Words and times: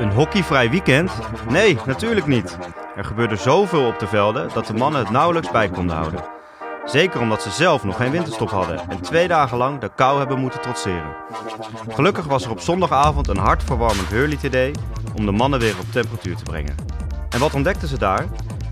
Een 0.00 0.12
hockeyvrij 0.12 0.70
weekend? 0.70 1.12
Nee, 1.48 1.78
natuurlijk 1.86 2.26
niet. 2.26 2.58
Er 2.96 3.04
gebeurde 3.04 3.36
zoveel 3.36 3.86
op 3.86 3.98
de 3.98 4.06
velden 4.06 4.48
dat 4.54 4.66
de 4.66 4.74
mannen 4.74 5.00
het 5.00 5.10
nauwelijks 5.10 5.50
bij 5.50 5.68
konden 5.68 5.96
houden. 5.96 6.24
Zeker 6.84 7.20
omdat 7.20 7.42
ze 7.42 7.50
zelf 7.50 7.84
nog 7.84 7.96
geen 7.96 8.10
winterstop 8.10 8.50
hadden 8.50 8.88
en 8.88 9.00
twee 9.00 9.28
dagen 9.28 9.58
lang 9.58 9.80
de 9.80 9.90
kou 9.94 10.18
hebben 10.18 10.38
moeten 10.38 10.60
trotseren. 10.60 11.14
Gelukkig 11.88 12.24
was 12.24 12.44
er 12.44 12.50
op 12.50 12.60
zondagavond 12.60 13.28
een 13.28 13.36
hartverwarmend 13.36 14.08
Hurley 14.08 14.36
TD 14.36 14.78
om 15.14 15.26
de 15.26 15.32
mannen 15.32 15.60
weer 15.60 15.74
op 15.80 15.92
temperatuur 15.92 16.36
te 16.36 16.44
brengen. 16.44 16.74
En 17.28 17.40
wat 17.40 17.54
ontdekten 17.54 17.88
ze 17.88 17.98
daar? 17.98 18.26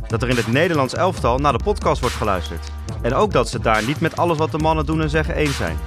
Dat 0.07 0.23
er 0.23 0.29
in 0.29 0.37
het 0.37 0.53
Nederlands 0.53 0.95
elftal 0.95 1.39
naar 1.39 1.53
de 1.53 1.65
podcast 1.65 2.01
wordt 2.01 2.17
geluisterd. 2.17 2.71
En 3.03 3.15
ook 3.15 3.33
dat 3.33 3.49
ze 3.49 3.61
daar 3.61 3.85
niet 3.85 4.01
met 4.01 4.17
alles 4.17 4.39
wat 4.39 4.51
de 4.51 4.59
mannen 4.59 4.87
doen 4.87 5.01
en 5.01 5.11
zeggen 5.11 5.35
eens 5.35 5.57
zijn. 5.57 5.79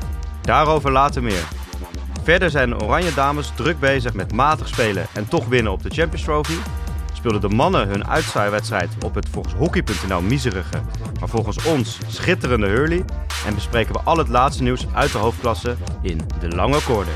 Daarover 0.41 0.91
later 0.91 1.23
meer. 1.23 1.60
Verder 2.23 2.49
zijn 2.49 2.69
de 2.69 2.79
Oranje 2.79 3.13
Dames 3.13 3.51
druk 3.55 3.79
bezig 3.79 4.13
met 4.13 4.33
matig 4.33 4.67
spelen 4.67 5.05
en 5.13 5.27
toch 5.27 5.45
winnen 5.45 5.71
op 5.71 5.83
de 5.83 5.89
Champions 5.89 6.23
Trophy. 6.23 6.57
Speelden 7.13 7.41
de 7.41 7.55
mannen 7.55 7.87
hun 7.87 8.07
uitzwaaiwedstrijd 8.07 8.89
op 9.05 9.15
het 9.15 9.29
volgens 9.29 9.53
hockey.nl 9.53 10.21
miserige, 10.21 10.81
maar 11.19 11.29
volgens 11.29 11.65
ons 11.65 11.97
schitterende 12.07 12.67
Hurley. 12.67 13.05
En 13.45 13.55
bespreken 13.55 13.93
we 13.93 13.99
al 14.03 14.17
het 14.17 14.27
laatste 14.27 14.63
nieuws 14.63 14.85
uit 14.93 15.11
de 15.11 15.17
hoofdklasse 15.17 15.75
in 16.01 16.21
de 16.39 16.49
lange 16.49 16.81
koorden. 16.83 17.13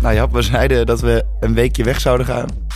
Nou 0.00 0.14
ja, 0.14 0.30
we 0.30 0.42
zeiden 0.42 0.86
dat 0.86 1.00
we 1.00 1.24
een 1.40 1.54
weekje 1.54 1.84
weg 1.84 2.00
zouden 2.00 2.26
gaan. 2.26 2.67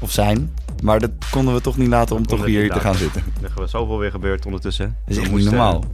Of 0.00 0.10
zijn. 0.12 0.54
Maar 0.82 1.00
dat 1.00 1.10
konden 1.30 1.54
we 1.54 1.60
toch 1.60 1.76
niet 1.76 1.88
laten 1.88 2.16
om 2.16 2.26
toch 2.26 2.44
hier 2.44 2.70
te 2.72 2.80
gaan 2.80 2.94
zitten. 2.94 3.22
Er 3.56 3.62
is 3.62 3.70
zoveel 3.70 3.98
weer 3.98 4.10
gebeurd 4.10 4.46
ondertussen. 4.46 4.96
Dat 5.06 5.16
is 5.16 5.22
echt 5.22 5.32
niet 5.32 5.44
normaal. 5.44 5.84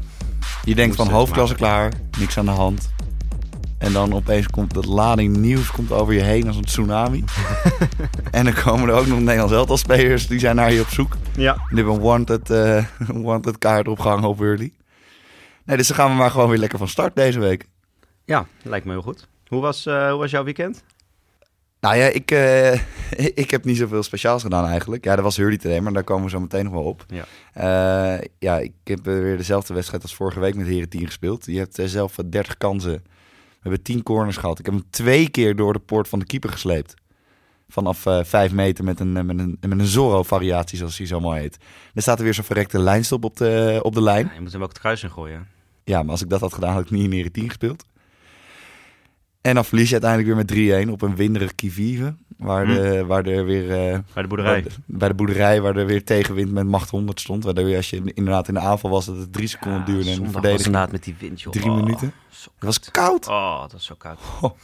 Je 0.65 0.75
denkt 0.75 0.97
van 0.97 1.09
hoofdklasse 1.09 1.55
klaar, 1.55 1.93
niks 2.19 2.39
aan 2.39 2.45
de 2.45 2.51
hand. 2.51 2.93
En 3.79 3.93
dan 3.93 4.15
opeens 4.15 4.47
komt 4.47 4.75
dat 4.75 4.85
lading 4.87 5.37
nieuws 5.37 5.71
komt 5.71 5.93
over 5.93 6.15
je 6.15 6.21
heen 6.23 6.47
als 6.47 6.57
een 6.57 6.65
tsunami. 6.65 7.25
en 8.31 8.45
dan 8.45 8.55
komen 8.55 8.89
er 8.89 8.95
ook 8.95 9.07
nog 9.07 9.19
Nederlands 9.19 9.53
elftal 9.53 9.77
spelers 9.77 10.27
die 10.27 10.39
zijn 10.39 10.57
naar 10.57 10.73
je 10.73 10.81
op 10.81 10.89
zoek. 10.89 11.17
Ja, 11.37 11.53
Die 11.53 11.77
hebben 11.77 11.95
een 11.95 12.01
wanted, 12.01 12.51
eh, 12.51 12.85
wanted 13.29 13.59
kaart 13.59 13.89
opgehangen 13.89 14.29
op 14.29 14.39
Hurley. 14.39 14.73
Nee, 15.65 15.77
dus 15.77 15.87
dan 15.87 15.97
gaan 15.97 16.11
we 16.11 16.17
maar 16.17 16.31
gewoon 16.31 16.49
weer 16.49 16.59
lekker 16.59 16.79
van 16.79 16.89
start 16.89 17.17
deze 17.17 17.39
week. 17.39 17.69
ja, 18.25 18.47
lijkt 18.63 18.87
me 18.87 18.93
heel 18.93 19.03
goed. 19.03 19.29
Hoe 19.49 19.61
was, 19.61 19.87
eh, 19.87 20.09
hoe 20.11 20.19
was 20.19 20.31
jouw 20.31 20.45
weekend? 20.45 20.85
Nou 21.85 21.97
ja, 21.97 22.07
ik, 22.07 22.31
eh, 22.31 22.73
ik 23.45 23.51
heb 23.51 23.65
niet 23.65 23.77
zoveel 23.77 24.03
speciaals 24.03 24.43
gedaan 24.43 24.67
eigenlijk. 24.67 25.05
Ja, 25.05 25.15
dat 25.15 25.25
was 25.25 25.37
Hurley 25.37 25.59
today, 25.59 25.81
maar 25.81 25.93
daar 25.93 26.05
komen 26.05 26.25
we 26.25 26.31
zo 26.31 26.41
meteen 26.41 26.65
nog 26.65 26.73
wel 26.73 26.83
op. 26.83 27.05
Ja. 27.09 27.25
Eh, 27.53 28.29
ja, 28.39 28.59
ik 28.59 28.73
heb 28.85 29.05
weer 29.05 29.37
dezelfde 29.37 29.75
wedstrijd 29.75 30.03
als 30.03 30.15
vorige 30.15 30.41
week 30.41 30.55
met 30.55 30.67
Heren 30.67 30.89
10 30.89 31.07
gespeeld. 31.07 31.47
Je 31.47 31.59
hebt 31.59 31.79
eh, 31.79 31.87
zelf 31.87 32.19
eh, 32.19 32.25
30 32.29 32.57
kansen. 32.57 32.93
We 32.93 33.61
hebben 33.61 33.83
10 33.83 34.03
corners 34.03 34.37
gehad. 34.37 34.59
Ik 34.59 34.65
heb 34.65 34.75
hem 34.75 34.85
twee 34.91 35.29
keer 35.29 35.57
door 35.57 35.73
de 35.73 35.79
poort 35.79 36.09
van 36.09 36.19
de 36.19 36.27
keeper 36.27 36.51
gesleept. 36.51 36.95
Vanaf 37.69 38.07
eh 38.07 38.25
5 38.25 38.53
meter 38.53 38.85
met 38.85 39.01
een, 39.01 39.13
met 39.13 39.39
een, 39.39 39.57
met 39.61 39.79
een 39.79 39.87
Zorro-variatie, 39.87 40.79
zoals 40.79 40.99
hij 40.99 41.07
zo 41.07 41.21
mooi 41.21 41.41
heet. 41.41 41.57
Er 41.95 42.03
staat 42.03 42.19
er 42.19 42.25
weer 42.25 42.35
zo'n 42.35 42.45
verrekte 42.45 42.79
lijnstop 42.79 43.25
op 43.25 43.37
de, 43.37 43.81
op 43.83 43.95
de 43.95 44.03
lijn. 44.03 44.27
Ja, 44.27 44.35
je 44.35 44.41
moet 44.41 44.53
hem 44.53 44.63
ook 44.63 44.69
het 44.69 44.79
kruis 44.79 45.03
in 45.03 45.11
gooien. 45.11 45.47
Ja, 45.85 46.03
maar 46.03 46.11
als 46.11 46.23
ik 46.23 46.29
dat 46.29 46.41
had 46.41 46.55
gedaan, 46.55 46.73
had 46.73 46.85
ik 46.85 46.91
niet 46.91 47.05
in 47.05 47.13
Heren 47.13 47.33
10 47.33 47.47
gespeeld. 47.47 47.85
En 49.45 49.55
dan 49.55 49.65
verlies 49.65 49.91
je 49.91 50.01
uiteindelijk 50.01 50.49
weer 50.49 50.77
met 50.79 50.87
3-1 50.87 50.91
op 50.91 51.03
een 51.03 51.17
winderig 51.17 51.55
Kivive. 51.55 52.15
Waar, 52.37 52.67
de, 52.67 53.05
waar 53.07 53.25
er 53.27 53.45
weer... 53.45 53.71
eh, 53.93 53.99
Bij 54.13 54.23
de 54.23 54.29
boerderij. 54.29 54.63
Bij 54.63 54.71
de, 54.71 54.77
bij 54.87 55.09
de 55.09 55.15
boerderij 55.15 55.61
waar 55.61 55.77
er 55.77 55.87
weer 55.87 56.05
tegenwind 56.05 56.53
met 56.53 56.67
macht 56.67 56.91
100 56.91 57.21
stond. 57.21 57.45
Waardoor 57.45 57.69
je 57.69 57.77
als 57.77 57.91
je 57.91 58.03
inderdaad 58.15 58.49
in 58.49 58.55
de 58.55 58.61
aanval 58.61 58.91
was 58.91 59.07
dat 59.07 59.17
het 59.17 59.33
drie 59.33 59.47
seconden 59.49 59.85
duurde. 59.85 60.11
En 60.11 60.17
de 60.17 60.23
was 60.23 60.33
verdediging 60.33 60.67
inderdaad 60.67 60.93
met 60.93 61.05
die 61.05 61.17
wind, 61.19 61.41
joh. 61.41 61.53
drie 61.53 61.71
Oh, 61.71 61.77
minuten. 61.77 62.13
Het 62.31 62.65
was 62.65 62.91
koud. 62.91 63.29
Oh, 63.29 63.61
dat 63.61 63.73
is 63.75 63.85
zo 63.85 63.95
koud. 63.99 64.19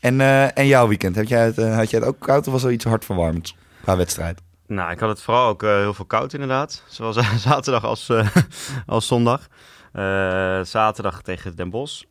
En, 0.00 0.20
eh, 0.20 0.58
en 0.58 0.66
jouw 0.66 0.88
weekend, 0.88 1.16
heb 1.16 1.26
jij 1.26 1.44
het, 1.44 1.58
eh, 1.58 1.76
had 1.76 1.90
jij 1.90 1.98
het 2.00 2.08
ook 2.08 2.18
koud 2.18 2.46
of 2.46 2.52
was 2.52 2.64
er 2.64 2.70
iets 2.72 2.84
hartverwarmend 2.84 3.54
qua 3.82 3.96
wedstrijd? 3.96 4.40
Nou, 4.66 4.90
ik 4.90 4.98
had 5.00 5.08
het 5.08 5.22
vooral 5.22 5.48
ook 5.48 5.62
heel 5.62 5.94
veel 5.94 6.04
koud 6.04 6.32
inderdaad. 6.32 6.82
Zowel 6.88 7.12
zaterdag 7.38 7.84
als, 7.84 8.08
eh, 8.08 8.28
als 8.86 9.06
zondag. 9.06 9.48
Eh, 9.92 10.60
zaterdag 10.62 11.22
tegen 11.22 11.56
Den 11.56 11.70
Bosch. 11.70 12.02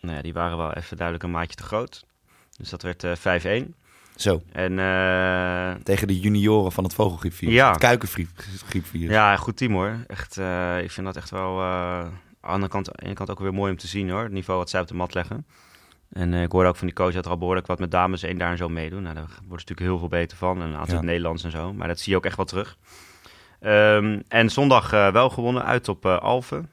Nou 0.00 0.16
ja, 0.16 0.22
die 0.22 0.32
waren 0.32 0.56
wel 0.56 0.72
even 0.72 0.96
duidelijk 0.96 1.26
een 1.26 1.30
maatje 1.32 1.56
te 1.56 1.62
groot. 1.62 2.04
Dus 2.56 2.70
dat 2.70 2.82
werd 2.82 3.04
eh 3.04 3.62
5-1. 3.64 3.74
Zo, 4.16 4.42
En 4.52 4.78
eh, 4.78 5.82
tegen 5.82 6.08
de 6.08 6.20
junioren 6.20 6.72
van 6.72 6.84
het 6.84 6.94
vogelgriepvirus. 6.94 7.54
Ja. 7.54 7.70
Het 7.70 7.78
kuikengriepvirus. 7.80 9.10
ja, 9.10 9.36
goed 9.36 9.56
team 9.56 9.72
hoor. 9.72 9.96
Echt, 10.06 10.36
eh, 10.38 10.82
ik 10.82 10.90
vind 10.90 11.06
dat 11.06 11.16
echt 11.16 11.30
wel 11.30 11.60
eh, 11.60 12.06
aan 12.40 12.60
de 12.60 12.68
kant, 12.68 12.88
aan 12.88 12.94
de 12.96 13.04
ene 13.04 13.14
kant 13.14 13.30
ook 13.30 13.38
weer 13.38 13.54
mooi 13.54 13.70
om 13.72 13.78
te 13.78 13.86
zien 13.86 14.10
hoor. 14.10 14.22
Het 14.22 14.32
niveau 14.32 14.58
wat 14.58 14.70
zij 14.70 14.80
op 14.80 14.86
de 14.88 14.94
mat 14.94 15.14
leggen. 15.14 15.46
En 16.12 16.34
eh, 16.34 16.42
ik 16.42 16.52
hoorde 16.52 16.68
ook 16.68 16.76
van 16.76 16.86
die 16.86 16.96
coach 16.96 17.12
dat 17.12 17.24
er 17.24 17.30
al 17.30 17.38
behoorlijk 17.38 17.66
wat 17.66 17.78
met 17.78 17.90
dames 17.90 18.22
één 18.22 18.38
daar 18.38 18.50
en 18.50 18.56
zo 18.56 18.68
meedoen. 18.68 19.02
Nou, 19.02 19.14
daar 19.14 19.24
worden 19.26 19.38
ze 19.46 19.50
natuurlijk 19.50 19.80
heel 19.80 19.98
veel 19.98 20.08
beter 20.08 20.36
van. 20.36 20.62
En 20.62 20.68
een 20.68 20.76
aantal 20.76 20.96
Ja. 20.96 21.02
Nederlands 21.02 21.44
en 21.44 21.50
zo. 21.50 21.72
Maar 21.72 21.88
dat 21.88 21.98
zie 22.00 22.12
je 22.12 22.18
ook 22.18 22.24
echt 22.24 22.36
wel 22.36 22.46
terug. 22.46 22.76
Ehm, 23.60 24.20
en 24.28 24.50
zondag 24.50 24.92
eh, 24.92 25.12
wel 25.12 25.30
gewonnen 25.30 25.64
uit 25.64 25.88
op 25.88 26.04
eh 26.06 26.18
Alphen. 26.18 26.68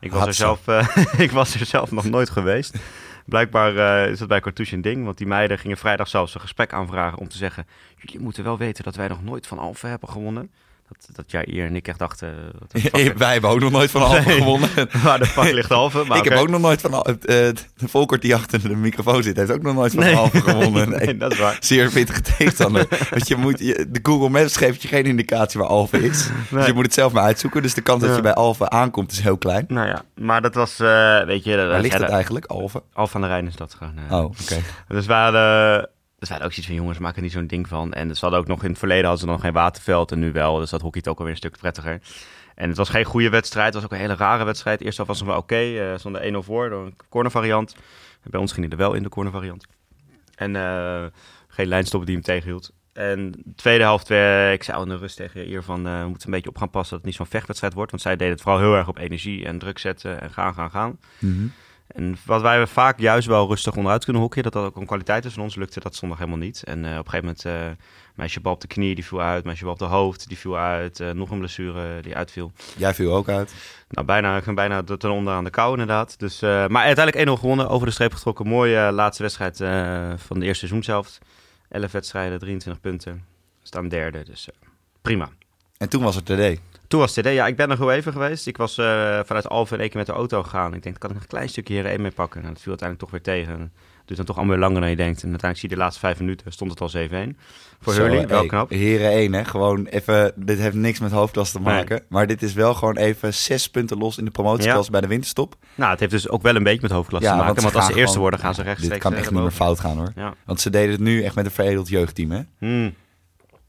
Ik 0.00 0.12
was, 0.12 0.26
er 0.26 0.34
zelf, 0.34 0.68
eh, 0.68 0.96
ik 1.26 1.30
was 1.30 1.54
er 1.54 1.66
zelf 1.66 1.90
nog 1.90 2.04
nooit 2.04 2.30
geweest. 2.30 2.78
Blijkbaar 3.24 3.76
eh, 3.76 4.10
is 4.10 4.18
dat 4.18 4.28
bij 4.28 4.40
Cartouche 4.40 4.74
een 4.74 4.82
ding. 4.82 5.04
Want 5.04 5.18
die 5.18 5.26
meiden 5.26 5.58
gingen 5.58 5.76
vrijdag 5.76 6.08
zelfs 6.08 6.34
een 6.34 6.40
gesprek 6.40 6.72
aanvragen 6.72 7.18
om 7.18 7.28
te 7.28 7.36
zeggen... 7.36 7.66
jullie 7.96 8.20
moeten 8.20 8.44
wel 8.44 8.58
weten 8.58 8.84
dat 8.84 8.96
wij 8.96 9.08
nog 9.08 9.22
nooit 9.22 9.46
van 9.46 9.58
Alphen 9.58 9.90
hebben 9.90 10.08
gewonnen. 10.08 10.50
Dat, 10.90 11.16
dat 11.16 11.30
jij 11.30 11.44
hier 11.50 11.66
en 11.66 11.76
ik 11.76 11.88
echt 11.88 11.98
dachten... 11.98 12.34
Wij 13.16 13.32
hebben 13.32 13.50
ook 13.50 13.60
nog 13.60 13.70
nooit 13.70 13.90
van 13.90 14.10
Nee. 14.10 14.20
gewonnen. 14.22 14.68
Waar 15.04 15.18
de 15.18 15.26
fuck 15.26 15.52
ligt 15.52 15.70
Alphen? 15.70 16.06
Maar 16.08 16.18
ik 16.18 16.24
heb 16.24 16.38
ook 16.38 16.48
nog 16.48 16.60
nooit 16.60 16.80
van 16.80 16.94
Al- 16.94 17.04
het, 17.06 17.24
eh, 17.26 17.36
de 17.36 17.88
Volkert 17.88 18.22
die 18.22 18.34
achter 18.34 18.68
de 18.68 18.76
microfoon 18.76 19.22
zit, 19.22 19.36
heeft 19.36 19.50
ook 19.52 19.62
nog 19.62 19.74
nooit 19.74 19.92
van 19.94 20.02
Nee. 20.02 20.16
Alphen 20.16 20.42
gewonnen. 20.42 20.88
Nee. 20.90 20.98
Nee, 21.06 21.16
dat 21.16 21.32
is 21.32 21.38
waar. 21.38 21.56
Zeer 21.60 21.90
pittige 21.90 22.20
tegenstander. 22.20 22.86
Want 23.10 23.28
je 23.28 23.36
moet, 23.36 23.58
je, 23.58 23.86
de 23.90 23.98
Google 24.02 24.28
Maps 24.28 24.56
geeft 24.56 24.82
je 24.82 24.88
geen 24.88 25.04
indicatie 25.04 25.60
waar 25.60 25.68
Alphen 25.68 26.02
is. 26.02 26.28
Dus 26.50 26.66
je 26.66 26.72
moet 26.72 26.84
het 26.84 26.94
zelf 26.94 27.12
maar 27.12 27.22
uitzoeken. 27.24 27.62
Dus 27.62 27.74
de 27.74 27.80
kans 27.80 28.02
dat 28.02 28.16
je 28.16 28.22
bij 28.22 28.34
Alphen 28.34 28.70
aankomt 28.70 29.12
is 29.12 29.20
heel 29.20 29.38
klein. 29.38 29.64
Nou 29.68 29.86
ja, 29.86 30.02
maar 30.14 30.42
dat 30.42 30.54
was, 30.54 30.80
eh, 30.80 31.24
weet 31.24 31.44
je... 31.44 31.56
Waar 31.56 31.80
ligt 31.80 31.98
het 31.98 32.08
eigenlijk, 32.10 32.46
Alphen? 32.46 32.82
Alphen 32.92 33.14
aan 33.16 33.20
de 33.22 33.26
Rijn 33.28 33.46
is 33.46 33.56
dat 33.56 33.74
gewoon. 33.78 33.94
eh. 34.08 34.16
Oh, 34.18 34.24
oké. 34.24 34.56
Dus 34.88 35.06
we 35.06 35.12
hadden, 35.12 35.88
dus 36.20 36.28
hadden 36.28 36.46
ook 36.46 36.52
zoiets 36.52 36.72
van, 36.72 36.82
jongens, 36.82 36.98
maak 36.98 37.16
er 37.16 37.22
niet 37.22 37.32
zo'n 37.32 37.46
ding 37.46 37.68
van. 37.68 37.92
En 37.92 38.14
ze 38.14 38.20
hadden 38.20 38.40
ook 38.40 38.46
nog 38.46 38.62
in 38.62 38.70
het 38.70 38.78
verleden 38.78 39.04
hadden 39.04 39.20
ze 39.20 39.32
nog 39.32 39.40
geen 39.40 39.52
waterveld 39.52 40.12
en 40.12 40.18
nu 40.18 40.32
wel. 40.32 40.56
Dus 40.58 40.70
dat 40.70 40.80
hockey 40.80 41.00
het 41.00 41.10
ook 41.10 41.18
alweer 41.18 41.32
een 41.32 41.38
stuk 41.38 41.56
prettiger. 41.56 42.00
En 42.54 42.68
het 42.68 42.76
was 42.76 42.88
geen 42.88 43.04
goede 43.04 43.28
wedstrijd. 43.28 43.66
Het 43.66 43.74
was 43.74 43.84
ook 43.84 43.92
een 43.92 43.98
hele 43.98 44.16
rare 44.16 44.44
wedstrijd. 44.44 44.80
Eerst 44.80 44.98
was 44.98 45.18
het 45.18 45.28
wel 45.28 45.36
oké. 45.36 45.56
eh 45.56 45.98
zonder 45.98 46.32
1-0 46.32 46.36
voor 46.38 46.68
door 46.68 46.86
een 46.86 46.96
corner 47.08 47.32
variant. 47.32 47.76
Bij 48.22 48.40
ons 48.40 48.52
ging 48.52 48.66
hij 48.66 48.78
er 48.78 48.82
wel 48.84 48.94
in, 48.94 49.02
de 49.02 49.08
corner 49.08 49.32
variant. 49.32 49.66
En 50.34 50.56
eh, 50.56 51.04
geen 51.48 51.66
lijnstop 51.66 52.06
die 52.06 52.14
hem 52.14 52.24
tegenhield. 52.24 52.72
En 52.92 53.30
de 53.30 53.54
tweede 53.56 53.84
helft, 53.84 54.10
eh, 54.10 54.52
ik 54.52 54.62
zei 54.62 54.76
al 54.76 54.82
in 54.82 54.88
de 54.88 54.96
rust 54.96 55.16
tegen 55.16 55.48
Ier 55.48 55.62
van, 55.62 55.86
eh, 55.86 56.00
we 56.00 56.08
moeten 56.08 56.26
een 56.26 56.34
beetje 56.34 56.48
op 56.48 56.58
gaan 56.58 56.70
passen 56.70 56.90
dat 56.90 56.98
het 56.98 57.06
niet 57.06 57.14
zo'n 57.14 57.26
vechtwedstrijd 57.26 57.74
wordt. 57.74 57.90
Want 57.90 58.02
zij 58.02 58.16
deden 58.16 58.32
het 58.32 58.42
vooral 58.42 58.60
heel 58.60 58.74
erg 58.74 58.88
op 58.88 58.98
energie 58.98 59.44
en 59.44 59.58
druk 59.58 59.78
zetten 59.78 60.20
en 60.20 60.30
gaan, 60.30 60.54
gaan, 60.54 60.70
gaan. 60.70 60.98
Mhm. 61.18 61.46
En 61.92 62.16
wat 62.24 62.42
wij 62.42 62.66
vaak 62.66 62.98
juist 62.98 63.26
wel 63.26 63.48
rustig 63.48 63.76
onderuit 63.76 64.04
kunnen 64.04 64.22
hockeyen, 64.22 64.50
dat 64.50 64.62
dat 64.62 64.70
ook 64.70 64.76
een 64.76 64.86
kwaliteit 64.86 65.24
is 65.24 65.32
van 65.32 65.42
ons, 65.42 65.54
lukte 65.54 65.80
dat 65.80 65.94
zondag 65.94 66.18
helemaal 66.18 66.38
niet. 66.38 66.62
En 66.64 66.84
eh, 66.84 66.98
op 66.98 67.04
een 67.04 67.10
gegeven 67.10 67.36
moment, 67.44 67.44
eh 67.44 67.84
meisje 68.14 68.40
bal 68.40 68.52
op 68.52 68.60
de 68.60 68.66
knie, 68.66 68.94
die 68.94 69.04
viel 69.04 69.20
uit. 69.20 69.44
Meisje 69.44 69.64
bal 69.64 69.72
op 69.72 69.78
de 69.78 69.84
hoofd, 69.84 70.28
die 70.28 70.38
viel 70.38 70.56
uit. 70.56 71.00
Eh, 71.00 71.10
nog 71.10 71.30
een 71.30 71.38
blessure 71.38 72.02
die 72.02 72.16
uitviel. 72.16 72.52
Jij 72.76 72.94
viel 72.94 73.14
ook 73.14 73.28
uit. 73.28 73.54
Nou, 73.88 74.06
bijna, 74.06 74.36
ik 74.36 74.42
ging 74.42 74.56
bijna 74.56 74.82
ten 74.82 75.10
onder 75.10 75.34
aan 75.34 75.44
de 75.44 75.50
kou 75.50 75.70
inderdaad. 75.72 76.18
Dus, 76.18 76.40
maar 76.40 76.84
uiteindelijk 76.84 77.28
1-0 77.28 77.32
gewonnen, 77.40 77.68
over 77.68 77.86
de 77.86 77.92
streep 77.92 78.12
getrokken. 78.12 78.46
Mooie 78.46 78.92
laatste 78.92 79.22
wedstrijd 79.22 79.56
van 80.20 80.38
de 80.38 80.46
eerste 80.46 80.66
seizoenshelft. 80.66 81.18
11 81.68 81.92
wedstrijden, 81.92 82.38
23 82.38 82.82
punten. 82.82 83.24
Staan 83.62 83.88
derde, 83.88 84.24
dus 84.24 84.48
prima. 85.02 85.28
En 85.78 85.88
toen 85.88 86.02
was 86.02 86.14
het 86.14 86.24
TD. 86.24 86.60
Toen 86.90 87.00
was 87.00 87.16
het 87.16 87.24
TD. 87.24 87.32
Ja, 87.32 87.46
ik 87.46 87.56
ben 87.56 87.70
er 87.70 87.76
gewoon 87.76 87.92
even 87.92 88.12
geweest. 88.12 88.46
Ik 88.46 88.56
was 88.56 88.78
eh, 88.78 89.20
vanuit 89.24 89.48
Alphen 89.48 89.74
in 89.76 89.80
één 89.80 89.88
keer 89.90 89.98
met 89.98 90.06
de 90.06 90.12
auto 90.12 90.42
gegaan. 90.42 90.74
Ik 90.74 90.82
denk, 90.82 90.98
kan 90.98 91.08
ik 91.10 91.14
nog 91.14 91.24
een 91.24 91.30
klein 91.30 91.48
stukje 91.48 91.74
hier 91.74 91.86
één 91.86 92.00
mee 92.02 92.10
pakken? 92.10 92.40
Nou, 92.40 92.52
dat 92.52 92.62
viel 92.62 92.72
uiteindelijk 92.78 93.10
toch 93.10 93.22
weer 93.24 93.34
tegen. 93.36 93.60
Het 93.60 93.70
duurt 94.04 94.16
dan 94.16 94.24
toch 94.26 94.36
allemaal 94.36 94.54
weer 94.56 94.64
langer 94.64 94.80
dan 94.80 94.90
je 94.90 94.96
denkt. 94.96 95.22
En 95.22 95.28
uiteindelijk 95.30 95.60
zie 95.60 95.68
je 95.68 95.74
de 95.74 95.80
laatste 95.80 96.00
vijf 96.00 96.18
minuten, 96.18 96.52
stond 96.52 96.70
het 96.70 96.80
al 96.80 96.90
7-1. 96.90 97.36
Voor 97.80 97.92
Zo, 97.92 98.02
Hurley, 98.02 98.26
wel 98.26 98.38
hey, 98.38 98.46
knap. 98.48 98.70
Heren 98.70 99.10
1, 99.10 99.32
hè. 99.32 99.44
Gewoon 99.44 99.86
even... 99.86 100.32
Dit 100.36 100.58
heeft 100.58 100.74
niks 100.74 100.98
met 101.00 101.10
hoofdklasse 101.10 101.56
te 101.56 101.62
Nee. 101.62 101.74
maken. 101.74 102.02
Maar 102.08 102.26
dit 102.26 102.42
is 102.42 102.52
wel 102.52 102.74
gewoon 102.74 102.96
even 102.96 103.34
zes 103.34 103.68
punten 103.70 103.98
los 103.98 104.18
in 104.18 104.24
de 104.24 104.30
promotieklasse 104.30 104.90
bij 104.90 105.00
de 105.00 105.06
winterstop. 105.06 105.54
Nou, 105.74 105.90
het 105.90 106.00
heeft 106.00 106.12
dus 106.12 106.28
ook 106.28 106.42
wel 106.42 106.54
een 106.56 106.62
beetje 106.62 106.82
met 106.82 106.90
hoofdklasse 106.90 107.28
Ja, 107.28 107.36
te 107.36 107.42
maken. 107.44 107.62
want 107.62 107.74
als 107.74 107.84
ze 107.86 107.90
eerste 107.90 108.06
gewoon- 108.06 108.20
worden, 108.22 108.40
gaan 108.40 108.54
ze 108.54 108.62
rechtstreeks 108.62 108.92
Dit 108.94 109.02
kan 109.02 109.12
eh, 109.12 109.18
echt 109.18 109.30
niet 109.30 109.40
meer 109.40 109.50
fout 109.50 109.80
gaan, 109.80 109.96
hoor. 109.96 110.12
Ja. 110.14 110.34
Want 110.44 110.60
ze 110.60 110.70
deden 110.70 110.90
het 110.90 111.00
nu 111.00 111.22
echt 111.22 111.34
met 111.34 111.44
een 111.44 111.50
veredeld 111.50 111.88
jeugdteam, 111.88 112.30
hè? 112.30 112.40
Hmm. 112.58 112.94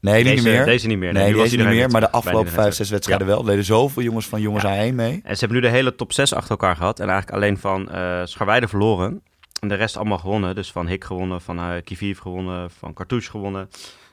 Nee, 0.02 0.22
Deze, 0.24 0.34
niet 0.34 0.44
meer. 0.44 0.64
deze 0.64 0.86
niet 0.86 0.98
meer. 0.98 1.12
Nee, 1.12 1.32
deze 1.34 1.56
niet 1.56 1.66
meer. 1.66 1.90
Maar 1.90 2.00
de 2.00 2.10
afgelopen 2.10 2.52
vijf, 2.52 2.74
zes 2.74 2.90
wedstrijden 2.90 3.26
wel. 3.26 3.42
Deden 3.42 3.64
zoveel 3.64 4.02
jongens 4.02 4.26
van 4.26 4.40
jongens 4.40 4.64
Ja. 4.64 4.90
A1 4.90 4.94
mee. 4.94 5.20
En 5.24 5.34
ze 5.36 5.40
hebben 5.44 5.56
nu 5.62 5.68
de 5.68 5.74
hele 5.74 5.94
top 5.94 6.12
6 6.12 6.34
achter 6.34 6.50
elkaar 6.50 6.76
gehad. 6.76 7.00
En 7.00 7.08
eigenlijk 7.08 7.36
alleen 7.42 7.58
van 7.58 7.90
eh 7.90 8.20
Scharweide 8.24 8.68
verloren. 8.68 9.22
En 9.60 9.68
de 9.68 9.74
rest 9.74 9.96
allemaal 9.96 10.18
gewonnen. 10.18 10.54
Dus 10.54 10.72
van 10.72 10.86
Hik 10.86 11.04
gewonnen, 11.04 11.40
van 11.40 11.58
uh, 11.58 11.74
Kiviv 11.84 12.18
gewonnen, 12.20 12.70
van 12.70 12.92
Cartouche 12.94 13.30
gewonnen. 13.30 13.68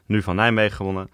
Nu 0.06 0.22
van 0.22 0.36
Nijmegen 0.36 0.76
gewonnen. 0.76 1.10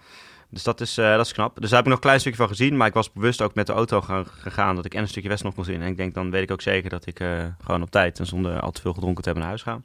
Dus 0.50 0.64
dat 0.64 0.82
is, 0.82 0.98
eh, 0.98 1.16
dat 1.16 1.26
is 1.26 1.32
knap. 1.34 1.56
Dus 1.62 1.70
daar 1.70 1.78
heb 1.78 1.80
ik 1.80 1.86
nog 1.86 1.96
een 1.96 2.02
klein 2.02 2.20
stukje 2.20 2.38
van 2.40 2.48
gezien. 2.48 2.78
Maar 2.78 2.88
ik 2.88 2.94
was 2.94 3.12
bewust 3.12 3.42
ook 3.42 3.56
met 3.56 3.68
de 3.68 3.74
auto 3.74 4.02
gaan- 4.02 4.26
gegaan 4.28 4.76
dat 4.76 4.86
ik 4.86 4.94
en 4.94 5.02
een 5.02 5.08
stukje 5.08 5.30
West 5.30 5.44
nog 5.44 5.56
kon 5.56 5.64
zien. 5.66 5.82
En 5.82 5.88
ik 5.88 5.98
denk, 5.98 6.14
dan 6.14 6.32
weet 6.32 6.44
ik 6.44 6.52
ook 6.52 6.62
zeker 6.62 6.90
dat 6.90 7.06
ik 7.06 7.20
eh, 7.20 7.30
gewoon 7.64 7.82
op 7.82 7.92
tijd 7.92 8.20
en 8.20 8.26
zonder 8.26 8.60
al 8.60 8.72
te 8.72 8.82
veel 8.82 8.94
gedronken 8.94 9.24
te 9.24 9.30
hebben 9.30 9.48
naar 9.48 9.58
huis 9.58 9.64
ga. 9.64 9.82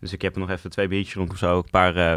Dus 0.00 0.12
ik 0.12 0.22
heb 0.22 0.36
nog 0.36 0.50
even 0.50 0.70
twee 0.70 0.88
biertjes 0.88 1.08
gedronken 1.12 1.34
of 1.34 1.40
zo. 1.40 1.56
Een 1.56 1.70
paar 1.70 1.96
eh, 1.96 2.16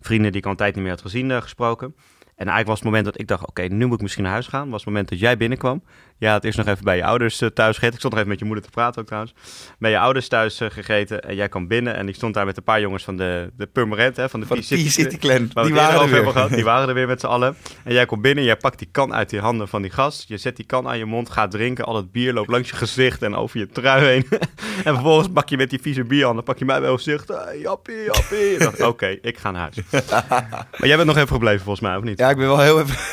vrienden 0.00 0.32
die 0.32 0.40
ik 0.40 0.44
al 0.44 0.50
een 0.50 0.56
tijd 0.56 0.74
niet 0.74 0.82
meer 0.82 0.92
had 0.92 1.00
gezien 1.00 1.30
eh, 1.30 1.42
gesproken. 1.42 1.94
En 2.40 2.46
eigenlijk 2.46 2.66
was 2.66 2.78
het 2.78 2.84
moment 2.84 3.04
dat 3.04 3.20
ik 3.20 3.26
dacht, 3.26 3.46
oké, 3.46 3.62
nu 3.62 3.86
moet 3.86 3.96
ik 3.96 4.02
misschien 4.02 4.24
naar 4.24 4.32
huis 4.32 4.46
gaan. 4.46 4.70
Was 4.70 4.80
het 4.80 4.88
moment 4.88 5.08
dat 5.08 5.18
jij 5.18 5.36
binnenkwam. 5.36 5.82
Ja, 6.20 6.34
het 6.34 6.44
is 6.44 6.56
nog 6.56 6.66
even 6.66 6.84
bij 6.84 6.96
je 6.96 7.04
ouders 7.04 7.40
eh, 7.40 7.48
thuis 7.48 7.74
gegeten. 7.74 7.92
Ik 7.92 7.98
stond 7.98 8.12
nog 8.12 8.22
even 8.22 8.32
met 8.32 8.38
je 8.38 8.44
moeder 8.44 8.64
te 8.64 8.70
praten 8.70 9.00
ook 9.00 9.06
trouwens. 9.06 9.34
Bij 9.78 9.90
je 9.90 9.98
ouders 9.98 10.28
thuis 10.28 10.60
eh, 10.60 10.70
gegeten. 10.70 11.22
En 11.22 11.34
jij 11.34 11.48
kwam 11.48 11.68
binnen 11.68 11.94
en 11.94 12.08
ik 12.08 12.14
stond 12.14 12.34
daar 12.34 12.46
met 12.46 12.56
een 12.56 12.62
paar 12.62 12.80
jongens 12.80 13.04
van 13.04 13.16
de, 13.16 13.50
de 13.56 13.66
Purmerend, 13.66 14.16
hè, 14.16 14.28
van 14.28 14.40
de 14.40 14.46
Van 14.46 14.56
de 14.56 14.62
P-City 14.62 15.18
Clan. 15.18 15.50
Die 15.64 15.74
waren 15.74 16.00
er 16.00 16.10
weer. 16.10 16.32
gehad. 16.32 16.50
Die 16.50 16.64
waren 16.64 16.88
er 16.88 16.94
weer 16.94 17.06
met 17.06 17.20
z'n 17.20 17.26
allen. 17.26 17.56
En 17.84 17.92
jij 17.92 18.06
komt 18.06 18.22
binnen, 18.22 18.44
jij 18.44 18.56
pakt 18.56 18.78
die 18.78 18.88
kan 18.90 19.14
uit 19.14 19.30
die 19.30 19.40
handen 19.40 19.68
van 19.68 19.82
die 19.82 19.90
gast. 19.90 20.28
Je 20.28 20.36
zet 20.36 20.56
die 20.56 20.66
kan 20.66 20.88
aan 20.88 20.98
je 20.98 21.04
mond, 21.04 21.30
gaat 21.30 21.50
drinken. 21.50 21.84
Al 21.84 21.96
het 21.96 22.12
bier 22.12 22.32
loopt 22.32 22.50
langs 22.50 22.70
je 22.70 22.76
gezicht 22.76 23.22
en 23.22 23.34
over 23.34 23.58
je 23.58 23.66
trui 23.66 24.04
heen. 24.04 24.26
en 24.86 24.94
vervolgens 24.94 25.28
pak 25.32 25.48
je 25.48 25.56
met 25.56 25.70
die 25.70 25.80
vieze 25.80 26.04
bierhanden, 26.04 26.44
pak 26.44 26.58
je 26.58 26.64
mij 26.64 26.78
bij 26.78 26.86
mijn 26.86 27.02
gezicht. 27.02 27.28
Hey, 27.28 27.58
jappie, 27.58 28.04
jappie. 28.04 28.86
Oké, 28.86 29.18
ik 29.22 29.38
ga 29.38 29.50
naar 29.50 29.60
huis. 29.60 29.76
maar 30.78 30.86
jij 30.86 30.96
bent 30.96 31.08
nog 31.08 31.16
even 31.16 31.28
gebleven 31.28 31.60
volgens 31.60 31.86
mij, 31.86 31.96
of 31.96 32.02
niet? 32.02 32.18
Ja, 32.18 32.30
ik 32.30 32.36
ben 32.36 32.46
wel 32.46 32.60
heel 32.60 32.80
even... 32.80 32.96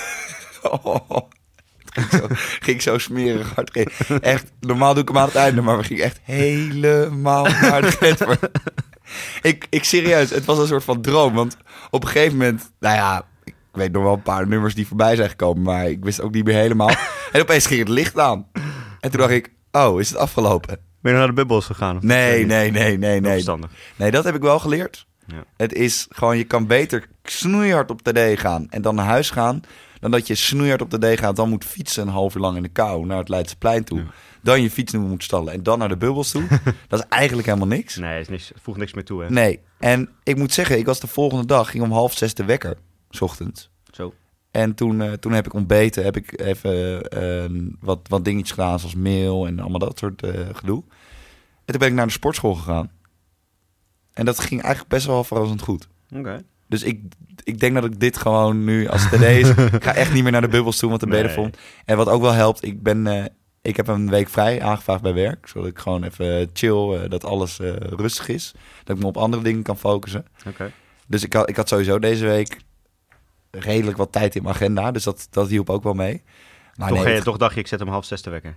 Oh, 0.84 1.30
ging 1.98 2.22
zo, 2.22 2.28
ging 2.66 2.82
zo 2.82 2.98
smerig 2.98 3.56
hard. 3.56 3.88
Echt, 4.22 4.52
normaal 4.60 4.94
doe 4.94 5.02
ik 5.02 5.08
hem 5.08 5.18
aan 5.18 5.26
het 5.26 5.36
einde, 5.36 5.62
maar 5.62 5.78
we 5.78 5.84
gingen 5.84 6.04
echt 6.04 6.20
helemaal 6.24 7.46
voor. 7.46 8.38
ik, 9.42 9.68
ik 9.70 9.84
serieus, 9.84 10.30
het 10.30 10.46
was 10.46 10.58
een 10.58 10.68
soort 10.68 10.84
van 10.84 11.02
droom. 11.02 11.34
Want 11.34 11.58
op 11.90 12.04
een 12.04 12.10
gegeven 12.10 12.38
moment, 12.38 12.72
nou 12.80 12.96
ja, 12.96 13.26
ik 13.44 13.56
weet 13.72 13.92
nog 13.92 14.04
wel 14.04 14.14
een 14.14 14.22
paar 14.22 14.48
nummers 14.48 14.76
die 14.76 14.88
voorbij 14.88 15.16
zijn 15.16 15.30
gekomen, 15.30 15.64
maar 15.64 15.90
ik 15.90 16.04
wist 16.04 16.22
ook 16.22 16.34
niet 16.34 16.46
meer 16.46 16.56
helemaal. 16.56 16.92
En 17.32 17.42
opeens 17.42 17.66
ging 17.66 17.80
het 17.80 17.90
licht 17.90 18.20
aan. 18.20 18.48
En 19.00 19.12
toen 19.12 19.20
dacht 19.20 19.32
ik, 19.32 19.52
oh, 19.72 20.00
is 20.00 20.10
het 20.10 20.18
afgelopen? 20.18 20.80
Ben 21.02 21.12
je 21.12 21.18
naar 21.18 21.28
de 21.28 21.34
bubbels 21.34 21.66
gegaan? 21.66 21.98
Nee, 22.02 22.46
nee, 22.46 22.72
nee, 22.72 22.98
nee, 22.98 23.20
nee. 23.20 23.44
Nee, 23.96 24.12
dat 24.12 24.24
heb 24.24 24.36
ik 24.36 24.42
wel 24.42 24.60
geleerd. 24.60 25.08
Ja. 25.26 25.44
Het 25.58 25.74
is 25.74 26.08
gewoon, 26.10 26.38
je 26.38 26.44
kan 26.44 26.68
beter 26.68 27.08
snoeihard 27.24 27.92
op 27.92 28.04
de 28.04 28.34
D 28.36 28.40
gaan 28.40 28.68
en 28.70 28.82
dan 28.82 28.96
naar 28.96 29.06
huis 29.06 29.30
gaan, 29.30 29.62
dan 30.00 30.12
dat 30.12 30.28
je 30.28 30.36
snoeihard 30.36 30.82
op 30.82 30.92
de 30.92 31.16
D 31.16 31.20
gaat, 31.20 31.36
dan 31.36 31.50
moet 31.50 31.66
fietsen 31.66 32.08
een 32.08 32.14
half 32.14 32.36
uur 32.36 32.42
lang 32.42 32.58
in 32.58 32.64
de 32.64 32.70
kou 32.70 33.06
naar 33.06 33.18
het 33.18 33.30
Leidseplein 33.30 33.84
toe. 33.84 34.00
Ja. 34.00 34.06
Dan 34.42 34.62
je 34.62 34.72
fiets 34.72 34.94
moet 34.94 35.24
stallen 35.24 35.54
en 35.54 35.64
dan 35.64 35.80
naar 35.80 35.90
de 35.90 35.98
bubbels 35.98 36.32
toe. 36.32 36.48
dat 36.88 37.00
is 37.00 37.06
eigenlijk 37.10 37.48
helemaal 37.48 37.68
niks. 37.68 37.96
Nee, 37.96 38.12
het, 38.12 38.22
is 38.22 38.28
niks, 38.28 38.52
voegt 38.62 38.78
niks 38.78 38.94
meer 38.94 39.06
toe, 39.06 39.24
hè? 39.24 39.30
Nee, 39.30 39.60
en 39.80 40.10
ik 40.24 40.38
moet 40.38 40.54
zeggen, 40.54 40.78
ik 40.78 40.86
was 40.86 41.00
de 41.00 41.08
volgende 41.08 41.46
dag, 41.46 41.72
ging 41.72 41.84
om 41.84 41.92
half 41.92 42.14
zes 42.14 42.34
de 42.34 42.46
wekker, 42.46 42.78
s 43.10 43.22
ochtends. 43.22 43.70
Zo. 43.92 44.14
En 44.52 44.74
toen, 44.74 45.02
eh, 45.02 45.12
toen 45.12 45.32
heb 45.32 45.46
ik 45.46 45.54
ontbeten, 45.54 46.04
heb 46.04 46.18
ik 46.18 46.40
even 46.40 47.02
eh, 47.10 47.72
wat, 47.80 48.00
wat 48.08 48.26
dingetjes 48.26 48.52
gedaan, 48.52 48.80
zoals 48.80 48.96
meel 48.96 49.48
en 49.48 49.60
allemaal 49.60 49.80
dat 49.80 50.00
soort 50.00 50.24
eh, 50.24 50.48
gedoe. 50.54 50.84
En 51.66 51.74
toen 51.74 51.80
ben 51.80 51.88
ik 51.88 51.94
naar 51.94 52.06
de 52.06 52.12
sportschool 52.12 52.56
gegaan. 52.56 52.92
En 54.14 54.26
dat 54.26 54.40
ging 54.40 54.62
eigenlijk 54.62 54.94
best 54.94 55.06
wel 55.06 55.24
verrassend 55.24 55.62
goed. 55.62 55.88
Oké. 56.16 56.44
Dus 56.68 56.84
ik, 56.84 57.02
ik 57.44 57.60
denk 57.60 57.74
dat 57.76 57.84
ik 57.86 58.00
dit 58.00 58.18
gewoon 58.18 58.64
nu, 58.64 58.88
als 58.88 59.10
het 59.10 59.22
is, 59.22 59.50
ik 59.74 59.84
ga 59.84 59.94
echt 59.94 60.14
niet 60.14 60.24
meer 60.24 60.32
naar 60.32 60.42
de 60.42 60.48
bubbels 60.48 60.78
toe, 60.78 60.90
want 60.90 61.02
dan 61.02 61.10
ben 61.10 61.20
je 61.20 61.24
er 61.28 61.36
Nee. 61.36 61.44
vol. 61.46 61.54
En 61.86 61.98
wat 61.98 62.10
ook 62.10 62.22
wel 62.22 62.32
helpt, 62.32 62.64
ik 62.66 62.84
ben, 62.84 63.08
eh, 63.08 63.26
ik 63.62 63.76
heb 63.78 63.88
een 63.88 64.10
week 64.10 64.30
vrij 64.30 64.62
aangevraagd 64.62 65.02
bij 65.02 65.14
werk, 65.14 65.48
zodat 65.48 65.70
ik 65.70 65.80
gewoon 65.80 66.04
even 66.04 66.50
chill, 66.54 66.94
eh, 66.94 67.10
dat 67.10 67.24
alles 67.26 67.60
eh, 67.60 67.74
rustig 67.76 68.28
is, 68.28 68.54
dat 68.84 68.96
ik 68.96 69.02
me 69.02 69.08
op 69.08 69.18
andere 69.18 69.44
dingen 69.44 69.64
kan 69.64 69.78
focussen. 69.78 70.26
Oké. 70.48 70.72
Dus 71.08 71.24
ik 71.24 71.34
had, 71.34 71.50
ik 71.50 71.56
had 71.56 71.68
sowieso 71.68 72.00
deze 72.00 72.26
week 72.26 72.58
redelijk 73.52 73.98
wat 73.98 74.12
tijd 74.12 74.36
in 74.36 74.44
mijn 74.44 74.56
agenda, 74.56 74.92
dus 74.92 75.04
dat, 75.04 75.28
dat 75.32 75.50
hielp 75.50 75.70
ook 75.70 75.84
wel 75.84 75.94
mee. 75.94 76.24
Maar 76.76 76.90
Toch, 76.90 77.04
nee, 77.04 77.14
het- 77.16 77.24
toch 77.24 77.38
dacht 77.38 77.54
je, 77.54 77.60
ik 77.60 77.68
zet 77.68 77.80
hem 77.80 77.88
half 77.90 78.06
zes 78.06 78.22
te 78.22 78.30
wekken. 78.30 78.56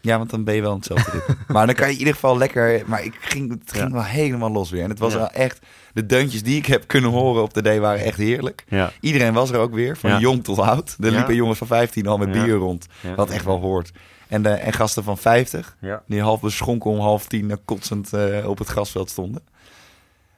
Ja, 0.00 0.18
want 0.18 0.30
dan 0.30 0.44
ben 0.44 0.54
je 0.54 0.60
wel 0.60 0.74
hetzelfde 0.74 1.10
ritme. 1.10 1.36
maar 1.54 1.66
dan 1.66 1.74
kan 1.74 1.86
je 1.86 1.92
in 1.92 1.98
ieder 1.98 2.14
geval 2.14 2.38
lekker... 2.38 2.82
Maar 2.86 3.04
ik 3.04 3.16
ging, 3.20 3.50
het 3.50 3.72
ging 3.72 3.84
Ja. 3.88 3.92
wel 3.92 4.02
helemaal 4.04 4.50
los 4.50 4.70
weer. 4.70 4.82
En 4.82 4.90
het 4.90 4.98
was 4.98 5.14
wel 5.14 5.30
echt... 5.30 5.58
De 5.92 6.06
deuntjes 6.06 6.42
die 6.42 6.56
ik 6.56 6.66
heb 6.66 6.86
kunnen 6.86 7.10
horen 7.10 7.42
op 7.42 7.54
de 7.54 7.62
D 7.74 7.78
waren 7.78 8.04
echt 8.04 8.16
heerlijk. 8.18 8.64
Ja. 8.68 8.92
Iedereen 9.00 9.32
was 9.32 9.50
er 9.50 9.58
ook 9.58 9.74
weer, 9.74 9.96
van 9.96 10.20
jong 10.20 10.44
tot 10.44 10.58
oud. 10.58 10.96
Er 11.00 11.10
liepen 11.10 11.34
jongens 11.34 11.58
van 11.58 11.66
15 11.66 12.06
al 12.06 12.18
met 12.18 12.32
bier 12.32 12.54
rond. 12.54 12.86
Wat 13.16 13.30
echt 13.30 13.44
wel 13.44 13.60
hoort. 13.60 13.90
En, 14.28 14.42
de, 14.42 14.48
en 14.48 14.72
gasten 14.72 15.04
van 15.04 15.18
50, 15.18 15.76
Ja. 15.80 16.02
die 16.06 16.20
half 16.22 16.40
beschonken 16.40 16.90
om 16.90 16.98
half 16.98 17.26
tien 17.26 17.50
eh, 17.50 17.56
kotsend 17.64 18.12
eh, 18.12 18.48
op 18.48 18.58
het 18.58 18.68
grasveld 18.68 19.10
stonden. 19.10 19.42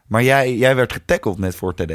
Maar 0.06 0.22
jij, 0.22 0.56
jij 0.56 0.74
werd 0.76 0.92
getackeld 0.92 1.38
net 1.38 1.54
voor 1.56 1.74
TD. 1.74 1.92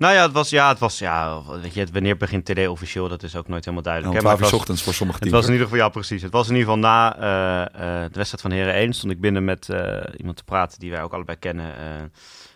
Nou 0.00 0.14
ja, 0.14 0.22
het 0.22 0.32
was, 0.32 0.50
ja, 0.50 0.68
het 0.68 0.78
was, 0.78 0.98
ja, 0.98 1.42
weet 1.60 1.74
je, 1.74 1.86
wanneer 1.92 2.16
begint 2.16 2.44
TD 2.44 2.68
officieel? 2.68 3.08
Dat 3.08 3.22
is 3.22 3.36
ook 3.36 3.48
nooit 3.48 3.64
helemaal 3.64 3.84
duidelijk. 3.84 4.14
hè, 4.14 4.20
12 4.20 4.22
maar 4.22 4.32
uur 4.38 4.40
het 4.42 4.50
was- 4.50 4.60
ochtends 4.60 4.82
voor 4.82 4.94
sommige 4.94 5.18
Het 5.18 5.28
teams. 5.28 5.40
was 5.40 5.46
in 5.54 5.58
ieder 5.60 5.68
geval, 5.70 5.84
ja 5.86 5.92
precies. 5.92 6.22
Het 6.22 6.32
was 6.32 6.48
in 6.48 6.54
ieder 6.56 6.68
geval 6.72 6.82
na 6.90 7.16
eh, 7.18 7.60
eh, 7.62 8.02
de 8.02 8.16
wedstrijd 8.16 8.40
van 8.40 8.50
Heren 8.50 8.74
1. 8.74 8.92
Stond 8.92 9.12
ik 9.12 9.20
binnen 9.20 9.44
met 9.44 9.68
eh, 9.68 10.02
iemand 10.16 10.36
te 10.36 10.44
praten 10.44 10.78
die 10.78 10.90
wij 10.90 11.02
ook 11.02 11.12
allebei 11.12 11.38
kennen. 11.38 11.72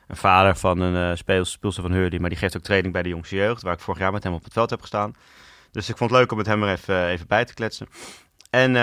een 0.06 0.16
vader 0.16 0.56
van 0.56 0.80
een 0.80 1.10
uh, 1.10 1.16
speel, 1.16 1.44
speelster 1.44 1.82
van 1.82 1.92
Hurley, 1.92 2.18
maar 2.18 2.28
die 2.28 2.38
geeft 2.38 2.56
ook 2.56 2.62
training 2.62 2.92
bij 2.92 3.02
de 3.02 3.08
jongste 3.08 3.36
jeugd. 3.36 3.62
Waar 3.62 3.74
ik 3.74 3.80
vorig 3.80 4.00
jaar 4.00 4.12
met 4.12 4.22
hem 4.22 4.32
op 4.32 4.44
het 4.44 4.52
veld 4.52 4.70
heb 4.70 4.80
gestaan. 4.80 5.12
Dus 5.70 5.88
ik 5.88 5.96
vond 5.96 6.10
het 6.10 6.18
leuk 6.18 6.30
om 6.30 6.36
met 6.36 6.46
hem 6.46 6.62
er 6.62 6.68
even, 6.72 7.06
even 7.06 7.26
bij 7.26 7.44
te 7.44 7.54
kletsen. 7.54 7.86
En 8.50 8.70
op 8.70 8.76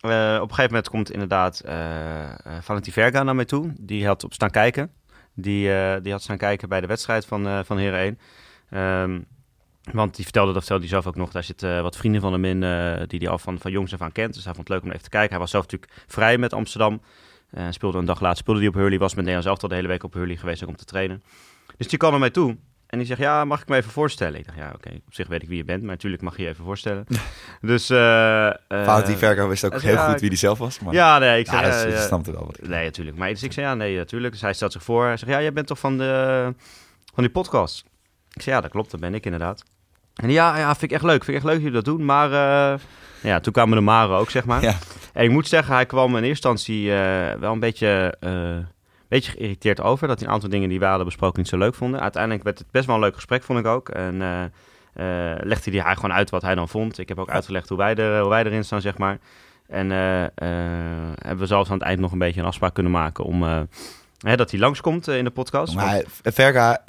een 0.00 0.40
gegeven 0.40 0.64
moment 0.66 0.88
komt 0.88 1.10
inderdaad 1.10 1.62
Valentin 2.60 2.92
Verga 2.92 3.22
naar 3.22 3.34
mij 3.34 3.44
toe. 3.44 3.72
Die 3.80 4.06
had 4.06 4.24
op 4.24 4.32
staan 4.32 4.50
kijken. 4.50 4.90
Die, 5.40 5.72
eh, 5.72 6.02
die 6.02 6.12
had 6.12 6.22
staan 6.22 6.36
kijken 6.36 6.68
bij 6.68 6.80
de 6.80 6.86
wedstrijd 6.86 7.26
van, 7.26 7.46
eh 7.46 7.60
van 7.64 7.78
Heren 7.78 8.00
1. 8.00 8.18
Ehm, 8.70 9.20
want 9.92 10.14
die 10.14 10.24
vertelde, 10.24 10.52
dat 10.52 10.58
vertelde 10.60 10.82
hij 10.82 10.92
zelf 10.92 11.06
ook 11.06 11.16
nog, 11.16 11.30
daar 11.30 11.44
zitten 11.44 11.82
wat 11.82 11.96
vrienden 11.96 12.20
van 12.20 12.32
hem 12.32 12.44
in, 12.44 12.62
eh, 12.62 13.06
die 13.06 13.18
hij 13.18 13.28
al 13.28 13.38
van, 13.38 13.58
van 13.58 13.70
jongs 13.70 13.92
af 13.92 14.00
aan 14.00 14.12
kent. 14.12 14.34
Dus 14.34 14.44
hij 14.44 14.54
vond 14.54 14.68
het 14.68 14.76
leuk 14.76 14.84
om 14.84 14.90
even 14.90 15.02
te 15.02 15.10
kijken. 15.10 15.30
Hij 15.30 15.38
was 15.38 15.50
zelf 15.50 15.64
natuurlijk 15.64 15.92
vrij 16.06 16.38
met 16.38 16.52
Amsterdam. 16.52 17.00
Eh, 17.50 17.66
speelde 17.70 17.98
een 17.98 18.04
dag 18.04 18.20
later, 18.20 18.38
speelde 18.38 18.60
hij 18.60 18.68
op 18.68 18.74
Hurley, 18.74 18.98
was 18.98 19.14
met 19.14 19.24
Nederland 19.24 19.44
zelf 19.44 19.62
al 19.62 19.68
de 19.68 19.74
hele 19.74 19.88
week 19.88 20.02
op 20.02 20.12
Hurley 20.12 20.36
geweest 20.36 20.66
om 20.66 20.76
te 20.76 20.84
trainen. 20.84 21.22
Dus 21.76 21.88
die 21.88 21.98
kwam 21.98 22.10
naar 22.10 22.20
mij 22.20 22.30
toe. 22.30 22.56
En 22.88 22.98
die 22.98 23.06
zegt, 23.06 23.20
ja, 23.20 23.44
mag 23.44 23.60
ik 23.60 23.68
me 23.68 23.76
even 23.76 23.90
voorstellen? 23.90 24.38
Ik 24.38 24.46
dacht, 24.46 24.58
ja, 24.58 24.72
oké, 24.74 24.88
op 25.06 25.14
zich 25.14 25.26
weet 25.28 25.42
ik 25.42 25.48
wie 25.48 25.56
je 25.56 25.64
bent, 25.64 25.80
maar 25.82 25.90
natuurlijk 25.90 26.22
mag 26.22 26.36
je 26.36 26.42
je 26.42 26.48
even 26.48 26.64
voorstellen. 26.64 27.06
dus... 27.60 27.86
Valentin 28.68 29.16
Verga 29.16 29.46
wist 29.46 29.64
ook 29.64 29.80
heel 29.80 29.96
goed 29.96 30.20
wie 30.20 30.28
die 30.28 30.38
zelf 30.38 30.58
was. 30.58 30.80
Maar... 30.80 30.94
Ja, 30.94 31.18
nee, 31.18 31.38
ik 31.38 31.46
zei... 31.46 31.62
dat, 31.62 31.70
ja, 31.72 31.78
is- 31.78 31.84
ja, 31.92 31.98
dat 31.98 32.06
snapte 32.06 32.32
wel 32.32 32.44
wat. 32.46 32.68
Nee, 32.68 32.84
natuurlijk. 32.84 33.16
Maar 33.16 33.28
dus 33.28 33.42
ik 33.42 33.52
zei 33.52 33.66
ja, 33.66 33.74
nee, 33.74 33.96
natuurlijk. 33.96 34.32
Dus 34.32 34.42
hij 34.42 34.52
stelt 34.52 34.72
zich 34.72 34.82
voor. 34.82 35.04
Hij 35.04 35.16
zegt 35.16 35.32
ja, 35.32 35.40
jij 35.40 35.52
bent 35.52 35.66
toch 35.66 35.78
van, 35.78 35.98
de, 35.98 36.54
van 37.14 37.22
die 37.22 37.32
podcast? 37.32 37.84
Ik 38.32 38.42
zei 38.42 38.56
ja, 38.56 38.62
dat 38.62 38.70
klopt, 38.70 38.90
dat 38.90 39.00
ben 39.00 39.14
ik 39.14 39.24
inderdaad. 39.24 39.62
En 40.14 40.30
ja, 40.30 40.56
ja, 40.58 40.68
vind 40.70 40.82
ik 40.82 40.92
echt 40.92 41.02
leuk. 41.04 41.24
Vind 41.24 41.28
ik 41.28 41.34
echt 41.34 41.44
leuk 41.44 41.54
dat 41.54 41.62
jullie 41.62 41.82
dat 41.82 41.94
doen. 41.96 42.04
Maar 42.04 42.32
eh, 42.72 42.78
ja, 43.22 43.40
toen 43.40 43.52
kwamen 43.52 43.76
de 43.76 43.82
Maren 43.84 44.16
ook, 44.16 44.30
zeg 44.30 44.44
maar. 44.44 44.62
Ja. 44.62 44.74
En 45.12 45.24
ik 45.24 45.30
moet 45.30 45.48
zeggen, 45.48 45.74
hij 45.74 45.86
kwam 45.86 46.16
in 46.16 46.22
eerste 46.24 46.48
instantie 46.48 46.90
wel 47.40 47.52
een 47.52 47.60
beetje, 47.60 48.14
beetje 49.08 49.32
geïrriteerd 49.32 49.80
over. 49.80 50.08
Dat 50.08 50.18
hij 50.18 50.28
een 50.28 50.34
aantal 50.34 50.48
dingen 50.48 50.68
die 50.68 50.78
we 50.78 50.84
hadden 50.84 51.04
besproken 51.06 51.38
niet 51.38 51.48
zo 51.48 51.58
leuk 51.58 51.74
vonden. 51.74 52.00
Uiteindelijk 52.00 52.42
werd 52.44 52.58
het 52.58 52.70
best 52.70 52.86
wel 52.86 52.94
een 52.94 53.00
leuk 53.00 53.14
gesprek, 53.14 53.42
vond 53.42 53.58
ik 53.58 53.66
ook. 53.66 53.88
En 53.88 54.22
eh, 54.22 54.42
eh, 54.44 55.38
legde 55.42 55.80
hij 55.80 55.94
gewoon 55.94 56.12
uit 56.12 56.30
wat 56.30 56.42
hij 56.42 56.54
dan 56.54 56.68
vond. 56.68 56.98
Ik 56.98 57.08
heb 57.08 57.18
ook 57.18 57.30
uitgelegd 57.30 57.68
hoe 57.68 57.78
wij, 57.78 57.94
er, 57.94 58.20
hoe 58.20 58.28
wij 58.28 58.44
erin 58.44 58.64
staan, 58.64 58.80
zeg 58.80 58.98
maar. 58.98 59.18
En 59.66 59.92
eh, 59.92 60.24
hebben 61.14 61.38
we 61.38 61.46
zelfs 61.46 61.70
aan 61.70 61.76
het 61.78 61.86
eind 61.86 62.00
nog 62.00 62.12
een 62.12 62.18
beetje 62.18 62.40
een 62.40 62.46
afspraak 62.46 62.74
kunnen 62.74 62.92
maken 62.92 63.24
om... 63.24 63.42
hè, 64.18 64.36
dat 64.36 64.50
hij 64.50 64.60
langskomt 64.60 65.08
in 65.08 65.24
de 65.24 65.30
podcast. 65.30 65.74
Want- 65.74 65.86
Maar 65.86 66.02
Verga, 66.22 66.84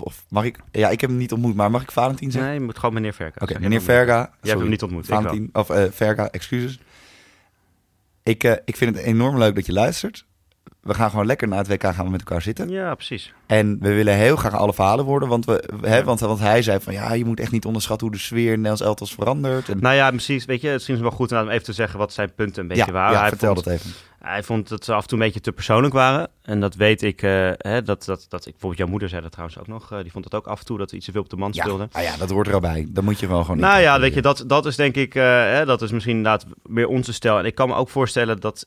of 0.00 0.24
mag 0.28 0.44
ik, 0.44 0.58
ja, 0.72 0.88
ik 0.88 1.00
heb 1.00 1.10
hem 1.10 1.18
niet 1.18 1.32
ontmoet, 1.32 1.54
maar 1.54 1.70
mag 1.70 1.82
ik 1.82 1.90
Valentin 1.90 2.30
zeggen? 2.30 2.50
nee, 2.50 2.58
je 2.60 2.64
moet 2.66 2.78
gewoon 2.78 2.94
meneer 2.94 3.14
Verka. 3.14 3.40
Oké, 3.42 3.58
meneer 3.60 3.82
Verga. 3.82 4.16
Jij 4.16 4.50
hebt 4.50 4.60
hem 4.60 4.68
niet 4.70 4.82
ontmoet. 4.82 5.06
Valentin, 5.06 5.50
of 5.52 5.70
Verga, 5.90 6.30
excuses. 6.30 6.80
Ik, 8.22 8.42
ik 8.64 8.76
vind 8.76 8.96
het 8.96 9.04
enorm 9.04 9.38
leuk 9.38 9.54
dat 9.54 9.66
je 9.66 9.72
luistert. 9.72 10.26
We 10.88 10.94
gaan 10.94 11.10
gewoon 11.10 11.26
lekker 11.26 11.48
na 11.48 11.56
het 11.56 11.68
WK 11.68 11.82
gaan 11.82 12.04
we 12.04 12.10
met 12.10 12.20
elkaar 12.20 12.42
zitten. 12.42 12.68
Ja, 12.68 12.94
precies. 12.94 13.32
En 13.46 13.76
we 13.80 13.94
willen 13.94 14.14
heel 14.14 14.36
graag 14.36 14.54
alle 14.54 14.72
verhalen 14.74 15.04
worden. 15.04 15.28
Want, 15.28 15.44
we, 15.44 15.64
hè, 15.80 15.96
Ja. 15.96 16.04
want, 16.04 16.20
want 16.20 16.38
hij 16.38 16.62
zei 16.62 16.80
van 16.80 16.92
ja, 16.92 17.12
je 17.12 17.24
moet 17.24 17.40
echt 17.40 17.52
niet 17.52 17.64
onderschatten 17.64 18.06
hoe 18.06 18.16
de 18.16 18.22
sfeer 18.22 18.52
in 18.52 18.60
Nels 18.60 18.80
Eltos 18.80 19.12
verandert. 19.14 19.68
En, 19.68 19.78
Nou 19.80 19.94
ja, 19.94 20.10
precies. 20.10 20.44
Weet 20.44 20.60
je, 20.60 20.68
het 20.68 20.80
is 20.80 20.86
misschien 20.86 21.08
wel 21.08 21.16
goed 21.16 21.32
om 21.32 21.48
even 21.48 21.64
te 21.64 21.72
zeggen 21.72 21.98
wat 21.98 22.12
zijn 22.12 22.32
punten 22.34 22.62
een 22.62 22.68
beetje 22.68 22.84
ja, 22.86 22.92
waren. 22.92 23.12
ja, 23.12 23.20
hij, 23.20 23.28
vertel 23.28 23.52
vond, 23.54 23.64
dat 23.64 23.74
even. 23.74 23.90
Hij 24.18 24.42
vond 24.42 24.68
dat 24.68 24.84
ze 24.84 24.92
af 24.94 25.02
en 25.02 25.08
toe 25.08 25.18
een 25.18 25.24
beetje 25.24 25.40
te 25.40 25.52
persoonlijk 25.52 25.94
waren. 25.94 26.28
En 26.42 26.60
dat 26.60 26.74
weet 26.74 27.02
ik, 27.02 27.22
eh, 27.22 27.50
hè, 27.56 27.82
dat, 27.82 28.04
dat, 28.04 28.26
dat 28.28 28.40
ik, 28.40 28.50
bijvoorbeeld 28.52 28.76
jouw 28.80 28.88
moeder 28.88 29.08
zei 29.08 29.22
dat 29.22 29.30
trouwens 29.32 29.58
ook 29.58 29.66
nog. 29.66 29.92
eh, 29.92 29.98
die 30.02 30.10
vond 30.12 30.24
het 30.24 30.34
ook 30.34 30.46
af 30.46 30.58
en 30.58 30.64
toe 30.64 30.78
dat 30.78 30.90
we 30.90 30.96
iets 30.96 31.06
te 31.06 31.12
veel 31.12 31.20
op 31.20 31.30
de 31.30 31.36
man 31.36 31.50
Ja, 31.52 31.62
speelden. 31.62 31.88
ah 31.92 32.02
ja, 32.02 32.16
dat 32.16 32.30
hoort 32.30 32.46
er 32.46 32.54
al 32.54 32.60
bij. 32.60 32.86
Dan 32.90 33.04
moet 33.04 33.20
je 33.20 33.28
wel 33.28 33.42
gewoon 33.44 33.58
Nou 33.60 33.80
ja, 33.80 34.00
weet 34.00 34.14
je, 34.14 34.22
dat, 34.22 34.44
dat 34.46 34.66
is 34.66 34.76
denk 34.76 34.94
ik, 34.94 35.14
eh, 35.14 35.22
hè, 35.24 35.64
dat 35.64 35.82
is 35.82 35.90
misschien 35.92 36.16
inderdaad 36.16 36.46
meer 36.62 36.86
onze 36.88 37.12
stijl. 37.12 37.38
En 37.38 37.44
ik 37.44 37.54
kan 37.54 37.68
me 37.68 37.74
ook 37.74 37.88
voorstellen 37.88 38.40
dat 38.40 38.66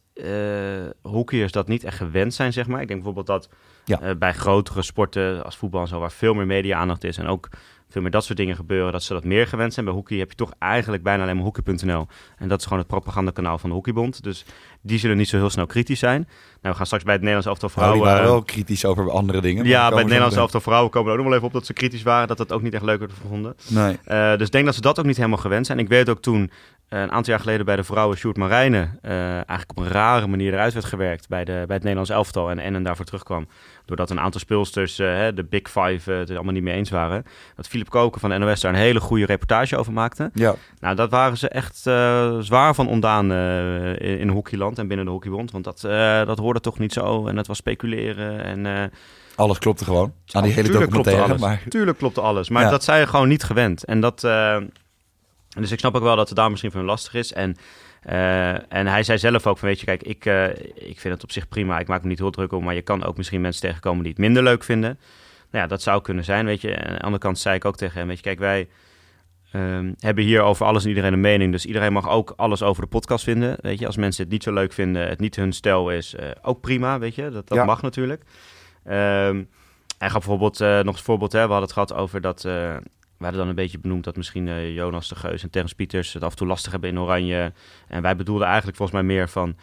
hoekjes 1.01 1.51
dat 1.51 1.67
niet 1.67 1.83
echt 1.83 1.97
gewend 1.97 2.33
zijn, 2.33 2.53
zeg 2.53 2.67
maar. 2.67 2.81
Ik 2.81 2.87
denk 2.87 3.03
bijvoorbeeld 3.03 3.27
dat 3.27 3.49
Ja. 3.85 4.15
bij 4.15 4.33
grotere 4.33 4.81
sporten 4.81 5.43
als 5.43 5.57
voetbal 5.57 5.81
en 5.81 5.87
zo, 5.87 5.99
waar 5.99 6.11
veel 6.11 6.33
meer 6.33 6.45
media-aandacht 6.45 7.03
is 7.03 7.17
en 7.17 7.27
ook 7.27 7.49
veel 7.91 8.01
meer 8.01 8.11
dat 8.11 8.23
soort 8.23 8.37
dingen 8.37 8.55
gebeuren, 8.55 8.91
dat 8.91 9.03
ze 9.03 9.13
dat 9.13 9.23
meer 9.23 9.47
gewend 9.47 9.73
zijn. 9.73 9.85
Bij 9.85 9.93
hockey 9.93 10.17
heb 10.17 10.29
je 10.29 10.35
toch 10.35 10.53
eigenlijk 10.59 11.03
bijna 11.03 11.23
alleen 11.23 11.35
maar 11.35 11.45
hockey.nl. 11.45 12.07
En 12.37 12.47
dat 12.47 12.59
is 12.59 12.63
gewoon 12.63 12.79
het 12.79 12.87
propagandakanaal 12.87 13.57
van 13.57 13.69
de 13.69 13.75
Hockeybond. 13.75 14.23
Dus 14.23 14.45
die 14.81 14.99
zullen 14.99 15.17
niet 15.17 15.27
zo 15.27 15.37
heel 15.37 15.49
snel 15.49 15.65
kritisch 15.65 15.99
zijn. 15.99 16.21
Nou, 16.21 16.27
we 16.61 16.73
gaan 16.73 16.85
straks 16.85 17.03
bij 17.03 17.13
het 17.13 17.23
Nederlands 17.23 17.61
elftal 17.61 17.69
Nou, 17.75 17.93
die 17.93 18.01
vrouwen... 18.01 18.21
waren 18.21 18.39
eh, 18.39 18.45
wel 18.45 18.55
kritisch 18.55 18.85
over 18.85 19.11
andere 19.11 19.41
dingen. 19.41 19.65
ja, 19.65 19.89
bij 19.89 19.97
het 19.97 20.07
Nederlands 20.07 20.35
elftal 20.35 20.61
vrouwen 20.61 20.91
komen 20.91 21.07
we 21.07 21.17
ook 21.17 21.23
nog 21.23 21.27
wel 21.27 21.35
even 21.35 21.47
op 21.47 21.53
dat 21.53 21.65
ze 21.65 21.73
kritisch 21.73 22.03
waren. 22.03 22.27
Dat 22.27 22.37
dat 22.37 22.51
ook 22.51 22.61
niet 22.61 22.73
echt 22.73 22.83
leuk 22.83 22.99
werd 22.99 23.11
gevonden. 23.21 23.55
Nee. 23.67 23.97
Eh, 24.03 24.37
dus 24.37 24.45
ik 24.45 24.51
denk 24.51 24.65
dat 24.65 24.75
ze 24.75 24.81
dat 24.81 24.99
ook 24.99 25.05
niet 25.05 25.17
helemaal 25.17 25.37
gewend 25.37 25.65
zijn. 25.65 25.79
Ik 25.79 25.87
weet 25.87 26.09
ook 26.09 26.21
toen 26.21 26.51
een 26.99 27.11
aantal 27.11 27.31
jaar 27.33 27.39
geleden 27.39 27.65
bij 27.65 27.75
de 27.75 27.83
vrouwen 27.83 28.17
Sjoerd 28.17 28.37
Marijnen... 28.37 28.99
eh, 29.01 29.33
eigenlijk 29.33 29.69
op 29.69 29.77
een 29.77 29.87
rare 29.87 30.27
manier 30.27 30.53
eruit 30.53 30.73
werd 30.73 30.85
gewerkt 30.85 31.27
bij, 31.27 31.43
de, 31.45 31.51
bij 31.51 31.75
het 31.75 31.79
Nederlands 31.81 32.09
elftal... 32.09 32.49
en 32.49 32.59
en 32.59 32.83
daarvoor 32.83 33.05
terugkwam. 33.05 33.47
Doordat 33.85 34.09
een 34.09 34.19
aantal 34.19 34.39
speelsters, 34.39 34.99
eh, 34.99 35.07
hè, 35.07 35.33
de 35.33 35.43
Big 35.43 35.61
Five, 35.69 36.13
eh, 36.13 36.19
het 36.19 36.29
allemaal 36.31 36.53
niet 36.53 36.63
mee 36.63 36.73
eens 36.75 36.89
waren. 36.89 37.23
Dat 37.55 37.67
Philip 37.67 37.89
Koken 37.89 38.19
van 38.21 38.29
de 38.29 38.37
NOS 38.37 38.61
daar 38.61 38.73
een 38.73 38.79
hele 38.79 38.99
goede 38.99 39.25
reportage 39.25 39.77
over 39.77 39.93
maakte. 39.93 40.29
Ja, 40.33 40.55
Nou, 40.79 40.95
dat 40.95 41.09
waren 41.11 41.37
ze 41.37 41.49
echt 41.49 41.77
zwaar 42.45 42.75
van 42.75 42.87
ondaan 42.87 43.31
eh, 43.31 43.89
in, 43.89 44.19
in 44.19 44.29
hockeyland 44.29 44.79
en 44.79 44.87
binnen 44.87 45.05
de 45.05 45.11
hockeybond. 45.11 45.51
Want 45.51 45.63
dat, 45.63 45.81
dat 46.27 46.37
hoorde 46.37 46.59
toch 46.59 46.79
niet 46.79 46.93
zo 46.93 47.27
en 47.27 47.37
het 47.37 47.47
was 47.47 47.57
speculeren 47.57 48.43
en... 48.65 48.91
alles 49.35 49.59
klopte 49.59 49.83
gewoon. 49.83 50.13
Aan 50.31 50.43
die 50.43 50.51
hele 50.53 50.67
Tuurlijk 50.67 50.91
klopte 50.91 51.09
documentaire. 51.09 51.45
alles. 51.45 51.59
Maar 51.61 51.69
Tuurlijk 51.69 51.97
klopte 51.97 52.21
alles. 52.21 52.49
Maar 52.49 52.63
Ja. 52.63 52.69
dat 52.69 52.83
zijn 52.83 53.07
gewoon 53.07 53.27
niet 53.27 53.43
gewend. 53.43 53.83
En 53.85 53.99
dat, 54.01 54.21
dus 55.59 55.71
ik 55.71 55.79
snap 55.79 55.95
ook 55.95 56.03
wel 56.03 56.15
dat 56.15 56.27
het 56.27 56.37
daar 56.37 56.49
misschien 56.49 56.71
voor 56.71 56.79
hun 56.79 56.89
lastig 56.89 57.13
is. 57.13 57.33
En, 57.33 57.55
eh, 58.01 58.73
en 58.73 58.87
hij 58.87 59.03
zei 59.03 59.17
zelf 59.17 59.47
ook 59.47 59.57
van, 59.57 59.67
weet 59.67 59.79
je, 59.79 59.85
kijk, 59.85 60.03
ik, 60.03 60.25
eh, 60.25 60.49
ik 60.75 60.99
vind 60.99 61.13
het 61.13 61.23
op 61.23 61.31
zich 61.31 61.47
prima. 61.47 61.79
Ik 61.79 61.87
maak 61.87 62.01
me 62.01 62.07
niet 62.07 62.19
heel 62.19 62.31
druk 62.31 62.51
om, 62.51 62.63
maar 62.63 62.73
je 62.75 62.81
kan 62.81 63.03
ook 63.03 63.17
misschien 63.17 63.41
mensen 63.41 63.61
tegenkomen 63.61 64.01
die 64.03 64.11
het 64.11 64.21
minder 64.21 64.43
leuk 64.43 64.63
vinden. 64.63 64.99
Nou 65.51 65.63
ja, 65.63 65.67
dat 65.67 65.81
zou 65.81 66.01
kunnen 66.01 66.23
zijn, 66.23 66.45
weet 66.45 66.61
je. 66.61 66.73
En 66.73 66.87
aan 66.87 66.93
de 66.95 67.01
andere 67.01 67.21
kant 67.23 67.39
zei 67.39 67.55
ik 67.55 67.65
ook 67.65 67.77
tegen 67.77 67.97
hem, 67.99 68.07
weet 68.07 68.17
je, 68.17 68.23
kijk, 68.23 68.39
wij 68.39 68.67
ehm, 69.51 69.91
hebben 69.99 70.23
hier 70.23 70.41
over 70.41 70.65
alles 70.65 70.83
en 70.83 70.89
iedereen 70.89 71.13
een 71.13 71.21
mening. 71.21 71.51
Dus 71.51 71.65
iedereen 71.65 71.93
mag 71.93 72.09
ook 72.09 72.33
alles 72.35 72.63
over 72.63 72.81
de 72.83 72.89
podcast 72.89 73.23
vinden, 73.23 73.57
weet 73.61 73.79
je. 73.79 73.85
Als 73.85 73.97
mensen 73.97 74.23
het 74.23 74.31
niet 74.31 74.43
zo 74.43 74.53
leuk 74.53 74.73
vinden, 74.73 75.07
het 75.07 75.19
niet 75.19 75.35
hun 75.35 75.53
stijl 75.53 75.89
is, 75.89 76.15
eh, 76.15 76.29
ook 76.41 76.61
prima, 76.61 76.99
weet 76.99 77.15
je. 77.15 77.29
Dat, 77.29 77.47
dat 77.47 77.57
Ja. 77.57 77.65
mag 77.65 77.81
natuurlijk. 77.81 78.23
Ehm, 78.83 79.43
hij 79.97 80.09
gaf 80.09 80.25
bijvoorbeeld 80.25 80.59
nog 80.85 80.95
een 80.97 81.03
voorbeeld. 81.03 81.31
Hè, 81.31 81.37
we 81.39 81.51
hadden 81.53 81.61
het 81.63 81.71
gehad 81.73 81.93
over 81.93 82.21
dat. 82.21 82.45
We 83.21 83.27
hadden 83.27 83.45
dan 83.45 83.55
een 83.57 83.63
beetje 83.63 83.79
benoemd 83.79 84.03
dat 84.03 84.15
misschien 84.15 84.47
eh, 84.47 84.75
Jonas 84.75 85.07
de 85.07 85.15
Geus 85.15 85.43
en 85.43 85.49
Terrence 85.49 85.75
Pieters 85.75 86.13
het 86.13 86.23
af 86.23 86.31
en 86.31 86.37
toe 86.37 86.47
lastig 86.47 86.71
hebben 86.71 86.89
in 86.89 86.99
Oranje. 86.99 87.53
En 87.87 88.01
wij 88.01 88.15
bedoelden 88.15 88.47
eigenlijk 88.47 88.77
volgens 88.77 89.01
mij 89.01 89.07
meer 89.15 89.29
van 89.29 89.55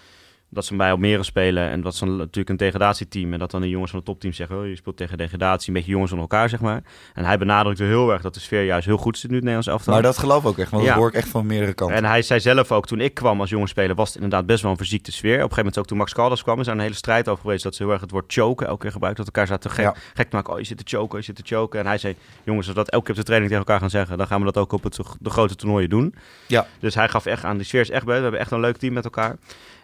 dat 0.51 0.65
ze 0.65 0.77
bij 0.77 0.91
Almere 0.91 1.23
spelen 1.23 1.69
en 1.71 1.81
dat 1.81 1.95
ze 1.95 2.05
natuurlijk 2.07 2.49
een 2.49 2.57
degradatieteam 2.57 3.33
en 3.33 3.39
dat 3.39 3.51
dan 3.51 3.61
de 3.61 3.69
jongens 3.69 3.91
van 3.91 3.99
het 3.99 4.09
topteam 4.09 4.33
zeggen, 4.33 4.59
oh, 4.59 4.67
je 4.67 4.77
speelt 4.77 4.97
tegen 4.97 5.19
degradatie, 5.19 5.69
een 5.69 5.75
beetje 5.75 5.91
jongens 5.91 6.11
van 6.11 6.21
elkaar 6.21 6.49
zeg 6.49 6.61
maar. 6.61 6.83
En 7.15 7.25
hij 7.25 7.39
benadrukte 7.39 7.85
heel 7.85 8.13
erg 8.13 8.23
dat 8.23 8.35
de 8.35 8.41
sfeer 8.41 8.65
juist 8.65 8.87
heel 8.87 8.97
goed 8.97 9.19
zit 9.19 9.31
nu 9.31 9.37
het 9.37 9.45
Nederlands 9.45 9.69
elftal. 9.73 9.93
Maar 9.93 10.03
dat 10.03 10.19
geloof 10.19 10.43
ik 10.43 10.49
ook 10.49 10.59
echt, 10.59 10.71
want 10.71 10.83
Ja. 10.83 10.89
dat 10.89 10.99
hoor 10.99 11.09
ik 11.09 11.15
echt 11.15 11.29
van 11.29 11.47
meerdere 11.47 11.73
kanten. 11.75 11.97
En 11.97 12.05
hij 12.05 12.23
zei 12.23 12.41
zelf 12.41 12.73
ook, 12.73 12.87
toen 12.87 13.01
ik 13.01 13.15
kwam 13.15 13.41
als 13.41 13.51
jongensspeler, 13.51 13.95
was 13.97 14.07
het 14.07 14.17
inderdaad 14.17 14.47
best 14.47 14.63
wel 14.63 14.71
een 14.71 14.77
verziekte 14.77 15.13
sfeer. 15.13 15.29
Op 15.29 15.35
een 15.35 15.41
gegeven 15.41 15.59
moment 15.59 15.79
ook 15.79 15.87
toen 15.87 15.99
Max 15.99 16.15
Caldas 16.15 16.43
kwam, 16.43 16.61
is 16.61 16.67
daar 16.67 16.75
een 16.75 16.81
hele 16.81 16.95
strijd 16.95 17.29
over 17.29 17.43
geweest 17.43 17.63
dat 17.63 17.75
ze 17.75 17.83
heel 17.83 17.93
erg 17.93 18.01
het 18.01 18.11
woord 18.11 18.33
choken 18.33 18.67
elke 18.67 18.81
keer 18.83 18.93
gebruikt. 18.93 19.17
Dat 19.17 19.27
elkaar 19.27 19.47
zaten 19.47 19.71
gek, 19.71 19.85
Ja. 19.85 19.95
gek 20.15 20.29
te 20.31 20.37
maken. 20.37 20.53
Oh, 20.53 20.59
je 20.59 20.65
zit 20.65 20.79
te 20.87 20.97
choken, 20.97 21.19
je 21.19 21.25
zit 21.25 21.37
te 21.37 21.43
choken. 21.45 21.81
En 21.81 21.87
hij 21.87 21.99
zei, 21.99 22.17
jongens, 22.45 22.67
als 22.67 22.77
we 22.77 22.83
dat 22.83 22.91
elke 22.93 23.05
keer 23.05 23.15
op 23.15 23.21
de 23.21 23.27
training 23.27 23.51
tegen 23.53 23.67
elkaar 23.67 23.81
gaan 23.81 23.91
zeggen, 23.99 24.19
dan 24.19 24.27
gaan 24.27 24.39
we 24.39 24.45
dat 24.45 24.57
ook 24.57 24.73
op 24.73 24.83
het, 24.83 24.99
de 25.21 25.31
grote 25.31 25.55
toernooien 25.57 25.91
doen. 25.91 26.15
Ja. 26.47 26.67
Dus 26.81 26.95
hij 26.95 27.09
gaf 27.09 27.27
echt 27.27 27.45
aan, 27.45 27.57
die 27.57 27.67
sfeer 27.67 27.81
is 27.81 27.91
echt 27.91 28.05
bij. 28.05 28.17
We 28.17 28.23
hebben 28.23 28.41
echt 28.41 28.51
een 28.51 28.61
leuk 28.61 28.77
team 28.77 28.93
met 28.93 29.05
elkaar. 29.05 29.37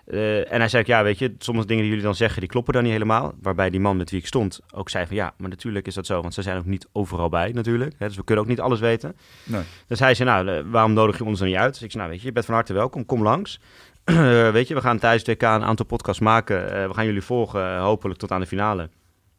Eh, 0.07 0.53
en 0.53 0.59
hij 0.59 0.69
zei, 0.69 0.83
ook, 0.83 0.89
ja, 0.89 1.03
weet 1.03 1.19
je, 1.19 1.35
sommige 1.39 1.67
dingen 1.67 1.83
die 1.83 1.91
jullie 1.91 2.07
dan 2.07 2.15
zeggen, 2.15 2.41
die 2.41 2.49
kloppen 2.49 2.73
dan 2.73 2.83
niet 2.83 2.93
helemaal. 2.93 3.35
Waarbij 3.43 3.71
die 3.71 3.81
man 3.81 3.97
met 3.97 4.11
wie 4.11 4.21
ik 4.21 4.27
stond 4.27 4.61
ook 4.75 4.91
zei 4.91 5.07
van, 5.07 5.17
ja, 5.17 5.35
maar 5.37 5.49
natuurlijk 5.49 5.87
is 5.87 5.95
dat 5.95 6.07
zo. 6.07 6.21
Want 6.21 6.35
ze 6.35 6.43
zijn 6.43 6.59
ook 6.59 6.65
niet 6.65 6.89
overal 6.93 7.29
bij 7.29 7.53
natuurlijk. 7.53 7.95
Hè, 7.99 8.07
dus 8.07 8.17
we 8.17 8.25
kunnen 8.25 8.45
ook 8.45 8.51
niet 8.51 8.61
alles 8.61 8.81
weten. 8.81 9.17
Nee. 9.45 9.63
Dus 9.87 9.99
hij 9.99 10.15
zei, 10.15 10.29
nou, 10.29 10.49
eh, 10.49 10.65
waarom 10.67 10.93
nodig 10.93 11.19
je 11.19 11.25
ons 11.25 11.39
dan 11.39 11.49
niet 11.49 11.57
uit? 11.57 11.73
Dus 11.73 11.83
ik 11.83 11.91
zei, 11.91 12.03
nou, 12.03 12.11
weet 12.11 12.21
je, 12.21 12.27
je 12.27 12.33
bent 12.33 12.47
van 12.47 12.55
harte 12.55 12.73
welkom, 12.73 13.07
kom 13.07 13.23
langs. 13.23 13.61
Eh, 14.05 14.51
weet 14.51 14.69
je, 14.69 14.75
we 14.75 14.81
gaan 14.81 14.99
tijdens 14.99 15.27
het 15.27 15.43
WK 15.43 15.49
een 15.49 15.65
aantal 15.65 15.87
podcasts 15.87 16.21
maken. 16.21 16.89
We 16.89 16.95
gaan 16.95 17.05
jullie 17.05 17.23
volgen, 17.23 17.79
hopelijk 17.79 18.19
tot 18.19 18.31
aan 18.31 18.41
de 18.41 18.47
finale. 18.47 18.89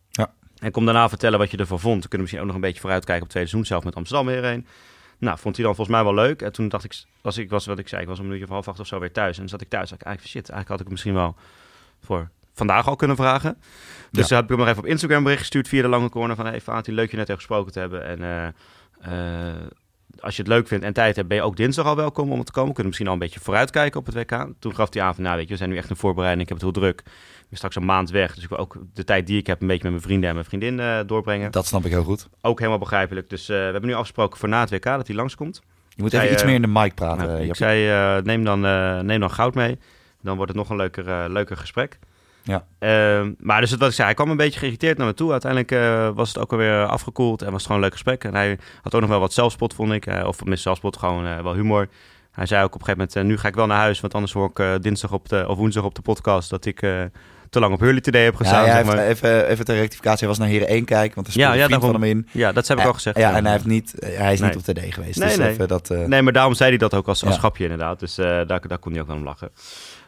Ja. 0.09 0.33
En 0.59 0.71
kom 0.71 0.85
daarna 0.85 1.09
vertellen 1.09 1.39
wat 1.39 1.51
je 1.51 1.57
ervan 1.57 1.79
vond. 1.79 2.03
We 2.03 2.09
kunnen 2.09 2.19
misschien 2.19 2.39
ook 2.39 2.45
nog 2.45 2.55
een 2.55 2.61
beetje 2.61 2.79
vooruitkijken 2.79 3.23
op 3.23 3.29
het 3.29 3.37
tweede 3.37 3.49
seizoen 3.49 3.71
zelf 3.73 3.83
met 3.83 3.95
Amsterdam 3.95 4.25
weer 4.25 4.43
heen. 4.43 4.67
Nou, 5.17 5.37
vond 5.39 5.55
hij 5.55 5.65
dan 5.65 5.75
volgens 5.75 5.95
mij 5.95 6.05
wel 6.05 6.13
leuk. 6.13 6.41
En 6.41 6.51
toen 6.51 6.69
dacht 6.69 6.83
ik, 6.83 7.03
als 7.21 7.37
ik 7.37 7.49
was 7.49 7.65
wat 7.65 7.79
ik 7.79 7.87
zei, 7.87 8.01
ik 8.01 8.07
was 8.07 8.19
om 8.19 8.25
een 8.25 8.31
uurtje 8.31 8.45
of 8.45 8.51
half 8.51 8.67
acht 8.67 8.79
of 8.79 8.87
zo 8.87 8.99
weer 8.99 9.11
thuis. 9.11 9.33
En 9.33 9.39
dan 9.39 9.49
zat 9.49 9.61
ik 9.61 9.69
thuis, 9.69 9.89
dacht 9.89 10.01
ik 10.01 10.07
eigenlijk, 10.07 10.35
shit, 10.37 10.49
eigenlijk 10.49 10.69
had 10.69 10.79
ik 10.79 10.83
het 10.83 10.91
misschien 10.91 11.13
wel 11.13 11.35
voor 12.03 12.29
vandaag 12.53 12.87
al 12.87 12.95
kunnen 12.95 13.15
vragen. 13.15 13.57
Dus 14.11 14.27
Ja. 14.29 14.35
heb 14.35 14.43
ik 14.43 14.49
hem 14.49 14.59
nog 14.59 14.67
even 14.67 14.79
op 14.79 14.85
Instagram 14.85 15.23
bericht 15.23 15.41
gestuurd 15.41 15.67
via 15.67 15.81
de 15.81 15.87
lange 15.87 16.09
corner 16.09 16.35
van, 16.35 16.45
hey 16.45 16.61
Fatih, 16.61 16.93
leuk 16.95 17.09
je 17.11 17.15
net 17.17 17.25
even 17.25 17.37
gesproken 17.37 17.71
te 17.71 17.79
hebben. 17.79 18.05
En 18.05 18.23
eh, 19.01 19.49
eh, 19.49 19.55
als 20.19 20.35
je 20.35 20.41
het 20.41 20.51
leuk 20.51 20.67
vindt 20.67 20.85
en 20.85 20.93
tijd 20.93 21.15
hebt, 21.15 21.27
ben 21.27 21.37
je 21.37 21.43
ook 21.43 21.55
dinsdag 21.55 21.85
al 21.85 21.95
welkom 21.95 22.31
om 22.31 22.43
te 22.43 22.51
komen. 22.51 22.69
We 22.69 22.73
kunnen 22.73 22.85
misschien 22.85 23.07
al 23.07 23.13
een 23.13 23.19
beetje 23.19 23.39
vooruitkijken 23.39 23.99
op 23.99 24.05
het 24.05 24.15
WK. 24.15 24.47
Toen 24.59 24.75
gaf 24.75 24.93
hij 24.93 25.01
aan 25.01 25.15
van, 25.15 25.23
nou 25.23 25.35
weet 25.35 25.45
je, 25.45 25.51
we 25.51 25.57
zijn 25.57 25.69
nu 25.69 25.77
echt 25.77 25.89
een 25.89 25.95
voorbereiding. 25.95 26.43
Ik 26.43 26.49
heb 26.49 26.61
het 26.61 26.73
heel 26.73 26.81
druk. 26.81 26.99
Ik 26.99 27.45
ben 27.49 27.57
straks 27.57 27.75
een 27.75 27.85
maand 27.85 28.09
weg. 28.09 28.35
Dus 28.35 28.43
ik 28.43 28.49
wil 28.49 28.57
ook 28.57 28.77
de 28.93 29.03
tijd 29.03 29.27
die 29.27 29.37
ik 29.37 29.47
heb 29.47 29.61
een 29.61 29.67
beetje 29.67 29.83
met 29.83 29.91
mijn 29.91 30.03
vrienden 30.03 30.29
en 30.29 30.35
mijn 30.35 30.47
vriendin 30.47 30.79
eh, 30.79 30.99
doorbrengen. 31.05 31.51
Dat 31.51 31.65
snap 31.65 31.85
ik 31.85 31.91
heel 31.91 32.03
goed. 32.03 32.27
Ook 32.41 32.57
helemaal 32.57 32.79
begrijpelijk. 32.79 33.29
Dus 33.29 33.49
eh, 33.49 33.55
we 33.55 33.63
hebben 33.63 33.85
nu 33.85 33.93
afgesproken 33.93 34.39
voor 34.39 34.49
na 34.49 34.59
het 34.59 34.69
WK 34.69 34.83
dat 34.83 35.07
hij 35.07 35.15
langskomt. 35.15 35.61
Je 35.89 36.01
moet 36.01 36.13
even 36.13 36.31
iets 36.31 36.41
eh, 36.41 36.45
meer 36.47 36.55
in 36.55 36.61
de 36.61 36.67
mic 36.67 36.95
praten. 36.95 37.27
Nou, 37.27 37.41
ik 37.41 37.55
zei, 37.55 38.21
neem, 38.21 38.43
dan, 38.43 38.59
neem 39.05 39.19
dan 39.19 39.31
goud 39.31 39.55
mee. 39.55 39.79
Dan 40.21 40.35
wordt 40.35 40.51
het 40.51 40.59
nog 40.59 40.69
een 40.69 40.75
leuker, 40.75 41.29
leuker 41.29 41.57
gesprek. 41.57 41.99
Ja. 42.45 42.65
Ehm, 42.79 43.31
maar 43.39 43.61
dus 43.61 43.71
wat 43.71 43.89
ik 43.89 43.93
zei, 43.93 44.07
hij 44.07 44.15
kwam 44.15 44.29
een 44.29 44.37
beetje 44.37 44.59
geïrriteerd 44.59 44.97
naar 44.97 45.07
me 45.07 45.13
toe. 45.13 45.31
Uiteindelijk 45.31 45.71
eh, 45.71 46.09
was 46.15 46.27
het 46.27 46.37
ook 46.37 46.51
alweer 46.51 46.85
afgekoeld 46.85 47.41
en 47.41 47.51
was 47.51 47.55
het 47.55 47.65
gewoon 47.65 47.77
een 47.77 47.83
leuk 47.83 47.93
gesprek. 47.93 48.23
En 48.23 48.35
hij 48.35 48.57
had 48.81 48.95
ook 48.95 49.01
nog 49.01 49.09
wel 49.09 49.19
wat 49.19 49.33
zelfspot, 49.33 49.73
vond 49.73 49.91
ik. 49.91 50.05
Eh, 50.05 50.27
of 50.27 50.43
mis 50.43 50.61
zelfspot, 50.61 50.97
gewoon 50.97 51.25
eh, 51.25 51.41
wel 51.41 51.53
humor. 51.53 51.87
Hij 52.31 52.45
zei 52.45 52.63
ook 52.63 52.75
op 52.75 52.79
een 52.79 52.85
gegeven 52.85 53.07
moment, 53.13 53.31
nu 53.31 53.37
ga 53.37 53.47
ik 53.47 53.55
wel 53.55 53.65
naar 53.65 53.77
huis. 53.77 53.99
Want 53.99 54.13
anders 54.13 54.33
hoor 54.33 54.51
ik 54.53 54.83
dinsdag 54.83 55.11
op 55.11 55.29
de, 55.29 55.45
of 55.47 55.57
woensdag 55.57 55.83
op 55.83 55.95
de 55.95 56.01
podcast 56.01 56.49
dat 56.49 56.65
ik 56.65 56.79
te 57.49 57.59
lang 57.59 57.73
op 57.73 57.79
Hurley 57.79 58.01
Today 58.01 58.23
heb 58.23 58.35
gestaan. 58.35 58.65
hij 58.65 58.65
zeg 58.65 58.75
heeft 58.75 58.95
maar. 58.95 59.05
even, 59.05 59.47
even 59.47 59.65
ter 59.65 59.75
rectificatie. 59.75 60.19
Hij 60.19 60.27
was 60.27 60.37
naar 60.37 60.47
Heren 60.47 60.67
1 60.67 60.85
kijken, 60.85 61.15
want 61.15 61.27
er 61.27 61.39
Ja, 61.39 61.53
ja, 61.53 61.79
van 61.79 61.93
hem 61.93 62.03
in. 62.03 62.27
Ja, 62.31 62.51
dat 62.51 62.67
heb 62.67 62.77
ik 62.77 62.83
Ja, 62.83 62.89
al 62.89 62.95
gezegd. 62.95 63.17
Ja, 63.17 63.35
en 63.35 63.43
hij, 63.43 63.53
heeft 63.53 63.65
niet, 63.65 63.93
hij 63.99 64.33
is 64.33 64.41
niet 64.41 64.55
op 64.55 64.61
TD 64.61 64.93
geweest. 64.93 65.19
Nee, 65.19 65.27
dus 65.27 65.37
nee. 65.37 65.49
even 65.49 65.67
dat... 65.67 65.89
Nee, 65.89 66.21
maar 66.21 66.33
daarom 66.33 66.53
zei 66.53 66.69
hij 66.69 66.77
dat 66.77 66.93
ook 66.93 67.07
als, 67.07 67.25
als 67.25 67.37
grapje 67.37 67.63
inderdaad. 67.63 67.99
Dus 67.99 68.15
daar, 68.15 68.45
daar 68.45 68.79
kon 68.79 68.91
hij 68.91 69.01
ook 69.01 69.07
wel 69.07 69.15
om 69.15 69.23
lachen. 69.23 69.49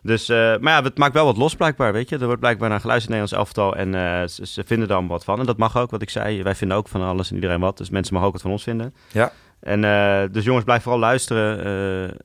Dus, 0.08 0.30
eh, 0.30 0.38
maar 0.38 0.74
ja, 0.74 0.84
het 0.84 0.98
maakt 0.98 1.14
wel 1.14 1.26
wat 1.26 1.38
los 1.38 1.56
blijkbaar, 1.56 1.94
weet 1.94 2.10
je. 2.10 2.18
Er 2.18 2.26
wordt 2.26 2.40
blijkbaar 2.40 2.70
naar 2.70 2.80
geluisterd 2.80 3.14
in 3.14 3.22
het 3.22 3.32
Nederlands 3.32 3.56
elftal 3.56 3.76
en 3.76 3.96
eh, 3.96 4.28
ze, 4.28 4.46
ze 4.46 4.64
vinden 4.66 4.88
daar 4.88 5.08
wat 5.08 5.24
van. 5.24 5.40
En 5.40 5.46
dat 5.46 5.58
mag 5.58 5.78
ook, 5.78 5.92
wat 5.92 6.02
ik 6.02 6.10
zei. 6.10 6.44
Wij 6.44 6.56
vinden 6.56 6.78
ook 6.78 6.88
van 6.88 7.02
alles 7.02 7.30
en 7.30 7.36
iedereen 7.36 7.60
wat. 7.60 7.78
Dus 7.78 7.90
mensen 7.90 8.14
mogen 8.14 8.28
ook 8.28 8.34
wat 8.34 8.44
van 8.44 8.52
ons 8.52 8.64
vinden. 8.64 8.94
Ja. 9.12 9.32
En 9.60 9.84
eh, 9.84 10.24
dus 10.32 10.44
jongens, 10.44 10.66
blijf 10.66 10.82
vooral 10.84 11.02
luisteren. 11.02 11.58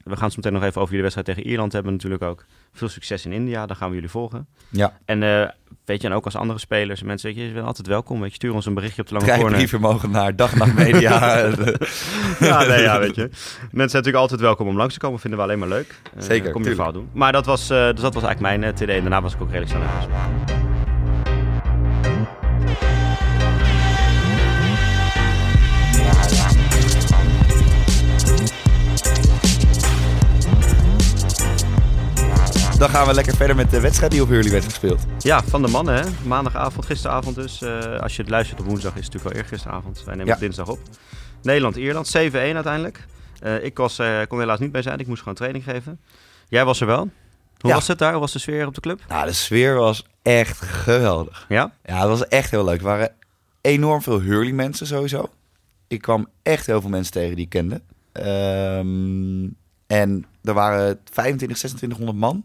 We 0.05 0.17
gaan 0.17 0.31
zo 0.31 0.37
meteen 0.37 0.53
nog 0.53 0.62
even 0.62 0.81
over 0.81 0.95
jullie 0.95 1.03
wedstrijd 1.03 1.27
tegen 1.27 1.51
Ierland 1.51 1.73
hebben 1.73 1.93
natuurlijk 1.93 2.23
ook. 2.23 2.45
Veel 2.73 2.88
succes 2.88 3.25
in 3.26 3.33
India, 3.33 3.67
daar 3.67 3.76
gaan 3.76 3.88
we 3.88 3.95
jullie 3.95 4.11
volgen. 4.11 4.47
Ja, 4.69 4.99
En 5.05 5.23
eh, 5.23 5.49
weet 5.85 6.00
je, 6.02 6.09
en 6.09 6.14
ook 6.14 6.25
als 6.25 6.37
andere 6.37 6.59
spelers 6.59 7.00
en 7.00 7.07
mensen, 7.07 7.29
weet 7.29 7.38
je, 7.38 7.47
je 7.47 7.52
bent 7.52 7.67
altijd 7.67 7.87
welkom. 7.87 8.21
Weet 8.21 8.29
je, 8.29 8.35
stuur 8.35 8.55
ons 8.55 8.67
een 8.67 8.75
berichtje 8.75 9.02
op 9.02 9.09
de 9.09 9.14
lange 9.14 9.26
drie 9.26 9.38
corner. 9.38 9.57
brieven 9.57 9.81
mogen 9.81 10.11
naar 10.11 10.37
Dag 10.37 10.52
en 10.52 10.59
Nacht 10.59 10.75
Media. 10.75 11.19
Ja, 12.41 12.64
nee, 12.67 12.81
ja, 12.83 12.99
weet 12.99 13.14
je. 13.14 13.23
Mensen 13.23 13.71
zijn 13.71 13.79
natuurlijk 13.83 14.17
altijd 14.17 14.41
welkom 14.41 14.67
om 14.69 14.76
langs 14.76 14.95
te 14.95 15.00
komen. 15.00 15.21
Vinden 15.21 15.38
we 15.38 15.45
alleen 15.45 15.59
maar 15.59 15.69
leuk. 15.69 16.00
Eh, 16.17 16.23
Zeker, 16.23 16.50
Kom 16.52 16.62
je 16.62 16.69
tuurlijk. 16.69 16.75
verhaal 16.75 16.93
doen. 16.93 17.09
Maar 17.12 17.33
dat 17.33 17.47
was, 17.47 17.71
eh, 17.71 17.79
dus 17.91 18.00
dat 18.00 18.14
was 18.14 18.23
eigenlijk 18.25 18.59
mijn 18.61 18.75
TD. 18.75 18.81
En 18.81 19.00
daarna 19.00 19.23
was 19.23 19.35
ik 19.35 19.41
ook 19.43 19.50
redelijk 19.50 19.71
snel 19.71 19.83
Dan 32.83 32.91
gaan 32.91 33.07
we 33.07 33.15
lekker 33.15 33.37
verder 33.37 33.57
met 33.57 33.71
de 33.71 33.81
wedstrijd 33.81 34.12
die 34.12 34.23
op 34.23 34.29
Hurley 34.29 34.51
werd 34.51 34.65
gespeeld. 34.65 35.01
Ja, 35.19 35.43
van 35.43 35.62
de 35.62 35.69
mannen, 35.69 35.95
hè. 35.95 36.11
Maandagavond, 36.27 36.87
gisteravond 36.87 37.35
dus. 37.35 37.62
Eh, 37.62 38.01
als 38.01 38.17
je 38.17 38.23
het 38.23 38.31
luistert 38.31 38.61
op 38.61 38.67
woensdag 38.67 38.95
is 38.97 39.05
het 39.05 39.12
natuurlijk 39.12 39.35
wel 39.35 39.43
eergisteravond. 39.43 39.97
Wij 40.05 40.15
nemen 40.15 40.27
Ja. 40.27 40.33
het 40.33 40.41
dinsdag 40.41 40.69
op. 40.69 40.79
Nederland-Ierland, 41.43 42.07
7-1 42.09 42.55
uiteindelijk. 42.55 43.07
Eh, 43.41 43.65
ik 43.65 43.77
was, 43.77 43.99
eh, 43.99 44.21
kon 44.29 44.39
helaas 44.39 44.59
niet 44.59 44.73
bij 44.73 44.83
zijn. 44.83 44.99
Ik 44.99 45.07
moest 45.07 45.19
gewoon 45.19 45.35
training 45.35 45.65
geven. 45.65 46.01
Jij 46.49 46.65
was 46.65 46.81
er 46.81 46.87
wel. 46.87 46.99
Hoe 47.59 47.71
Ja. 47.71 47.75
was 47.75 47.89
het 47.89 47.99
daar? 47.99 48.11
Hoe 48.12 48.21
was 48.21 48.33
de 48.33 48.39
sfeer 48.39 48.67
op 48.67 48.75
de 48.75 48.81
club? 48.81 49.01
Nou, 49.09 49.27
de 49.27 49.33
sfeer 49.33 49.75
was 49.75 50.07
echt 50.23 50.61
geweldig. 50.61 51.47
Ja? 51.49 51.73
Ja, 51.85 51.99
het 51.99 52.09
was 52.09 52.29
echt 52.29 52.51
heel 52.51 52.65
leuk. 52.65 52.79
Er 52.79 52.85
waren 52.85 53.12
enorm 53.61 54.03
veel 54.03 54.21
Hurley 54.21 54.53
mensen 54.53 54.87
sowieso. 54.87 55.31
Ik 55.89 56.01
kwam 56.01 56.27
echt 56.43 56.67
heel 56.67 56.81
veel 56.81 56.91
mensen 56.91 57.12
tegen 57.12 57.37
die 57.37 57.45
ik 57.45 57.51
kende. 57.51 57.81
Ehm, 58.12 59.45
en 59.87 60.27
er 60.43 60.55
waren 60.55 60.99
25, 61.12 61.59
2600 61.59 62.19
man. 62.19 62.45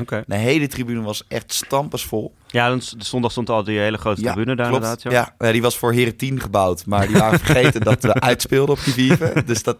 Oké. 0.00 0.24
De 0.26 0.36
hele 0.36 0.66
tribune 0.68 1.02
was 1.02 1.24
echt 1.28 1.52
stampensvol. 1.52 2.34
Ja, 2.46 2.68
dan, 2.68 2.78
de 2.78 3.04
zondag 3.04 3.30
stond 3.30 3.50
al 3.50 3.64
die 3.64 3.78
hele 3.78 3.96
grote 3.98 4.22
tribune 4.22 4.56
daar 4.56 4.68
klopt. 4.68 4.82
inderdaad. 4.84 5.02
Ja. 5.02 5.10
Ja, 5.10 5.46
ja, 5.46 5.52
die 5.52 5.62
was 5.62 5.76
voor 5.78 5.92
Heren 5.92 6.16
10 6.16 6.40
gebouwd. 6.40 6.86
Maar 6.86 7.06
die 7.06 7.16
waren 7.16 7.38
vergeten 7.38 7.80
dat 7.80 8.02
we 8.02 8.14
uitspeelden 8.30 8.74
op 8.74 8.84
die 8.84 8.94
wieven. 8.94 9.46
Dus 9.46 9.62
dat... 9.62 9.78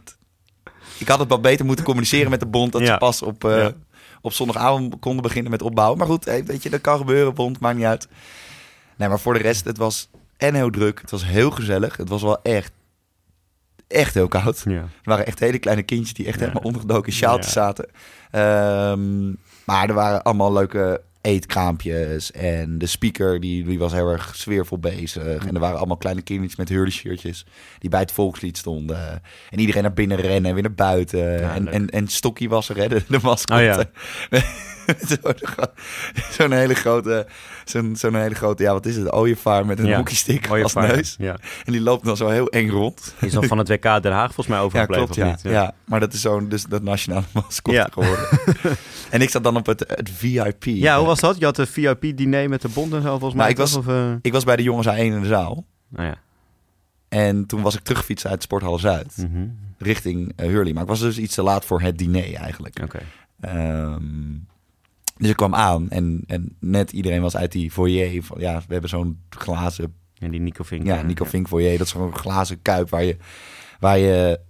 Ik 0.99 1.09
had 1.09 1.19
het 1.19 1.29
wat 1.29 1.43
beter 1.43 1.65
moeten 1.67 1.85
communiceren 1.85 2.31
met 2.31 2.41
de 2.41 2.47
bond... 2.47 2.73
dat 2.73 2.81
Ja. 2.81 2.87
ze 2.93 2.97
pas 2.99 3.23
op, 3.23 3.45
eh, 3.45 3.57
Ja. 3.59 3.73
op 4.21 4.33
zondagavond 4.33 4.99
konden 5.01 5.23
beginnen 5.23 5.51
met 5.51 5.63
opbouwen. 5.63 5.99
Maar 5.99 6.07
goed, 6.07 6.25
hey, 6.25 6.45
weet 6.45 6.63
je, 6.63 6.71
dat 6.71 6.81
kan 6.81 6.99
gebeuren, 6.99 7.35
bond, 7.35 7.61
maakt 7.61 7.77
niet 7.77 7.85
uit. 7.87 8.09
Nee, 8.97 9.09
maar 9.09 9.21
voor 9.21 9.35
de 9.35 9.41
rest, 9.41 9.65
het 9.65 9.77
was 9.79 10.09
en 10.37 10.55
heel 10.55 10.71
druk. 10.71 11.01
Het 11.01 11.11
was 11.11 11.25
heel 11.25 11.51
gezellig. 11.51 11.97
Het 11.97 12.09
was 12.09 12.23
wel 12.23 12.43
echt, 12.43 12.73
echt 13.89 14.15
heel 14.15 14.29
koud. 14.29 14.63
Ja. 14.69 14.73
Er 14.75 14.89
waren 15.03 15.27
echt 15.27 15.39
hele 15.39 15.59
kleine 15.59 15.83
kindjes 15.83 16.15
die 16.15 16.27
echt 16.27 16.35
Ja. 16.39 16.41
helemaal 16.41 16.63
ondergedoken 16.63 17.07
in 17.07 17.19
sjaaltjes 17.19 17.55
Ja. 17.55 17.61
zaten. 17.63 17.89
Ehm, 18.31 19.33
maar 19.67 19.89
er 19.89 19.95
waren 19.95 20.23
allemaal 20.23 20.53
leuke 20.53 21.01
eetkraampjes. 21.25 22.33
En 22.33 22.79
de 22.79 22.87
speaker 22.87 23.41
die, 23.41 23.65
die 23.65 23.79
was 23.79 23.93
heel 23.93 24.09
erg 24.09 24.37
sfeervol 24.37 24.79
bezig. 24.79 25.47
En 25.47 25.55
er 25.55 25.61
waren 25.61 25.79
allemaal 25.79 25.97
kleine 25.97 26.23
kindjes 26.23 26.57
met 26.57 26.69
hurley-shirtjes 26.69 27.47
die 27.79 27.91
bij 27.91 28.01
het 28.01 28.13
volkslied 28.13 28.57
stonden. 28.57 29.23
En 29.51 29.59
iedereen 29.59 29.83
naar 29.83 29.93
binnen 29.93 30.21
rennen 30.21 30.45
en 30.45 30.55
weer 30.55 30.63
naar 30.63 30.75
buiten. 30.75 31.41
Ja, 31.41 31.55
en, 31.55 31.69
en, 31.69 31.89
en 31.89 32.09
Stokkie 32.09 32.49
was 32.49 32.69
er, 32.69 32.77
hè, 32.77 32.89
de, 32.89 33.03
de 33.09 33.19
mascotte. 33.23 33.63
Oh 33.63 33.89
ja. 34.31 34.43
Zo'n 36.39 36.53
hele 36.53 36.75
grote, 36.75 37.27
zo'n 37.65 37.97
zo'n 37.97 38.15
hele 38.15 38.35
grote, 38.35 38.63
ja 38.63 38.73
wat 38.73 38.87
is 38.87 38.97
het, 38.97 39.13
ooievaar 39.13 39.67
met 39.67 39.79
een 39.79 39.87
Ja. 39.87 39.97
hockeystick 39.97 40.49
als 40.49 40.75
neus. 40.75 41.15
Ja. 41.19 41.37
En 41.65 41.73
die 41.73 41.81
loopt 41.81 42.05
dan 42.05 42.17
zo 42.17 42.29
heel 42.29 42.49
eng 42.49 42.69
rond. 42.69 43.15
Die 43.19 43.29
is 43.29 43.35
dan 43.35 43.45
van 43.45 43.59
het 43.59 43.69
WK 43.69 43.83
Den 44.03 44.13
Haag 44.13 44.25
volgens 44.25 44.47
mij 44.47 44.57
Ja, 44.59 44.63
overgebleven, 44.63 45.05
klopt, 45.07 45.11
of 45.21 45.25
ja. 45.27 45.31
niet? 45.31 45.43
ja. 45.55 45.75
maar 45.85 46.01
dat 46.01 46.13
is 46.13 46.21
zo'n 46.21 46.49
dus 46.49 46.65
dat 46.65 46.83
nationale 46.83 47.25
mascotte 47.33 47.81
Ja. 47.81 47.89
geworden. 47.93 48.27
en 49.11 49.21
ik 49.23 49.31
zat 49.31 49.43
dan 49.45 49.57
op 49.57 49.67
het, 49.67 49.85
het 49.89 50.11
VIP. 50.11 50.65
Ja, 50.65 50.97
hoe 50.99 51.07
was 51.07 51.21
dat? 51.21 51.39
Je 51.39 51.45
had 51.45 51.59
een 51.59 51.67
VIP-diner 51.67 52.49
met 52.49 52.63
de 52.63 52.69
bond 52.69 52.93
en 52.93 53.03
zo 53.03 53.09
volgens 53.19 53.35
mij. 53.35 53.41
Nou, 53.41 53.51
ik 53.51 53.57
was-? 53.57 53.77
Of, 53.77 53.89
eh, 53.89 54.13
Ik 54.23 54.33
was 54.33 54.45
bij 54.45 54.57
de 54.57 54.63
jongens 54.63 54.87
A1 54.89 54.97
in 54.99 55.21
de 55.21 55.27
zaal. 55.27 55.65
Nou 55.89 56.07
ja. 56.07 56.15
En 57.09 57.47
toen 57.47 57.63
was 57.63 57.75
ik 57.75 57.83
teruggefietst 57.83 58.27
uit 58.27 58.43
Sporthal 58.43 58.79
Zuid. 58.79 59.17
Mhm. 59.17 59.47
Richting 59.79 60.33
eh, 60.37 60.47
Hurley. 60.47 60.73
Maar 60.73 60.83
ik 60.83 60.89
was 60.89 61.01
dus 61.01 61.19
iets 61.19 61.35
te 61.35 61.43
laat 61.43 61.65
voor 61.65 61.81
het 61.81 61.99
diner 61.99 62.35
eigenlijk. 62.35 62.79
Oké. 62.83 62.99
Ehm, 63.41 64.03
dus 65.17 65.29
ik 65.29 65.37
kwam 65.37 65.55
aan. 65.55 65.91
En, 65.91 66.23
en 66.27 66.57
net 66.61 66.93
iedereen 66.93 67.21
was 67.21 67.37
uit 67.37 67.53
die 67.53 67.71
foyer. 67.71 68.23
Van, 68.23 68.41
ja, 68.41 68.59
we 68.67 68.73
hebben 68.73 68.91
zo'n 68.91 69.21
glazen 69.29 69.95
En 70.19 70.31
die 70.31 70.41
Nico 70.41 70.65
Vink. 70.65 70.87
Ja, 70.87 70.99
eh, 70.99 71.05
Nico 71.05 71.25
Vink 71.25 71.49
foyer. 71.49 71.79
Dat 71.79 71.87
is 71.87 71.93
gewoon 71.93 72.07
een 72.07 72.19
glazen 72.19 72.63
kuip 72.63 72.91
waar 72.91 73.05
je, 73.05 73.17
waar 73.81 73.99
je 73.99 74.41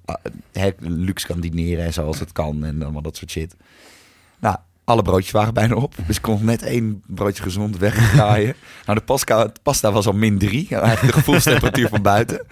hè, 0.53 0.71
luxe 0.79 1.27
kan 1.27 1.41
dineren 1.41 1.85
en 1.85 1.93
zoals 1.93 2.19
het 2.19 2.33
kan. 2.33 2.65
En 2.65 2.83
allemaal 2.83 3.03
dat 3.03 3.17
soort 3.17 3.31
shit. 3.31 3.57
Nou, 4.41 4.57
alle 4.85 5.03
broodjes 5.03 5.33
waren 5.33 5.55
bijna 5.55 5.75
op. 5.75 5.95
Dus 6.07 6.17
ik 6.17 6.23
kon 6.23 6.45
net 6.45 6.63
één 6.63 7.03
broodje 7.07 7.43
gezond 7.43 7.79
wegdraaien. 7.79 8.55
nou, 8.87 8.99
de 8.99 9.05
pasta, 9.05 9.53
pasta 9.63 9.93
was 9.93 10.07
al 10.07 10.13
min 10.13 10.39
drie. 10.39 10.69
Eigenlijk 10.69 11.15
de 11.15 11.19
gevoelstemperatuur 11.19 11.89
van 11.89 12.03
buiten. 12.03 12.47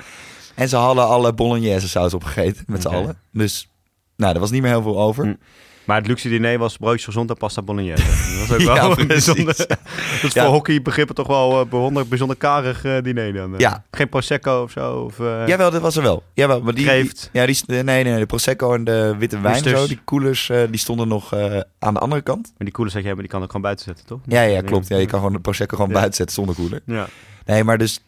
En 0.54 0.68
ze 0.68 0.76
hadden 0.76 1.06
alle 1.06 1.32
bolognese 1.32 1.88
saus 1.88 2.14
opgegeten 2.14 2.64
met 2.66 2.82
z'n 2.82 2.88
allen. 2.88 3.18
Dus, 3.30 3.68
nou, 4.16 4.34
er 4.34 4.40
was 4.40 4.50
niet 4.50 4.62
meer 4.62 4.70
heel 4.70 4.82
veel 4.82 5.00
over. 5.00 5.24
Hm. 5.24 5.34
Maar 5.84 5.96
het 5.96 6.06
luxe 6.06 6.28
diner 6.28 6.58
was 6.58 6.76
broodjes 6.76 7.04
gezond 7.04 7.30
en 7.30 7.36
pasta 7.36 7.62
bolognese. 7.62 8.02
Dat 8.38 8.48
was 8.48 8.68
ook 8.68 8.74
wel 8.76 8.98
een 8.98 9.06
bijzonder... 9.06 9.56
Dat 9.56 9.78
is 10.22 10.32
Ja. 10.32 10.44
voor 10.44 10.52
hockeybegrippen 10.52 11.14
toch 11.14 11.26
wel 11.26 11.60
een 11.60 11.68
bijzonder, 11.68 12.08
bijzonder 12.08 12.36
karig 12.36 12.84
eh, 12.84 13.02
diner 13.02 13.32
dan. 13.32 13.52
eh. 13.54 13.58
Ja. 13.60 13.84
Geen 13.90 14.08
prosecco 14.08 14.62
of 14.62 14.70
zo? 14.70 14.94
Of, 14.98 15.20
eh, 15.20 15.46
Jawel, 15.46 15.70
dat 15.70 15.80
was 15.82 15.96
er 15.96 16.02
wel. 16.02 16.22
Jawel, 16.34 16.60
maar 16.62 16.74
die, 16.74 16.84
ja, 17.32 17.46
die, 17.46 17.56
nee, 17.66 17.82
nee, 17.82 18.04
nee, 18.04 18.18
de 18.18 18.26
Prosecco 18.26 18.74
en 18.74 18.84
de 18.84 19.14
witte 19.18 19.40
wijn 19.40 19.54
Oesters. 19.54 19.80
zo, 19.80 19.86
die 19.86 20.00
koelers, 20.04 20.48
eh, 20.50 20.62
die 20.70 20.78
stonden 20.80 21.08
nog 21.08 21.32
eh, 21.34 21.60
aan 21.78 21.94
de 21.94 22.00
andere 22.00 22.22
kant. 22.22 22.42
Maar 22.46 22.52
die 22.58 22.72
koelers 22.72 22.94
dat 22.94 23.02
je 23.02 23.08
hebt, 23.08 23.20
die 23.20 23.30
kan 23.30 23.40
ik 23.40 23.46
gewoon 23.46 23.62
buiten 23.62 23.84
zetten, 23.84 24.06
toch? 24.06 24.20
Ja, 24.26 24.42
ja, 24.42 24.60
klopt. 24.60 24.88
Ja, 24.88 24.96
je 24.96 25.06
kan 25.06 25.18
gewoon 25.18 25.34
de 25.34 25.40
Prosecco 25.40 25.76
gewoon 25.76 25.92
buiten 25.92 26.14
zetten 26.14 26.34
zonder 26.36 26.54
koeler. 26.54 26.80
Ja. 26.86 27.08
Nee, 27.46 27.64
maar 27.64 27.78
dus... 27.78 28.00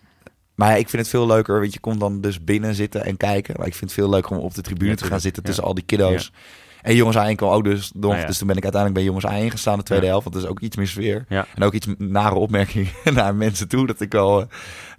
Maar 0.54 0.70
ja, 0.70 0.76
ik 0.76 0.88
vind 0.88 1.02
het 1.02 1.10
veel 1.10 1.26
leuker, 1.26 1.60
want 1.60 1.72
je 1.72 1.80
komt 1.80 2.00
dan 2.00 2.20
dus 2.20 2.44
binnen 2.44 2.74
zitten 2.74 3.04
en 3.04 3.16
kijken. 3.16 3.54
Maar 3.58 3.66
ik 3.66 3.74
vind 3.74 3.90
het 3.90 4.00
veel 4.00 4.08
leuker 4.10 4.36
om 4.36 4.42
op 4.42 4.54
de 4.54 4.62
tribune 4.62 4.90
Ja, 4.90 4.96
te 4.96 5.04
gaan 5.04 5.20
zitten 5.20 5.42
Ja. 5.42 5.48
tussen 5.48 5.64
al 5.66 5.74
die 5.74 5.84
kiddo's. 5.84 6.32
En 6.84 6.94
jongens 6.94 7.16
A1 7.16 7.34
kwam 7.34 7.50
ook 7.50 7.64
dus 7.64 7.90
nog. 7.94 8.14
Ah. 8.14 8.26
Dus 8.26 8.38
toen 8.38 8.46
ben 8.46 8.56
ik 8.56 8.62
uiteindelijk 8.62 9.04
bij 9.04 9.14
jongens 9.14 9.46
A1 9.46 9.50
gestaan, 9.50 9.78
de 9.78 9.84
tweede 9.84 10.06
helft. 10.06 10.22
Want 10.22 10.34
dat 10.34 10.44
is 10.44 10.50
ook 10.50 10.60
iets 10.60 10.76
meer 10.76 10.86
sfeer. 10.86 11.24
En 11.28 11.62
ook 11.62 11.72
iets 11.72 11.86
nare 11.98 12.34
opmerkingen 12.34 12.92
naar 13.14 13.34
mensen 13.34 13.68
toe. 13.68 13.86
Dat 13.86 14.00
ik 14.00 14.12
wel 14.12 14.40
eh, 14.40 14.46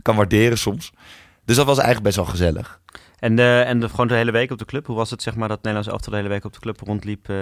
kan 0.01 0.15
waarderen 0.15 0.57
soms. 0.57 0.91
Dus 1.45 1.55
dat 1.55 1.65
was 1.65 1.77
eigenlijk 1.77 2.05
best 2.05 2.15
wel 2.15 2.25
gezellig. 2.25 2.79
En, 3.25 3.35
de, 3.35 3.63
en 3.65 3.79
de, 3.79 3.89
gewoon 3.89 4.07
de 4.07 4.13
hele 4.13 4.31
week 4.31 4.51
op 4.51 4.57
de 4.57 4.65
club? 4.65 4.85
Hoe 4.85 4.95
was 4.95 5.09
het 5.09 5.21
zeg 5.21 5.35
maar 5.35 5.47
dat 5.47 5.57
Nederlands 5.57 5.87
elftal 5.89 6.11
de 6.11 6.17
hele 6.17 6.29
week 6.29 6.45
op 6.45 6.53
de 6.53 6.59
club 6.59 6.79
rondliep? 6.81 7.29
eh, 7.29 7.35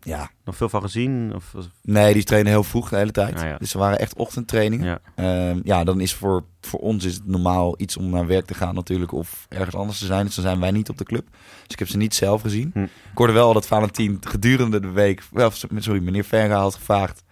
Ja, 0.00 0.30
nog 0.44 0.56
veel 0.56 0.68
van 0.68 0.80
gezien? 0.82 1.32
Of, 1.34 1.52
was- 1.52 1.68
nee, 1.82 2.12
die 2.14 2.24
trainen 2.24 2.52
heel 2.52 2.64
vroeg 2.64 2.88
de 2.88 2.96
hele 2.96 3.10
tijd. 3.10 3.36
Ah, 3.36 3.42
ja. 3.44 3.56
Dus 3.58 3.70
ze 3.70 3.78
waren 3.78 3.98
echt 3.98 4.14
ochtendtrainingen. 4.16 4.86
ja. 4.86 4.98
Ehm, 5.14 5.60
ja, 5.62 5.84
dan 5.84 6.00
is 6.00 6.14
voor, 6.14 6.44
voor 6.60 6.80
ons 6.80 7.04
is 7.04 7.14
het 7.14 7.26
normaal 7.26 7.74
iets 7.80 7.96
om 7.96 8.10
naar 8.10 8.26
werk 8.26 8.46
te 8.46 8.54
gaan 8.54 8.74
natuurlijk 8.74 9.12
of 9.12 9.46
ergens 9.48 9.74
anders 9.76 9.98
te 9.98 10.06
zijn. 10.06 10.24
Dus 10.26 10.34
dan 10.34 10.44
zijn 10.44 10.60
wij 10.60 10.70
niet 10.70 10.88
op 10.88 10.98
de 10.98 11.04
club. 11.04 11.26
Dus 11.30 11.68
ik 11.72 11.78
heb 11.78 11.88
ze 11.88 11.96
niet 11.96 12.14
zelf 12.14 12.40
gezien. 12.42 12.70
Hm. 12.74 12.82
Ik 12.82 12.90
hoorde 13.14 13.32
wel 13.32 13.52
dat 13.52 13.66
Valentien 13.66 14.18
gedurende 14.20 14.80
de 14.80 14.90
week, 14.90 15.22
wel, 15.30 15.50
sorry, 15.78 16.02
meneer 16.02 16.24
Verga 16.24 16.56
had 16.58 16.74
gevraagd 16.74 17.24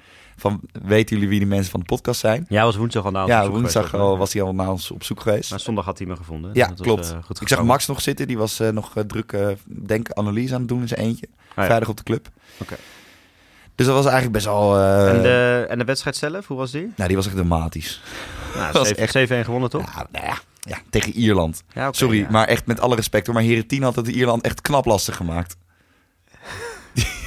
van, 0.43 0.61
weten 0.83 1.15
jullie 1.17 1.31
wie 1.31 1.39
die 1.39 1.49
mensen 1.49 1.71
van 1.71 1.81
de 1.81 1.87
podcast 1.87 2.21
zijn? 2.21 2.47
Ja, 2.49 2.65
was 2.65 2.77
woensdag 2.77 3.05
al 3.05 3.11
na 3.11 3.21
ons 3.21 3.31
ja, 3.31 3.39
op 3.39 3.45
zoek 3.45 3.55
woensdag 3.55 3.89
geweest, 3.89 4.05
al 4.09 4.19
was 4.19 4.33
hij 4.33 4.43
al 4.43 4.55
naar 4.55 4.71
ons 4.71 4.91
op 4.91 5.05
zoek 5.05 5.21
geweest. 5.21 5.51
Maar 5.51 5.61
zondag 5.61 5.85
had 5.85 5.99
hij 5.99 6.07
me 6.07 6.17
gevonden. 6.17 6.51
Ja, 6.55 6.67
Dat 6.69 6.79
was, 6.79 6.87
klopt. 6.87 7.11
eh, 7.13 7.17
goed 7.25 7.41
ik 7.41 7.49
zag. 7.49 7.63
Max 7.65 7.87
nog 7.87 8.01
zitten, 8.01 8.27
die 8.27 8.39
was 8.39 8.61
eh, 8.61 8.69
nog 8.69 8.97
eh, 8.97 9.03
druk, 9.05 9.33
eh, 9.33 9.49
denk 9.65 10.13
analyse 10.13 10.55
aan 10.55 10.61
het 10.61 10.69
doen 10.69 10.81
in 10.81 10.89
zijn 10.89 11.01
eentje. 11.01 11.27
Ah, 11.49 11.57
ja. 11.57 11.65
Vrijdag 11.65 11.89
op 11.89 11.97
de 11.97 12.03
club. 12.03 12.29
Oké. 12.59 12.77
Dus 13.75 13.87
dat 13.87 13.95
was 13.95 14.05
eigenlijk 14.05 14.35
best 14.35 14.47
wel... 14.47 14.77
eh, 14.79 15.09
En, 15.17 15.23
de, 15.23 15.67
en 15.69 15.79
de 15.79 15.85
wedstrijd 15.85 16.17
zelf, 16.17 16.47
hoe 16.47 16.57
was 16.57 16.71
die? 16.71 16.93
Nou, 16.97 17.07
die 17.09 17.17
was 17.17 17.27
echt 17.27 17.35
dramatisch. 17.37 18.01
Nou, 18.55 18.73
was 18.79 18.89
7 18.89 19.03
echt- 19.03 19.31
7-1 19.31 19.45
gewonnen, 19.45 19.71
toch? 19.71 19.95
Ja, 19.95 20.07
nou 20.13 20.27
ja, 20.27 20.39
ja, 20.61 20.79
tegen 20.91 21.13
Ierland. 21.13 21.63
Ja, 21.75 21.93
Sorry, 21.93 22.27
maar 22.31 22.47
echt 22.49 22.67
met 22.67 22.81
alle 22.81 22.95
respect 22.95 23.27
hoor. 23.27 23.35
Maar 23.35 23.45
Herentin 23.45 23.83
had 23.83 23.97
het 23.97 24.09
Ierland 24.09 24.43
echt 24.43 24.61
knap 24.61 24.85
lastig 24.85 25.17
gemaakt. 25.17 25.57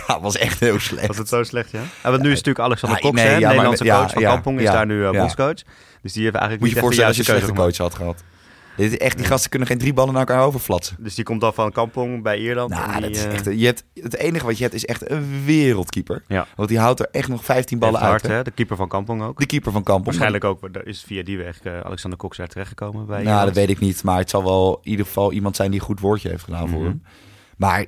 Ja, 0.07 0.19
was 0.21 0.37
echt 0.37 0.59
heel 0.59 0.79
slecht. 0.79 1.07
Was 1.07 1.17
het 1.17 1.27
zo 1.27 1.43
slecht, 1.43 1.71
ja? 1.71 1.81
ja 2.03 2.09
want 2.09 2.21
nu 2.21 2.29
is 2.31 2.35
natuurlijk 2.37 2.65
Alexander 2.65 2.99
Cox, 2.99 3.15
nee, 3.15 3.25
hè, 3.25 3.39
maar- 3.39 3.49
Nederlandse 3.49 3.83
ja, 3.83 3.99
coach 3.99 4.11
van 4.13 4.21
Kampong, 4.23 4.59
is 4.59 4.65
daar 4.65 4.85
nu 4.85 5.01
ja. 5.03 5.11
bondscoach. 5.11 5.61
Dus 6.01 6.13
die 6.13 6.23
heeft 6.23 6.35
eigenlijk 6.35 6.59
Moet 6.65 6.73
je 6.73 6.79
voorstellen 6.79 7.07
als 7.07 7.17
je 7.17 7.31
een 7.33 7.37
slechte 7.39 7.53
coach 7.61 7.77
had 7.77 7.95
gehad. 7.95 8.23
Dit 8.77 8.91
is 8.91 8.97
echt, 8.97 9.17
die 9.17 9.25
gasten 9.25 9.49
kunnen 9.49 9.67
geen 9.67 9.77
drie 9.77 9.93
ballen 9.93 10.13
naar 10.13 10.27
elkaar 10.27 10.43
overflatsen. 10.45 10.95
Dus 10.99 11.15
die 11.15 11.23
komt 11.23 11.41
dan 11.41 11.53
van 11.53 11.71
Kampong 11.71 12.23
bij 12.23 12.37
Ierland. 12.39 12.69
Nou, 12.69 12.91
en 12.91 13.01
die, 13.01 13.01
dat 13.01 13.09
is 13.11 13.23
eh, 13.25 13.33
echt, 13.33 13.45
je 13.59 13.65
hebt, 13.65 13.83
het 13.93 14.15
enige 14.15 14.45
wat 14.45 14.57
je 14.57 14.63
hebt 14.63 14.75
is 14.75 14.85
echt 14.85 15.09
een 15.11 15.41
wereldkeeper. 15.45 16.23
Ja. 16.27 16.47
Want 16.55 16.69
die 16.69 16.79
houdt 16.79 16.99
er 16.99 17.07
echt 17.11 17.27
nog 17.27 17.45
15 17.45 17.79
ballen 17.79 17.99
heeft 17.99 18.11
uit. 18.11 18.21
hard, 18.21 18.33
hè. 18.33 18.43
De 18.43 18.51
keeper 18.51 18.75
van 18.75 18.87
Kampong 18.87 19.23
ook. 19.23 19.39
De 19.39 19.45
keeper 19.45 19.71
van 19.71 19.83
Kampong. 19.83 20.05
Waarschijnlijk 20.05 20.43
ook, 20.43 20.69
is 20.83 21.03
via 21.07 21.23
die 21.23 21.37
weg 21.37 21.59
eh, 21.63 21.79
Alexander 21.79 22.19
Cox 22.19 22.37
daar 22.37 22.47
terechtgekomen 22.47 23.05
bij 23.05 23.15
Nou, 23.15 23.27
Ierland. 23.27 23.45
dat 23.45 23.55
weet 23.55 23.69
ik 23.69 23.79
niet. 23.79 24.03
Maar 24.03 24.17
het 24.17 24.29
zal 24.29 24.43
wel 24.43 24.79
in 24.83 24.89
ieder 24.91 25.05
geval 25.05 25.31
iemand 25.31 25.55
zijn 25.55 25.71
die 25.71 25.79
een 25.79 25.85
goed 25.85 25.99
woordje 25.99 26.29
heeft 26.29 26.43
gedaan 26.43 26.69
voor 26.69 26.79
Mhm. 26.79 26.87
hem. 26.89 27.03
Maar 27.57 27.85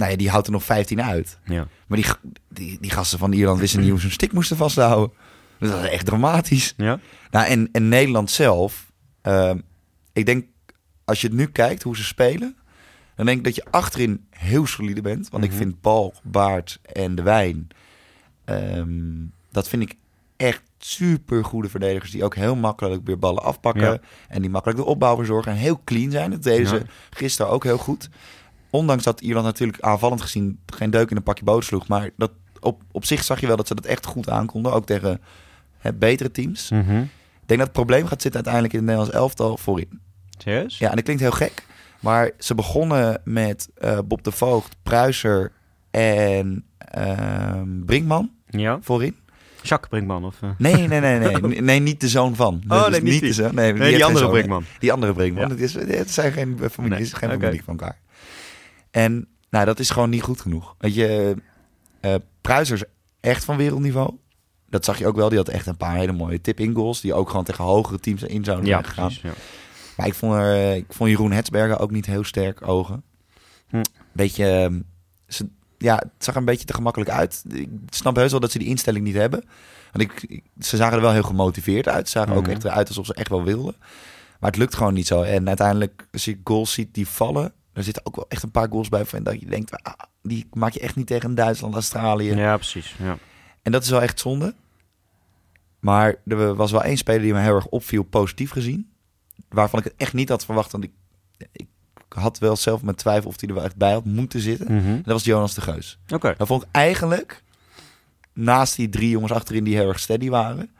nou 0.00 0.10
ja, 0.10 0.16
die 0.18 0.30
houdt 0.30 0.46
er 0.46 0.52
nog 0.52 0.64
15 0.64 1.02
uit. 1.02 1.38
Ja. 1.44 1.66
Maar 1.86 1.98
die, 1.98 2.06
die, 2.48 2.78
die 2.80 2.90
gasten 2.90 3.18
van 3.18 3.32
Ierland 3.32 3.60
wisten 3.60 3.80
niet 3.80 3.88
hoe 3.90 3.98
ze 3.98 4.04
hun 4.04 4.14
stick 4.14 4.32
moesten 4.32 4.56
vasthouden. 4.56 5.16
Dat 5.58 5.70
was 5.70 5.88
echt 5.88 6.06
dramatisch. 6.06 6.74
Ja? 6.76 7.00
Nou, 7.30 7.46
en, 7.46 7.68
en 7.72 7.88
Nederland 7.88 8.30
zelf. 8.30 8.92
ehm, 9.22 9.58
ik 10.12 10.26
denk, 10.26 10.46
als 11.04 11.20
je 11.20 11.26
het 11.26 11.36
nu 11.36 11.46
kijkt 11.46 11.82
hoe 11.82 11.96
ze 11.96 12.04
spelen. 12.04 12.56
Dan 13.16 13.26
denk 13.26 13.38
ik 13.38 13.44
dat 13.44 13.54
je 13.54 13.64
achterin 13.70 14.26
heel 14.30 14.66
solide 14.66 15.00
bent. 15.00 15.28
Want 15.28 15.42
Mhm. 15.44 15.52
ik 15.52 15.58
vind 15.58 15.80
Balk, 15.80 16.14
Baart 16.22 16.80
en 16.82 17.14
De 17.14 17.22
Wijn. 17.22 17.68
ehm, 18.44 19.24
dat 19.52 19.68
vind 19.68 19.82
ik 19.82 19.94
echt 20.36 20.62
super 20.78 21.44
goede 21.44 21.68
verdedigers. 21.68 22.10
Die 22.10 22.24
ook 22.24 22.34
heel 22.34 22.56
makkelijk 22.56 23.06
weer 23.06 23.18
ballen 23.18 23.42
afpakken. 23.42 23.82
Ja. 23.82 23.98
En 24.28 24.40
die 24.40 24.50
makkelijk 24.50 24.78
de 24.80 24.84
opbouw 24.84 25.16
verzorgen. 25.16 25.52
En 25.52 25.58
heel 25.58 25.80
clean 25.84 26.10
zijn. 26.10 26.30
Dat 26.30 26.42
deden 26.42 26.62
Ja. 26.62 26.68
ze 26.68 26.82
gisteren 27.10 27.52
ook 27.52 27.64
heel 27.64 27.78
goed. 27.78 28.08
Ondanks 28.70 29.04
dat 29.04 29.20
Ierland 29.20 29.46
natuurlijk 29.46 29.82
aanvallend 29.82 30.20
gezien 30.20 30.58
geen 30.66 30.90
deuk 30.90 31.10
in 31.10 31.16
een 31.16 31.22
pakje 31.22 31.44
boter 31.44 31.64
sloeg. 31.64 31.88
Maar 31.88 32.10
dat 32.16 32.30
op, 32.60 32.82
op 32.92 33.04
zich 33.04 33.24
zag 33.24 33.40
je 33.40 33.46
wel 33.46 33.56
dat 33.56 33.66
ze 33.66 33.74
dat 33.74 33.84
echt 33.86 34.06
goed 34.06 34.28
aankonden. 34.30 34.72
Ook 34.72 34.86
tegen 34.86 35.20
hè, 35.78 35.92
betere 35.92 36.30
teams. 36.30 36.70
Mhm. 36.70 36.96
Ik 37.40 37.56
denk 37.56 37.58
dat 37.60 37.76
het 37.76 37.86
probleem 37.86 38.06
gaat 38.06 38.22
zitten 38.22 38.44
uiteindelijk 38.44 38.72
in 38.74 38.78
het 38.78 38.88
Nederlands 38.88 39.18
elftal 39.18 39.56
voorin. 39.56 40.00
Serieus? 40.38 40.78
Ja, 40.78 40.88
en 40.88 40.94
dat 40.94 41.04
klinkt 41.04 41.22
heel 41.22 41.30
gek. 41.30 41.64
Maar 42.00 42.30
ze 42.38 42.54
begonnen 42.54 43.20
met 43.24 43.68
eh, 43.74 43.98
Bob 44.04 44.24
de 44.24 44.30
Voogd, 44.32 44.76
Pruiser 44.82 45.52
en 45.90 46.64
ehm, 46.78 47.84
Brinkman 47.84 48.30
Ja? 48.46 48.78
voorin. 48.82 49.16
Jacques 49.62 49.88
Brinkman 49.90 50.24
of... 50.24 50.42
eh, 50.42 50.50
Nee, 50.58 50.74
nee, 50.74 51.00
nee, 51.00 51.18
nee. 51.18 51.36
nee. 51.40 51.60
Nee, 51.60 51.78
niet 51.80 52.00
de 52.00 52.08
zoon 52.08 52.34
van. 52.36 52.62
Oh, 52.68 52.84
Dus 52.84 52.90
nee, 52.90 53.02
niet 53.02 53.20
die. 53.20 53.28
de 53.28 53.32
zoon. 53.32 53.54
Nee, 53.54 53.72
die 53.74 54.04
andere 54.04 54.24
zoon, 54.24 54.30
Brinkman. 54.32 54.64
Die 54.78 54.92
andere 54.92 55.12
Brinkman. 55.12 55.50
Het, 55.50 55.60
is, 55.60 55.74
het 55.74 56.10
zijn 56.10 56.32
geen 56.32 56.58
familie, 56.70 56.94
Nee, 56.96 57.04
is 57.06 57.12
geen 57.12 57.30
familie 57.30 57.64
van 57.64 57.78
elkaar. 57.78 57.98
En 58.90 59.28
nou, 59.50 59.64
dat 59.64 59.78
is 59.78 59.90
gewoon 59.90 60.10
niet 60.10 60.22
goed 60.22 60.40
genoeg. 60.40 60.74
Weet 60.78 60.94
je, 60.94 61.34
eh 62.00 62.14
Pruiser 62.40 62.76
is 62.76 62.84
echt 63.20 63.44
van 63.44 63.56
wereldniveau. 63.56 64.14
Dat 64.68 64.84
zag 64.84 64.98
je 64.98 65.06
ook 65.06 65.16
wel. 65.16 65.28
Die 65.28 65.38
had 65.38 65.48
echt 65.48 65.66
een 65.66 65.76
paar 65.76 65.96
hele 65.96 66.12
mooie 66.12 66.40
tip-in 66.40 66.74
goals. 66.74 67.00
Die 67.00 67.14
ook 67.14 67.28
gewoon 67.30 67.44
tegen 67.44 67.64
hogere 67.64 67.98
teams 68.00 68.22
in 68.22 68.44
zouden 68.44 68.66
Ja, 68.66 68.80
precies. 68.80 69.20
Ja. 69.22 69.30
Maar 69.96 70.06
ik 70.06 70.14
vond, 70.14 70.32
er, 70.32 70.52
eh, 70.54 70.76
ik 70.76 70.84
vond 70.88 71.10
Jeroen 71.10 71.32
Hetsberger 71.32 71.78
ook 71.78 71.90
niet 71.90 72.06
heel 72.06 72.24
sterk 72.24 72.68
ogen. 72.68 73.02
Hm. 73.68 73.82
Beetje, 74.12 74.46
ehm, 74.46 74.80
ze, 75.28 75.48
ja, 75.78 75.94
het 75.96 76.10
zag 76.18 76.34
er 76.34 76.40
een 76.40 76.46
beetje 76.46 76.64
te 76.66 76.74
gemakkelijk 76.74 77.10
uit. 77.10 77.44
Ik 77.52 77.68
snap 77.88 78.16
heus 78.16 78.30
wel 78.30 78.40
dat 78.40 78.50
ze 78.50 78.58
die 78.58 78.68
instelling 78.68 79.04
niet 79.04 79.14
hebben. 79.14 79.44
Want 79.92 80.10
ik, 80.10 80.22
ik- 80.22 80.44
ze 80.58 80.76
zagen 80.76 80.96
er 80.96 81.02
wel 81.02 81.12
heel 81.12 81.22
gemotiveerd 81.22 81.88
uit. 81.88 82.08
Ze 82.08 82.18
zagen 82.18 82.34
ook 82.34 82.42
Mhm. 82.42 82.50
echt 82.50 82.64
eruit 82.64 82.88
alsof 82.88 83.06
ze 83.06 83.14
echt 83.14 83.28
wel 83.28 83.42
wilden. 83.44 83.74
Maar 84.40 84.50
het 84.50 84.58
lukt 84.58 84.74
gewoon 84.74 84.94
niet 84.94 85.06
zo. 85.06 85.22
En 85.22 85.48
uiteindelijk, 85.48 86.06
als 86.12 86.24
je 86.24 86.40
goals 86.44 86.72
ziet 86.72 86.94
die 86.94 87.08
vallen... 87.08 87.52
er 87.72 87.82
zitten 87.82 88.06
ook 88.06 88.16
wel 88.16 88.26
echt 88.28 88.42
een 88.42 88.50
paar 88.50 88.68
goals 88.70 88.88
bij 88.88 89.04
van 89.04 89.22
dat 89.22 89.40
je 89.40 89.46
denkt... 89.46 89.82
ah, 89.82 89.94
die 90.22 90.46
maak 90.52 90.72
je 90.72 90.80
echt 90.80 90.96
niet 90.96 91.06
tegen 91.06 91.34
Duitsland, 91.34 91.74
Australië. 91.74 92.34
Ja, 92.34 92.56
precies. 92.56 92.94
Ja. 92.98 93.18
En 93.62 93.72
dat 93.72 93.82
is 93.82 93.90
wel 93.90 94.02
echt 94.02 94.20
zonde. 94.20 94.54
Maar 95.80 96.14
er 96.26 96.54
was 96.54 96.70
wel 96.70 96.82
één 96.82 96.96
speler 96.96 97.22
die 97.22 97.32
me 97.32 97.40
heel 97.40 97.54
erg 97.54 97.66
opviel, 97.66 98.02
positief 98.02 98.50
gezien. 98.50 98.90
Waarvan 99.48 99.78
ik 99.78 99.84
het 99.84 99.94
echt 99.96 100.12
niet 100.12 100.28
had 100.28 100.44
verwacht. 100.44 100.72
Want 100.72 100.84
ik, 100.84 100.92
ik 101.52 101.66
had 102.08 102.38
wel 102.38 102.56
zelf 102.56 102.82
mijn 102.82 102.96
twijfel 102.96 103.30
of 103.30 103.40
hij 103.40 103.48
er 103.48 103.54
wel 103.54 103.64
echt 103.64 103.76
bij 103.76 103.92
had 103.92 104.04
moeten 104.04 104.40
zitten. 104.40 104.74
Mhm. 104.74 104.96
Dat 104.96 105.12
was 105.12 105.24
Jonas 105.24 105.54
de 105.54 105.60
Geus. 105.60 105.98
Oké. 106.08 106.34
Dat 106.36 106.46
vond 106.46 106.62
ik 106.62 106.68
eigenlijk, 106.70 107.42
naast 108.32 108.76
die 108.76 108.88
drie 108.88 109.10
jongens 109.10 109.32
achterin 109.32 109.64
die 109.64 109.76
heel 109.76 109.88
erg 109.88 109.98
steady 110.00 110.28
waren, 110.28 110.70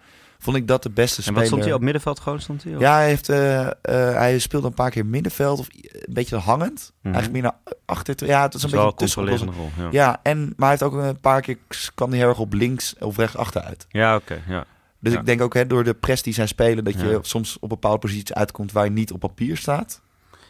vond 0.42 0.56
ik 0.56 0.68
dat 0.68 0.82
de 0.82 0.90
beste 0.90 1.16
En 1.16 1.22
speler. 1.22 1.38
wat 1.40 1.48
stond 1.48 1.64
hij 1.64 1.72
op 1.72 1.80
middenveld 1.80 2.20
gewoon? 2.20 2.40
Stond 2.40 2.64
hij? 2.64 2.74
of? 2.74 2.80
Ja, 2.80 2.94
hij, 2.94 3.06
heeft, 3.08 3.28
eh, 3.28 3.66
eh, 3.66 3.72
hij 4.16 4.38
speelde 4.38 4.66
een 4.66 4.74
paar 4.74 4.90
keer 4.90 5.06
middenveld 5.06 5.58
of 5.58 5.68
een 5.92 6.12
beetje 6.14 6.36
hangend. 6.36 6.92
Mhm. 7.02 7.14
Eigenlijk 7.14 7.32
meer 7.32 7.42
naar 7.42 7.74
achter. 7.84 8.26
Ja, 8.26 8.42
het 8.42 8.54
is 8.54 8.62
een 8.62 8.70
beetje 8.70 8.86
een 8.86 8.94
tussen. 8.94 9.22
controlerende 9.22 9.60
rol. 9.60 9.70
Ja, 9.84 9.88
Ja, 9.90 10.20
en, 10.22 10.38
maar 10.40 10.54
hij 10.56 10.68
heeft 10.68 10.82
ook 10.82 10.92
een 10.92 11.20
paar 11.20 11.40
keer 11.40 11.58
kan 11.94 12.08
hij 12.10 12.18
heel 12.18 12.28
erg 12.28 12.38
op 12.38 12.52
links 12.52 12.94
of 12.98 13.16
rechts 13.16 13.36
achteruit. 13.36 13.86
ja 13.88 14.16
oké. 14.16 14.38
ja. 14.48 14.64
Dus 15.00 15.12
Ja. 15.12 15.18
ik 15.18 15.26
denk 15.26 15.40
ook 15.40 15.54
hè, 15.54 15.66
door 15.66 15.84
de 15.84 15.94
press 15.94 16.22
die 16.22 16.34
zij 16.34 16.46
spelen, 16.46 16.84
dat 16.84 17.00
je 17.00 17.18
soms 17.22 17.56
op 17.60 17.68
bepaalde 17.68 17.98
posities 17.98 18.32
uitkomt 18.34 18.72
waar 18.72 18.84
je 18.84 18.90
niet 18.90 19.12
op 19.12 19.20
papier 19.20 19.56
staat. 19.56 20.00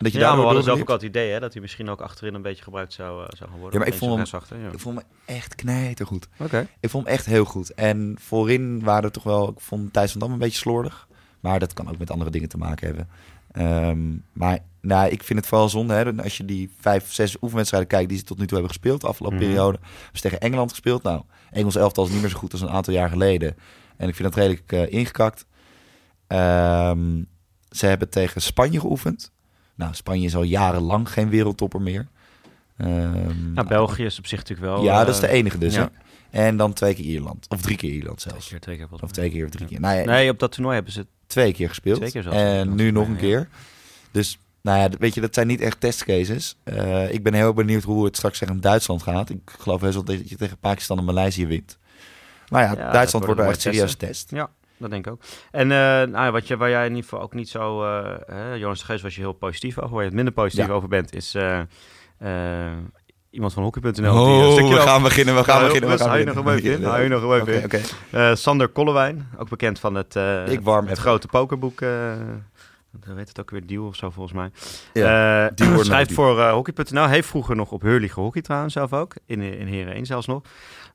Dat 0.03 0.13
je 0.13 0.19
ja, 0.19 0.29
maar 0.29 0.39
we 0.39 0.45
hadden 0.45 0.63
zelf 0.65 0.81
ook 0.81 0.89
al 0.89 0.95
het 0.95 1.03
idee 1.05 1.33
hè, 1.33 1.41
dat 1.41 1.53
hij 1.53 1.63
misschien 1.63 1.89
ook 1.89 2.01
achterin 2.01 2.35
een 2.35 2.43
beetje 2.43 2.63
gebruikt 2.63 2.93
zou, 2.93 3.23
eh, 3.23 3.29
zou 3.37 3.51
worden. 3.51 3.73
Ja, 3.73 3.79
maar 3.79 3.87
ik 3.87 3.95
vond 3.95 4.31
hem- 4.31 4.63
ja. 4.63 4.71
Ik 4.73 4.79
vond 4.79 4.95
me 4.97 5.03
echt 5.25 5.55
knijtergoed. 5.55 6.29
Oké. 6.39 6.67
Ik 6.81 6.91
vond 6.91 7.05
hem 7.05 7.15
echt 7.15 7.27
heel 7.27 7.45
goed. 7.45 7.75
En 7.75 8.17
voorin 8.21 8.83
waren 8.85 9.05
er 9.05 9.11
toch 9.11 9.23
wel... 9.23 9.49
Ik 9.49 9.61
vond 9.61 9.93
Thijs 9.93 10.11
van 10.11 10.21
Dam 10.21 10.33
een 10.33 10.39
beetje 10.39 10.59
slordig. 10.59 11.09
Maar 11.41 11.59
dat 11.59 11.73
kan 11.73 11.89
ook 11.89 11.99
met 11.99 12.11
andere 12.11 12.31
dingen 12.31 12.49
te 12.49 12.57
maken 12.59 12.87
hebben. 12.87 13.09
Ehm, 13.53 14.09
maar 14.33 14.59
nou, 14.81 15.11
ik 15.11 15.23
vind 15.23 15.39
het 15.39 15.49
vooral 15.49 15.69
zonde. 15.69 15.95
Hè, 15.95 16.23
als 16.23 16.37
je 16.37 16.45
die 16.45 16.75
vijf, 16.81 17.13
zes 17.13 17.37
oefenwedstrijden 17.43 17.89
kijkt... 17.89 18.09
die 18.09 18.19
ze 18.19 18.25
tot 18.25 18.39
nu 18.39 18.45
toe 18.47 18.57
hebben 18.59 18.75
gespeeld 18.75 19.01
de 19.01 19.07
afgelopen 19.07 19.39
Mhm. 19.39 19.47
periode. 19.47 19.79
Hebben 19.81 20.09
ze 20.13 20.21
tegen 20.23 20.41
Engeland 20.41 20.71
gespeeld. 20.71 21.03
Nou, 21.03 21.23
Engels 21.51 21.77
elftal 21.77 22.05
is 22.05 22.11
niet 22.11 22.21
meer 22.21 22.31
zo 22.31 22.39
goed 22.39 22.53
als 22.53 22.61
een 22.61 22.71
aantal 22.71 22.95
jaar 22.95 23.09
geleden. 23.11 23.57
En 23.97 24.09
ik 24.09 24.15
vind 24.15 24.29
dat 24.29 24.37
redelijk 24.43 24.73
eh, 24.73 24.93
ingekakt. 24.93 25.47
Ehm, 26.27 27.23
ze 27.71 27.87
hebben 27.87 28.11
tegen 28.11 28.43
Spanje 28.43 28.81
geoefend. 28.81 29.33
Nou, 29.81 29.95
Spanje 29.95 30.27
is 30.27 30.35
al 30.35 30.43
jarenlang 30.43 31.09
geen 31.12 31.29
wereldtopper 31.29 31.81
meer. 31.81 32.07
Ehm, 32.77 33.53
Nou, 33.53 33.69
België 33.69 34.05
is 34.05 34.19
op 34.19 34.27
zich 34.27 34.38
natuurlijk 34.38 34.66
wel... 34.73 34.83
ja, 34.85 35.05
dat 35.05 35.14
is 35.14 35.21
eh, 35.21 35.29
de 35.29 35.35
enige 35.37 35.59
dus. 35.59 35.75
ja. 35.75 35.90
En 36.31 36.57
dan 36.57 36.73
twee 36.73 36.95
keer 36.95 37.05
Ierland. 37.05 37.47
Of 37.49 37.61
drie 37.61 37.77
keer 37.77 37.90
Ierland 37.90 38.19
Twee 38.19 38.33
zelfs. 38.33 38.49
keer, 38.49 38.61
twee 38.61 38.77
keer 38.77 38.87
Of 39.01 39.11
twee 39.11 39.31
keer 39.31 39.45
of 39.45 39.51
drie 39.51 39.66
keer. 39.66 39.81
Nou 39.81 39.99
ja, 39.99 40.05
Nee, 40.05 40.31
op 40.31 40.38
dat 40.38 40.53
toernooi 40.53 40.75
hebben 40.75 40.93
ze... 40.93 41.07
twee 41.27 41.53
keer 41.53 41.69
gespeeld. 41.69 41.97
Twee 41.99 42.11
keer 42.11 42.23
zelfs. 42.23 42.37
en 42.38 42.75
nu 42.75 42.90
nog 42.90 43.09
een 43.09 43.16
keer. 43.16 43.49
Dus, 44.11 44.38
nou 44.62 44.79
ja, 44.79 44.88
weet 44.99 45.14
je, 45.14 45.21
dat 45.21 45.35
zijn 45.35 45.47
niet 45.47 45.61
echt 45.61 45.81
testcases. 45.81 46.57
Eh, 46.62 47.12
ik 47.12 47.23
ben 47.23 47.35
heel 47.35 47.53
benieuwd 47.53 47.83
hoe 47.83 48.05
het 48.05 48.16
straks 48.16 48.38
tegen 48.38 48.61
Duitsland 48.61 49.03
gaat. 49.03 49.31
Ik 49.31 49.40
geloof 49.59 49.81
best 49.81 49.95
wel 49.95 50.05
dat 50.05 50.29
je 50.29 50.37
tegen 50.37 50.59
Pakistan 50.59 50.99
en 50.99 51.05
Maleisië 51.05 51.47
wint. 51.47 51.79
Maar 52.49 52.62
ja, 52.62 52.75
Ja, 52.77 52.93
Duitsland 52.93 53.25
wordt 53.25 53.40
wel 53.40 53.51
echt 53.51 53.61
serieus 53.61 53.95
test. 53.95 54.31
Ja, 54.31 54.51
dat 54.81 54.90
denk 54.90 55.07
ik 55.07 55.12
ook. 55.12 55.21
En 55.51 55.62
eh, 55.71 55.77
nou, 55.79 56.11
ja, 56.12 56.31
wat 56.31 56.47
je, 56.47 56.57
waar 56.57 56.71
jij 56.71 56.83
in 56.85 56.88
ieder 56.95 57.03
geval 57.05 57.21
ook 57.21 57.35
niet 57.35 57.49
zo... 57.49 57.83
eh 57.85 58.14
hè, 58.27 58.53
Jonas 58.55 58.79
de 58.79 58.85
Geus 58.85 59.03
was 59.03 59.14
je 59.14 59.21
heel 59.21 59.33
positief 59.33 59.79
over. 59.79 59.90
Waar 59.90 59.99
je 60.01 60.07
het 60.07 60.14
minder 60.14 60.35
positief 60.35 60.66
Ja. 60.66 60.73
over 60.73 60.88
bent, 60.88 61.14
is 61.14 61.35
eh, 61.35 61.61
iemand 63.31 63.53
van 63.53 63.62
Hockey.nl. 63.62 63.93
die 63.93 64.05
een 64.05 64.12
Oh, 64.47 64.53
stukje 64.53 64.75
we 64.75 64.81
gaan 64.81 65.03
beginnen, 65.03 65.35
we 65.35 65.45
gaan 65.45 65.61
Ja, 65.61 65.66
beginnen. 65.66 65.90
We 65.90 65.97
gaan 65.99 66.07
hou 66.09 66.19
je 66.21 66.25
nog 66.27 66.37
een 66.37 66.45
beetje 66.45 66.73
in? 66.73 66.83
Hou 66.85 67.03
je 67.03 67.09
nog 67.09 67.23
een 67.23 67.29
beetje 67.45 67.64
Oké, 67.64 67.77
in? 67.77 67.85
oké. 68.12 68.35
Sander 68.37 68.69
Kollewijn, 68.69 69.29
ook 69.38 69.49
bekend 69.49 69.79
van 69.81 69.95
het, 69.95 70.14
Ik 70.49 70.61
warm 70.61 70.81
het 70.87 70.90
even. 70.90 71.03
grote 71.03 71.27
pokerboek. 71.27 71.81
hoe 71.81 73.14
heet 73.16 73.29
het 73.29 73.40
ook 73.40 73.51
weer? 73.51 73.66
Deal 73.66 73.87
of 73.87 73.97
zo 73.97 74.11
volgens 74.11 74.35
mij. 74.37 74.51
Ja, 74.93 75.47
Eh, 75.47 75.51
Deal 75.55 75.71
or 75.71 75.77
No 75.77 75.83
schrijft 75.83 76.12
voor 76.12 76.40
eh, 76.40 76.53
Hockey.nl. 76.53 77.07
Heeft 77.07 77.29
vroeger 77.29 77.57
nog 77.57 77.71
op 77.73 77.83
Hurley 77.83 78.09
gehockeyd 78.09 78.45
trouwens 78.45 78.75
zelf 78.75 78.93
ook. 78.93 79.14
In, 79.27 79.40
in 79.40 79.66
Heren 79.66 79.95
1 79.95 80.07
zelfs 80.07 80.27
nog. 80.27 80.43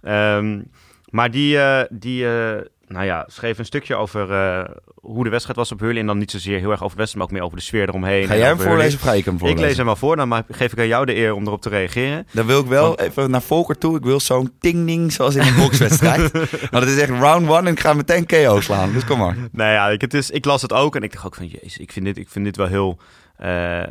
Ehm, 0.01 0.61
maar 1.09 1.31
die, 1.31 1.57
die 1.89 2.25
nou 2.87 3.05
ja, 3.05 3.25
schreef 3.27 3.57
een 3.57 3.65
stukje 3.65 3.95
over 3.95 4.31
eh, 4.31 4.69
hoe 4.95 5.23
de 5.23 5.29
wedstrijd 5.29 5.57
was 5.57 5.71
op 5.71 5.79
Hurley. 5.79 5.99
En 6.01 6.07
dan 6.07 6.17
niet 6.17 6.31
zozeer 6.31 6.59
heel 6.59 6.71
erg 6.71 6.83
over 6.83 6.95
de 6.95 7.01
wedstrijd, 7.03 7.15
maar 7.15 7.23
ook 7.25 7.31
meer 7.31 7.41
over 7.43 7.57
de 7.57 7.63
sfeer 7.63 7.87
eromheen. 7.89 8.27
Ga 8.27 8.35
jij 8.37 8.47
hem 8.47 8.59
voorlezen 8.59 8.99
of 8.99 9.05
ga 9.05 9.13
ik 9.13 9.25
hem 9.25 9.33
Ik 9.33 9.39
voorlezen? 9.39 9.65
lees 9.67 9.77
hem 9.77 9.85
wel 9.85 9.95
voor, 9.95 10.15
dan 10.15 10.43
geef 10.49 10.71
ik 10.71 10.79
aan 10.79 10.87
jou 10.87 11.05
de 11.05 11.15
eer 11.15 11.33
om 11.33 11.45
erop 11.47 11.61
te 11.61 11.69
reageren. 11.69 12.27
Dan 12.31 12.45
wil 12.45 12.59
ik 12.59 12.65
wel 12.67 12.87
Want- 12.87 12.99
even 12.99 13.31
naar 13.31 13.41
Volker 13.41 13.77
toe. 13.77 13.97
Ik 13.97 14.03
wil 14.03 14.19
zo'n 14.19 14.51
ting-ding 14.59 15.11
zoals 15.11 15.35
in 15.35 15.41
een 15.47 15.55
bokswedstrijd. 15.55 16.31
Want 16.71 16.83
het 16.83 16.87
is 16.93 16.97
echt 16.97 17.09
round 17.09 17.47
one 17.49 17.57
en 17.57 17.67
ik 17.73 17.79
ga 17.79 17.93
meteen 17.93 18.25
KO 18.25 18.61
slaan. 18.61 18.91
Dus 18.91 19.05
kom 19.05 19.19
maar. 19.19 19.35
Nou 19.51 19.71
ja, 19.71 19.89
ik, 19.89 20.01
het 20.01 20.13
is, 20.13 20.29
ik 20.29 20.45
las 20.45 20.61
het 20.61 20.73
ook 20.73 20.95
en 20.95 21.03
ik 21.03 21.13
dacht 21.13 21.25
ook 21.25 21.35
van, 21.35 21.47
jezus, 21.47 21.77
ik 21.77 21.91
vind 21.91 22.05
dit, 22.05 22.17
ik 22.17 22.29
vind 22.29 22.45
dit 22.45 22.55
wel 22.57 22.67
heel... 22.67 22.97
eh, 23.37 23.81
eh, 23.83 23.87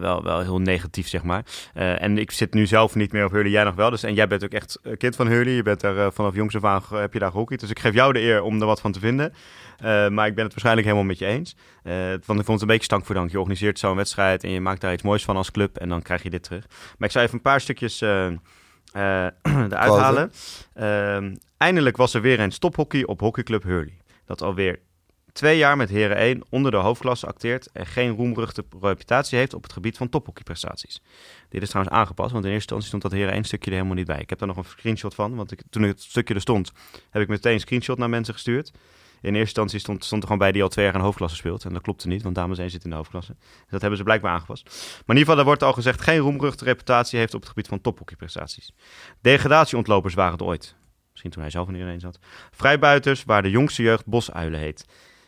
wel, 0.00 0.22
wel 0.22 0.40
heel 0.40 0.58
negatief, 0.58 1.08
zeg 1.08 1.22
maar. 1.22 1.44
Eh, 1.74 2.02
en 2.02 2.18
ik 2.18 2.30
zit 2.30 2.54
nu 2.54 2.66
zelf 2.66 2.94
niet 2.94 3.12
meer 3.12 3.24
op 3.24 3.30
Hurley, 3.30 3.50
jij 3.50 3.64
nog 3.64 3.74
wel. 3.74 3.90
Dus, 3.90 4.02
en 4.02 4.14
jij 4.14 4.26
bent 4.26 4.44
ook 4.44 4.50
echt 4.50 4.80
kind 4.98 5.16
van 5.16 5.26
Hurley. 5.26 5.52
Je 5.52 5.62
bent 5.62 5.82
er 5.82 5.98
eh, 5.98 6.06
vanaf 6.10 6.34
jongs 6.34 6.56
af 6.56 6.64
aan 6.64 6.82
heb 7.00 7.12
je 7.12 7.18
daar 7.18 7.30
gehockeyd. 7.30 7.60
Dus 7.60 7.70
ik 7.70 7.78
geef 7.78 7.94
jou 7.94 8.12
de 8.12 8.20
eer 8.20 8.42
om 8.42 8.60
er 8.60 8.66
wat 8.66 8.80
van 8.80 8.92
te 8.92 9.00
vinden. 9.00 9.32
Maar 10.14 10.26
ik 10.26 10.34
ben 10.34 10.44
het 10.44 10.52
waarschijnlijk 10.52 10.86
helemaal 10.86 11.06
met 11.06 11.18
je 11.18 11.26
eens. 11.26 11.56
Want 12.26 12.40
ik 12.40 12.44
vond 12.44 12.48
het 12.48 12.60
een 12.60 12.66
beetje 12.66 12.84
stank 12.84 13.04
voor 13.04 13.14
dank. 13.14 13.30
Je 13.30 13.38
organiseert 13.38 13.78
zo'n 13.78 13.96
wedstrijd 13.96 14.44
en 14.44 14.50
je 14.50 14.60
maakt 14.60 14.80
daar 14.80 14.92
iets 14.92 15.02
moois 15.02 15.24
van 15.24 15.36
als 15.36 15.50
club. 15.50 15.76
En 15.76 15.88
dan 15.88 16.02
krijg 16.02 16.22
je 16.22 16.30
dit 16.30 16.42
terug. 16.42 16.66
Maar 16.68 17.08
ik 17.08 17.10
zou 17.10 17.24
even 17.24 17.36
een 17.36 17.42
paar 17.42 17.60
stukjes 17.60 18.02
eh, 18.96 19.26
eruit 19.72 20.00
halen. 20.00 20.32
Ehm, 20.74 21.34
eindelijk 21.56 21.96
was 21.96 22.14
er 22.14 22.20
weer 22.20 22.40
een 22.40 22.52
stophockey 22.52 23.04
op 23.04 23.20
hockeyclub 23.20 23.62
Hurley. 23.62 23.98
Dat 24.26 24.42
alweer 24.42 24.78
twee 25.36 25.58
jaar 25.58 25.76
met 25.76 25.88
Heren 25.88 26.16
1 26.16 26.42
onder 26.48 26.70
de 26.70 26.76
hoofdklasse 26.76 27.26
acteert 27.26 27.72
en 27.72 27.86
geen 27.86 28.16
roemruchte 28.16 28.64
reputatie 28.80 29.38
heeft 29.38 29.54
op 29.54 29.62
het 29.62 29.72
gebied 29.72 29.96
van 29.96 30.08
tophockeyprestaties. 30.08 31.02
Dit 31.48 31.62
is 31.62 31.68
trouwens 31.68 31.96
aangepast, 31.96 32.32
want 32.32 32.44
in 32.44 32.50
eerste 32.50 32.74
instantie 32.74 32.88
stond 32.88 33.02
dat 33.02 33.12
Heren 33.12 33.32
1 33.32 33.44
stukje 33.44 33.70
er 33.70 33.76
helemaal 33.76 33.96
niet 33.96 34.06
bij. 34.06 34.20
Ik 34.20 34.30
heb 34.30 34.38
daar 34.38 34.48
nog 34.48 34.56
een 34.56 34.64
screenshot 34.64 35.14
van, 35.14 35.34
want 35.34 35.52
ik, 35.52 35.62
toen 35.70 35.82
het 35.82 36.02
stukje 36.02 36.34
er 36.34 36.40
stond, 36.40 36.72
heb 37.10 37.22
ik 37.22 37.28
meteen 37.28 37.52
een 37.52 37.60
screenshot 37.60 37.98
naar 37.98 38.08
mensen 38.08 38.34
gestuurd. 38.34 38.72
In 39.20 39.34
eerste 39.34 39.38
instantie 39.38 39.78
stond, 39.78 40.04
stond 40.04 40.22
er 40.22 40.28
gewoon 40.28 40.42
bij 40.42 40.52
die 40.52 40.62
al 40.62 40.68
twee 40.68 40.84
jaar 40.84 40.94
in 40.94 41.00
hoofdklasse 41.00 41.36
speelt. 41.36 41.64
En 41.64 41.72
dat 41.72 41.82
klopte 41.82 42.08
niet, 42.08 42.22
want 42.22 42.34
dames 42.34 42.58
1 42.58 42.70
zit 42.70 42.84
in 42.84 42.90
de 42.90 42.96
hoofdklasse. 42.96 43.36
Dus 43.38 43.70
dat 43.70 43.80
hebben 43.80 43.98
ze 43.98 44.04
blijkbaar 44.04 44.32
aangepast. 44.32 44.64
Maar 44.64 45.16
in 45.16 45.16
ieder 45.16 45.18
geval, 45.18 45.36
daar 45.36 45.44
wordt 45.44 45.62
al 45.62 45.72
gezegd, 45.72 46.00
geen 46.00 46.18
roemruchte 46.18 46.64
reputatie 46.64 47.18
heeft 47.18 47.34
op 47.34 47.40
het 47.40 47.48
gebied 47.48 47.68
van 47.68 47.80
tophockeyprestaties. 47.80 48.72
Degradatieontlopers 49.20 50.14
waren 50.14 50.32
het 50.32 50.42
ooit. 50.42 50.74
Misschien 51.10 51.30
toen 51.30 51.42
hij 51.42 51.50
zelf 51.50 51.68
in 51.68 51.88
1 51.88 52.00
zat. 52.00 52.18
Vrijbuiters, 52.50 53.24
waar 53.24 53.42
de 53.42 53.50
jongste 53.50 53.82
jeugd 53.82 54.06
bosuilen 54.06 54.60
heet. 54.60 54.84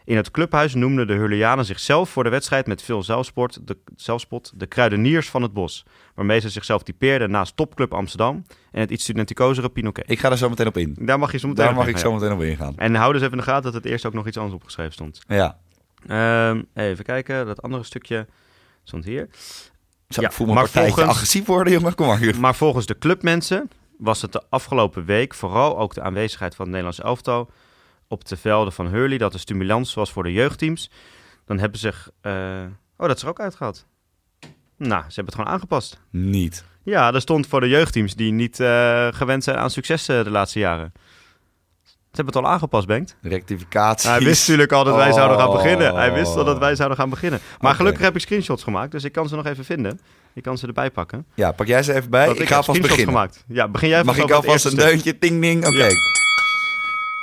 In 0.08 0.16
het 0.16 0.30
clubhuis 0.30 0.74
noemden 0.74 1.06
de 1.06 1.12
Hurlianen 1.12 1.64
zichzelf 1.64 2.10
voor 2.10 2.24
de 2.24 2.30
wedstrijd 2.30 2.66
met 2.66 2.82
veel 2.82 3.02
zelfsport, 3.02 3.66
de, 3.66 3.76
zelfspot 3.96 4.52
de 4.54 4.66
kruideniers 4.66 5.30
van 5.30 5.42
het 5.42 5.52
bos. 5.52 5.84
Waarmee 6.14 6.40
ze 6.40 6.48
zichzelf 6.48 6.82
typeerden 6.82 7.30
naast 7.30 7.56
Topclub 7.56 7.94
Amsterdam 7.94 8.44
en 8.72 8.80
het 8.80 8.90
iets 8.90 9.02
studenticozere 9.02 9.68
Pinoquet. 9.68 10.10
Ik 10.10 10.18
ga 10.18 10.30
er 10.30 10.36
zo 10.36 10.48
meteen 10.48 10.66
op 10.66 10.76
in. 10.76 10.96
Daar 11.00 11.18
mag 11.18 11.32
je 11.32 11.38
zo 11.38 11.48
meteen 11.48 11.64
Daar 11.64 11.74
nog 11.74 11.84
mag 11.84 11.94
ik 11.94 12.00
zo 12.00 12.12
meteen 12.12 12.32
op 12.32 12.42
ingaan. 12.42 12.76
En 12.76 12.94
hou 12.94 13.12
dus 13.12 13.20
even 13.20 13.32
in 13.32 13.38
de 13.38 13.44
gaten 13.44 13.62
dat 13.62 13.74
het 13.74 13.84
eerst 13.84 14.06
ook 14.06 14.12
nog 14.12 14.26
iets 14.26 14.36
anders 14.36 14.54
opgeschreven 14.56 14.92
stond. 14.92 15.20
Ja. 15.26 15.58
Ehm, 16.06 16.62
even 16.74 17.04
kijken, 17.04 17.46
dat 17.46 17.62
andere 17.62 17.82
stukje 17.82 18.26
stond 18.84 19.04
hier. 19.04 19.28
Zo, 20.08 20.20
Ja, 20.20 20.26
ik 20.28 20.32
voel 20.34 20.46
me 20.46 20.52
maar 20.54 20.68
volgens- 20.68 21.08
agressief 21.08 21.46
worden, 21.46 21.72
jongen. 21.72 21.94
Kom 21.94 22.06
maar. 22.06 22.34
Maar 22.40 22.54
volgens 22.54 22.86
de 22.86 22.98
clubmensen 22.98 23.70
was 23.98 24.22
het 24.22 24.32
de 24.32 24.42
afgelopen 24.48 25.04
week 25.04 25.34
vooral 25.34 25.78
ook 25.78 25.94
de 25.94 26.02
aanwezigheid 26.02 26.54
van 26.54 26.64
het 26.64 26.74
Nederlands 26.74 27.00
elftal 27.00 27.50
op 28.08 28.28
de 28.28 28.36
velden 28.36 28.72
van 28.72 28.86
Hurley 28.88 29.18
dat 29.18 29.32
de 29.32 29.38
stimulans 29.38 29.94
was 29.94 30.12
voor 30.12 30.22
de 30.22 30.32
jeugdteams. 30.32 30.90
Dan 31.46 31.58
hebben 31.58 31.78
ze... 31.80 31.92
eh, 32.20 32.32
oh, 32.96 33.06
dat 33.08 33.16
is 33.16 33.22
er 33.22 33.28
ook 33.28 33.40
uitgehaald. 33.40 33.86
Nou, 34.76 35.00
ze 35.02 35.14
hebben 35.14 35.24
het 35.24 35.34
gewoon 35.34 35.50
aangepast. 35.52 36.00
Niet. 36.10 36.64
Ja, 36.82 37.12
er 37.14 37.20
stond 37.20 37.46
voor 37.46 37.60
de 37.60 37.68
jeugdteams 37.68 38.14
die 38.14 38.32
niet 38.32 38.60
eh, 38.60 39.08
gewend 39.10 39.44
zijn 39.44 39.56
aan 39.56 39.70
succes 39.70 40.08
eh, 40.08 40.24
de 40.24 40.30
laatste 40.30 40.58
jaren. 40.58 40.92
Ze 41.84 42.24
hebben 42.24 42.34
het 42.34 42.44
al 42.44 42.50
aangepast, 42.50 42.86
Bengt. 42.86 43.16
Rectificatie. 43.22 44.10
Hij 44.10 44.18
wist 44.20 44.40
natuurlijk 44.40 44.72
al 44.72 44.84
dat 44.84 44.94
wij 44.96 45.12
zouden 45.12 45.38
gaan 45.38 45.48
Oh. 45.48 45.54
beginnen. 45.54 45.94
Hij 45.94 46.12
wist 46.12 46.36
al 46.36 46.44
dat 46.44 46.58
wij 46.58 46.74
zouden 46.74 46.98
gaan 46.98 47.10
beginnen. 47.10 47.40
Maar 47.60 47.74
gelukkig 47.74 48.02
heb 48.02 48.14
ik 48.14 48.20
screenshots 48.20 48.62
gemaakt, 48.62 48.92
dus 48.92 49.04
ik 49.04 49.12
kan 49.12 49.28
ze 49.28 49.36
nog 49.36 49.46
even 49.46 49.64
vinden. 49.64 50.00
Ik 50.34 50.42
kan 50.42 50.58
ze 50.58 50.66
erbij 50.66 50.90
pakken. 50.90 51.26
Ja, 51.34 51.52
pak 51.52 51.66
jij 51.66 51.82
ze 51.82 51.94
even 51.94 52.10
bij. 52.10 52.28
Ik 52.28 52.36
ga 52.36 52.56
alvast 52.56 52.62
screenshots 52.62 52.88
beginnen. 52.88 53.14
gemaakt. 53.14 53.44
Ja, 53.48 53.68
begin 53.68 53.88
jij 53.88 54.04
Mag 54.04 54.16
ik 54.18 54.30
alvast 54.30 54.64
een 54.64 54.76
deuntje? 54.76 55.18
Ting 55.18 55.40
ding. 55.40 55.66
Oké. 55.66 55.76
Ja. 55.84 55.88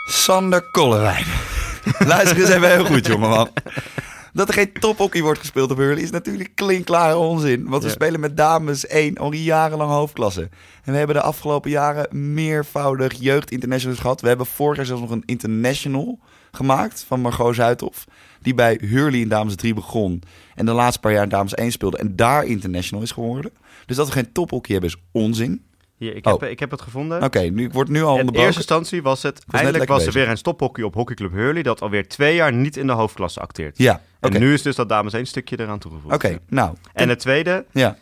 Sander 0.05 0.61
Kollewijn. 0.71 1.25
Luister 2.07 2.37
eens 2.39 2.49
even 2.49 2.69
heel 2.71 2.85
goed, 2.85 3.05
jongeman. 3.07 3.49
Dat 4.33 4.47
er 4.47 4.53
geen 4.53 4.71
tophockey 4.73 5.21
wordt 5.21 5.39
gespeeld 5.39 5.71
op 5.71 5.77
Hurley 5.77 6.03
is 6.03 6.09
natuurlijk 6.09 6.55
klinkklare 6.55 7.15
onzin. 7.17 7.67
Want 7.69 7.81
we 7.83 7.87
Ja. 7.87 7.93
spelen 7.95 8.19
met 8.19 8.37
dames 8.37 8.87
1 8.87 9.17
al 9.17 9.33
jarenlang 9.33 9.91
hoofdklasse. 9.91 10.49
En 10.83 10.91
we 10.91 10.97
hebben 10.97 11.15
de 11.15 11.21
afgelopen 11.21 11.69
jaren 11.71 12.33
meervoudig 12.33 13.13
jeugdinternationals 13.19 13.99
gehad. 13.99 14.21
We 14.21 14.27
hebben 14.27 14.45
vorig 14.45 14.77
jaar 14.77 14.85
zelfs 14.85 15.01
nog 15.01 15.11
een 15.11 15.23
international 15.25 16.19
gemaakt 16.51 17.03
van 17.07 17.21
Margot 17.21 17.55
Zuidhof. 17.55 18.05
Die 18.41 18.53
bij 18.53 18.79
Hurley 18.81 19.19
in 19.19 19.29
dames 19.29 19.55
3 19.55 19.73
begon. 19.73 20.21
En 20.55 20.65
de 20.65 20.71
laatste 20.71 20.99
paar 20.99 21.11
jaar 21.11 21.23
in 21.23 21.29
dames 21.29 21.53
1 21.53 21.71
speelde. 21.71 21.97
En 21.97 22.15
daar 22.15 22.43
international 22.45 23.03
is 23.03 23.11
geworden. 23.11 23.51
Dus 23.85 23.95
dat 23.95 24.05
we 24.07 24.13
geen 24.13 24.31
tophockey 24.31 24.71
hebben 24.73 24.89
is 24.89 24.97
onzin. 25.11 25.65
Hier, 25.97 26.15
ik 26.15 26.25
heb, 26.25 26.43
Oh. 26.43 26.49
ik 26.49 26.59
heb 26.59 26.71
het 26.71 26.81
gevonden. 26.81 27.23
Oké, 27.23 27.39
nu 27.39 27.63
ik 27.65 27.73
word 27.73 27.87
nu 27.89 27.95
al 28.01 28.03
in 28.03 28.09
onderbroken. 28.11 28.41
eerste 28.41 28.59
instantie 28.59 29.01
was 29.01 29.23
het... 29.23 29.43
net 29.47 29.61
eindelijk 29.61 29.89
was 29.89 30.05
er 30.05 30.11
weer 30.11 30.29
een 30.29 30.37
stophockey 30.37 30.83
op 30.83 30.93
hockeyclub 30.93 31.31
Hurley... 31.31 31.63
dat 31.63 31.81
alweer 31.81 32.07
twee 32.07 32.35
jaar 32.35 32.53
niet 32.53 32.77
in 32.77 32.87
de 32.87 32.93
hoofdklasse 32.93 33.39
acteert. 33.39 33.77
Ja. 33.77 34.01
En 34.19 34.39
nu 34.39 34.53
is 34.53 34.61
dus 34.61 34.75
dat 34.75 34.89
dames 34.89 35.13
één 35.13 35.25
stukje 35.25 35.59
eraan 35.59 35.79
toegevoegd. 35.79 36.15
Oké, 36.15 36.39
nou. 36.49 36.75
En 36.93 37.09
het 37.09 37.19
tweede... 37.19 37.65
Ja. 37.71 37.97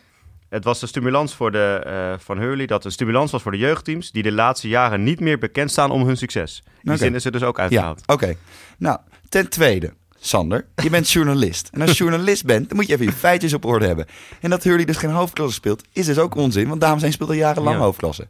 het 0.48 0.64
was 0.64 0.82
een 0.82 0.88
stimulans 0.88 1.34
voor 1.34 1.50
de, 1.52 1.82
eh, 1.86 2.18
van 2.24 2.38
Hurley 2.38 2.66
dat 2.66 2.84
een 2.84 2.92
stimulans 2.92 3.30
was 3.30 3.42
voor 3.42 3.52
de 3.52 3.58
jeugdteams 3.58 4.10
die 4.10 4.22
de 4.22 4.32
laatste 4.32 4.68
jaren 4.68 5.02
niet 5.02 5.20
meer 5.20 5.38
bekend 5.38 5.70
staan 5.70 5.90
om 5.90 6.06
hun 6.06 6.16
succes. 6.16 6.62
In 6.66 6.90
die 6.90 6.96
zin 6.98 7.14
is 7.14 7.24
het 7.24 7.32
dus 7.32 7.42
ook 7.42 7.56
Ja, 7.56 7.62
uitgehaald. 7.62 8.02
oké. 8.06 8.34
Nou, 8.78 8.98
ten 9.28 9.48
tweede, 9.48 9.92
Sander, 10.26 10.66
je 10.82 10.90
bent 10.90 11.10
journalist. 11.10 11.68
En 11.72 11.80
als 11.80 11.90
je 11.90 11.96
journalist 12.04 12.44
bent, 12.44 12.68
dan 12.68 12.76
moet 12.76 12.86
je 12.86 12.92
even 12.92 13.04
je 13.04 13.12
feitjes 13.12 13.52
op 13.52 13.64
orde 13.64 13.86
hebben. 13.86 14.06
En 14.40 14.50
dat 14.50 14.62
Hurley 14.62 14.84
dus 14.84 14.96
geen 14.96 15.10
hoofdklasse 15.10 15.54
speelt, 15.54 15.82
is 15.92 16.06
dus 16.06 16.18
ook 16.18 16.34
onzin. 16.34 16.68
Want 16.68 16.80
dames 16.80 17.00
zijn 17.00 17.12
speelt 17.12 17.28
al 17.28 17.34
jarenlang 17.34 17.76
Ja. 17.76 17.82
hoofdklasse. 17.82 18.26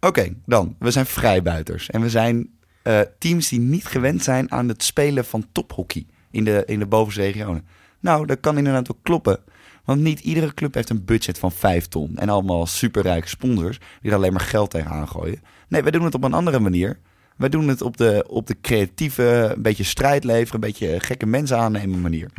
Oké, 0.00 0.34
dan. 0.46 0.76
We 0.78 0.90
zijn 0.90 1.06
vrijbuiters. 1.06 1.90
En 1.90 2.00
we 2.00 2.10
zijn 2.10 2.48
eh, 2.82 3.00
teams 3.18 3.48
die 3.48 3.60
niet 3.60 3.84
gewend 3.86 4.22
zijn 4.22 4.50
aan 4.52 4.68
het 4.68 4.82
spelen 4.82 5.24
van 5.24 5.46
tophockey 5.52 6.06
in 6.30 6.44
de, 6.44 6.62
in 6.66 6.78
de 6.78 6.86
bovenste 6.86 7.20
regionen. 7.22 7.66
Nou, 8.00 8.26
dat 8.26 8.40
kan 8.40 8.58
inderdaad 8.58 8.86
wel 8.88 8.98
kloppen. 9.02 9.38
Want 9.84 10.00
niet 10.00 10.20
iedere 10.20 10.54
club 10.54 10.74
heeft 10.74 10.90
een 10.90 11.04
budget 11.04 11.38
van 11.38 11.52
5 11.52 11.86
ton. 11.88 12.12
En 12.16 12.28
allemaal 12.28 12.66
superrijke 12.66 13.28
sponsors 13.28 13.78
die 14.00 14.10
er 14.10 14.16
alleen 14.16 14.32
maar 14.32 14.40
geld 14.40 14.70
tegenaan 14.70 15.08
gooien. 15.08 15.42
Nee, 15.68 15.82
wij 15.82 15.90
doen 15.90 16.04
het 16.04 16.14
op 16.14 16.24
een 16.24 16.32
andere 16.32 16.58
manier. 16.60 16.98
Wij 17.38 17.48
doen 17.48 17.68
het 17.68 17.82
op 17.82 17.96
de, 17.96 18.24
op 18.28 18.46
de 18.46 18.56
creatieve, 18.60 19.52
een 19.56 19.62
beetje 19.62 19.84
strijd 19.84 20.24
leveren, 20.24 20.54
een 20.54 20.60
beetje 20.60 21.00
gekke 21.00 21.26
mensen 21.26 21.58
aannemen 21.58 22.00
manier. 22.00 22.30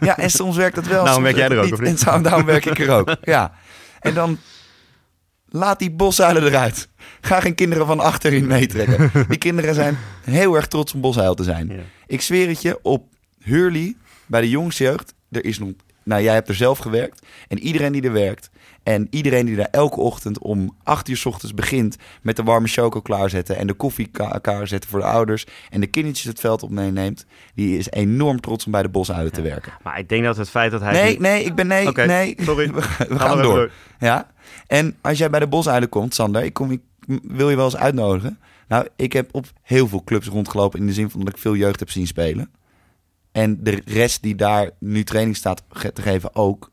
ja, 0.00 0.18
en 0.18 0.30
soms 0.30 0.56
werkt 0.56 0.74
dat 0.74 0.86
wel. 0.86 1.04
Daarom 1.04 1.24
soms 1.24 1.36
werk 1.36 1.48
jij 1.48 1.56
er 1.56 1.64
ook, 1.64 1.72
of 1.72 1.80
niet? 1.80 1.88
En 1.88 1.98
zo, 1.98 2.20
daarom 2.20 2.44
werk 2.44 2.64
ik 2.64 2.78
er 2.78 2.90
ook. 2.90 3.16
Ja. 3.22 3.52
En 4.00 4.14
dan 4.14 4.38
laat 5.48 5.78
die 5.78 5.90
boszuilen 5.90 6.44
eruit. 6.44 6.88
Ga 7.20 7.40
geen 7.40 7.54
kinderen 7.54 7.86
van 7.86 8.00
achterin 8.00 8.46
meetrekken. 8.46 9.10
Die 9.28 9.38
kinderen 9.38 9.74
zijn 9.74 9.98
heel 10.22 10.54
erg 10.54 10.66
trots 10.66 10.94
om 10.94 11.00
boshuil 11.00 11.34
te 11.34 11.44
zijn. 11.44 11.68
Ja. 11.68 11.82
Ik 12.06 12.20
zweer 12.20 12.48
het 12.48 12.62
je, 12.62 12.78
op 12.82 13.08
Hurley, 13.38 13.96
bij 14.26 14.40
de 14.40 14.50
jongste 14.50 14.84
jeugd, 14.84 15.14
er 15.30 15.44
is 15.44 15.58
nog... 15.58 15.70
Nou, 16.02 16.22
jij 16.22 16.34
hebt 16.34 16.48
er 16.48 16.54
zelf 16.54 16.78
gewerkt. 16.78 17.26
En 17.48 17.58
iedereen 17.58 17.92
die 17.92 18.02
er 18.02 18.12
werkt, 18.12 18.50
en 18.84 19.06
iedereen 19.10 19.46
die 19.46 19.56
daar 19.56 19.68
elke 19.70 20.00
ochtend 20.00 20.38
om 20.38 20.76
8 20.82 21.08
uur 21.08 21.16
's 21.16 21.24
ochtends 21.24 21.54
begint 21.54 21.96
met 22.22 22.36
de 22.36 22.42
warme 22.42 22.68
choco 22.68 23.00
klaarzetten 23.00 23.56
en 23.56 23.66
de 23.66 23.72
koffie 23.74 24.06
ka- 24.06 24.38
klaarzetten 24.38 24.90
voor 24.90 24.98
de 25.00 25.06
ouders 25.06 25.46
en 25.70 25.80
de 25.80 25.86
kindertjes 25.86 26.26
het 26.26 26.40
veld 26.40 26.62
op 26.62 26.70
meeneemt, 26.70 27.26
die 27.54 27.78
is 27.78 27.90
enorm 27.90 28.40
trots 28.40 28.66
om 28.66 28.72
bij 28.72 28.82
de 28.82 28.88
bosuilen 28.88 29.32
te 29.32 29.42
werken. 29.42 29.72
Maar 29.82 29.98
ik 29.98 30.08
denk 30.08 30.24
dat 30.24 30.36
het 30.36 30.50
feit 30.50 30.70
dat 30.70 30.80
hij... 30.80 30.92
Nee, 30.92 31.20
nee, 31.20 31.44
ik 31.44 31.54
ben 31.54 31.66
nee, 31.66 31.88
nee. 31.92 32.34
sorry. 32.40 32.72
We, 32.74 32.82
gaan- 32.82 33.36
we 33.36 33.42
door. 33.42 33.54
door. 33.54 33.70
Ja. 33.98 34.30
En 34.66 34.96
als 35.00 35.18
jij 35.18 35.30
bij 35.30 35.40
de 35.40 35.46
bosuilen 35.46 35.88
komt, 35.88 36.14
Sander, 36.14 36.44
ik, 36.44 36.52
kom, 36.52 36.70
ik 36.70 36.80
wil 37.22 37.50
je 37.50 37.56
wel 37.56 37.64
eens 37.64 37.76
uitnodigen. 37.76 38.38
Nou, 38.68 38.86
ik 38.96 39.12
heb 39.12 39.28
op 39.34 39.46
heel 39.62 39.88
veel 39.88 40.04
clubs 40.04 40.26
rondgelopen 40.26 40.80
in 40.80 40.86
de 40.86 40.92
zin 40.92 41.10
van 41.10 41.20
dat 41.20 41.34
ik 41.34 41.40
veel 41.40 41.54
jeugd 41.56 41.78
heb 41.78 41.90
zien 41.90 42.06
spelen. 42.06 42.50
En 43.32 43.62
de 43.62 43.82
rest 43.84 44.22
die 44.22 44.34
daar 44.34 44.70
nu 44.78 45.04
training 45.04 45.36
staat 45.36 45.62
te 45.94 46.02
geven 46.02 46.34
ook. 46.34 46.70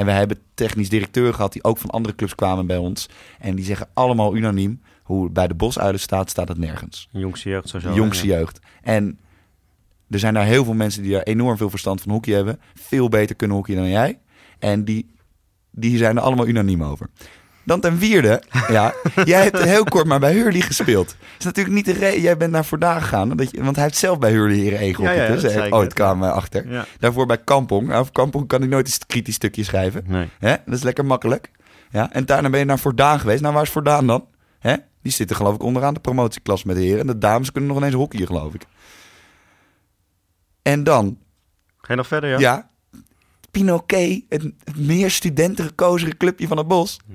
En 0.00 0.06
we 0.06 0.12
hebben 0.12 0.38
technisch 0.54 0.88
directeur 0.88 1.34
gehad 1.34 1.52
die 1.52 1.64
ook 1.64 1.78
van 1.78 1.90
andere 1.90 2.14
clubs 2.14 2.34
kwamen 2.34 2.66
bij 2.66 2.76
ons. 2.76 3.08
En 3.38 3.54
die 3.54 3.64
zeggen 3.64 3.88
allemaal 3.94 4.36
unaniem, 4.36 4.80
hoe 5.02 5.30
bij 5.30 5.48
de 5.48 5.54
bosuilen 5.54 6.00
staat, 6.00 6.30
staat 6.30 6.48
het 6.48 6.58
nergens. 6.58 7.08
Jongste 7.10 7.48
jeugd 7.48 7.68
sowieso. 7.68 7.94
Jongste 7.94 8.26
ja. 8.26 8.36
jeugd. 8.36 8.60
En 8.82 9.18
er 10.10 10.18
zijn 10.18 10.34
daar 10.34 10.44
heel 10.44 10.64
veel 10.64 10.74
mensen 10.74 11.02
die 11.02 11.12
daar 11.12 11.22
enorm 11.22 11.56
veel 11.56 11.70
verstand 11.70 12.00
van 12.00 12.12
hockey 12.12 12.34
hebben. 12.34 12.60
Veel 12.74 13.08
beter 13.08 13.36
kunnen 13.36 13.56
hockey 13.56 13.74
dan 13.74 13.88
jij. 13.88 14.18
En 14.58 14.84
die, 14.84 15.14
die 15.70 15.96
zijn 15.96 16.16
er 16.16 16.22
allemaal 16.22 16.46
unaniem 16.46 16.84
over. 16.84 17.08
Dan 17.64 17.80
ten 17.80 17.98
vierde, 17.98 18.42
ja, 18.68 18.94
jij 19.24 19.42
hebt 19.42 19.62
heel 19.62 19.84
kort 19.84 20.06
maar 20.06 20.20
bij 20.20 20.32
Hurley 20.32 20.60
gespeeld. 20.60 21.06
Dat 21.06 21.38
is 21.38 21.44
natuurlijk 21.44 21.74
niet 21.74 21.84
de 21.84 21.92
reden, 21.92 22.20
jij 22.20 22.36
bent 22.36 22.52
naar 22.52 22.64
Voorda 22.64 23.00
gegaan. 23.00 23.28
Je, 23.36 23.62
want 23.62 23.74
hij 23.76 23.84
heeft 23.84 23.96
zelf 23.96 24.18
bij 24.18 24.30
Hurley 24.30 24.56
hier 24.56 24.74
één 24.76 25.02
Ja, 25.02 25.10
ja, 25.12 25.26
dus 25.34 25.42
hij 25.42 25.66
ik 25.66 25.74
ooit 25.74 25.84
net. 25.84 25.94
kwam 25.94 26.22
achter. 26.22 26.70
Ja. 26.70 26.86
Daarvoor 26.98 27.26
bij 27.26 27.38
Kampong. 27.38 27.86
Nou, 27.88 28.04
voor 28.04 28.12
Kampong 28.12 28.48
kan 28.48 28.60
hij 28.60 28.68
nooit 28.68 28.86
een 28.86 29.06
kritisch 29.06 29.34
stukje 29.34 29.64
schrijven. 29.64 30.04
Nee. 30.06 30.28
Hè? 30.38 30.56
Dat 30.64 30.74
is 30.74 30.82
lekker 30.82 31.04
makkelijk. 31.06 31.50
Ja? 31.90 32.12
En 32.12 32.24
daarna 32.26 32.50
ben 32.50 32.58
je 32.60 32.66
naar 32.66 32.78
Voordaan 32.78 33.20
geweest. 33.20 33.40
Nou, 33.40 33.54
waar 33.54 33.62
is 33.62 33.70
Voordaan 33.70 34.06
dan? 34.06 34.26
Hè? 34.58 34.74
Die 35.02 35.12
zitten 35.12 35.36
geloof 35.36 35.54
ik 35.54 35.62
onderaan 35.62 35.94
de 35.94 36.00
promotieklas 36.00 36.64
met 36.64 36.76
de 36.76 36.82
heren. 36.82 37.00
En 37.00 37.06
de 37.06 37.18
dames 37.18 37.52
kunnen 37.52 37.70
nog 37.70 37.78
ineens 37.78 37.94
hockeyen, 37.94 38.26
geloof 38.26 38.54
ik. 38.54 38.62
En 40.62 40.84
dan, 40.84 41.18
Ga 41.76 41.86
je 41.92 41.94
nog 41.96 42.06
verder, 42.06 42.30
ja? 42.30 42.38
ja, 42.38 42.68
Pinoquet, 43.50 44.22
het, 44.28 44.42
het 44.64 44.76
meer 44.76 45.10
studentengekozere 45.10 46.16
clubje 46.16 46.46
van 46.46 46.56
het 46.56 46.68
bos. 46.68 47.00
Ja. 47.06 47.14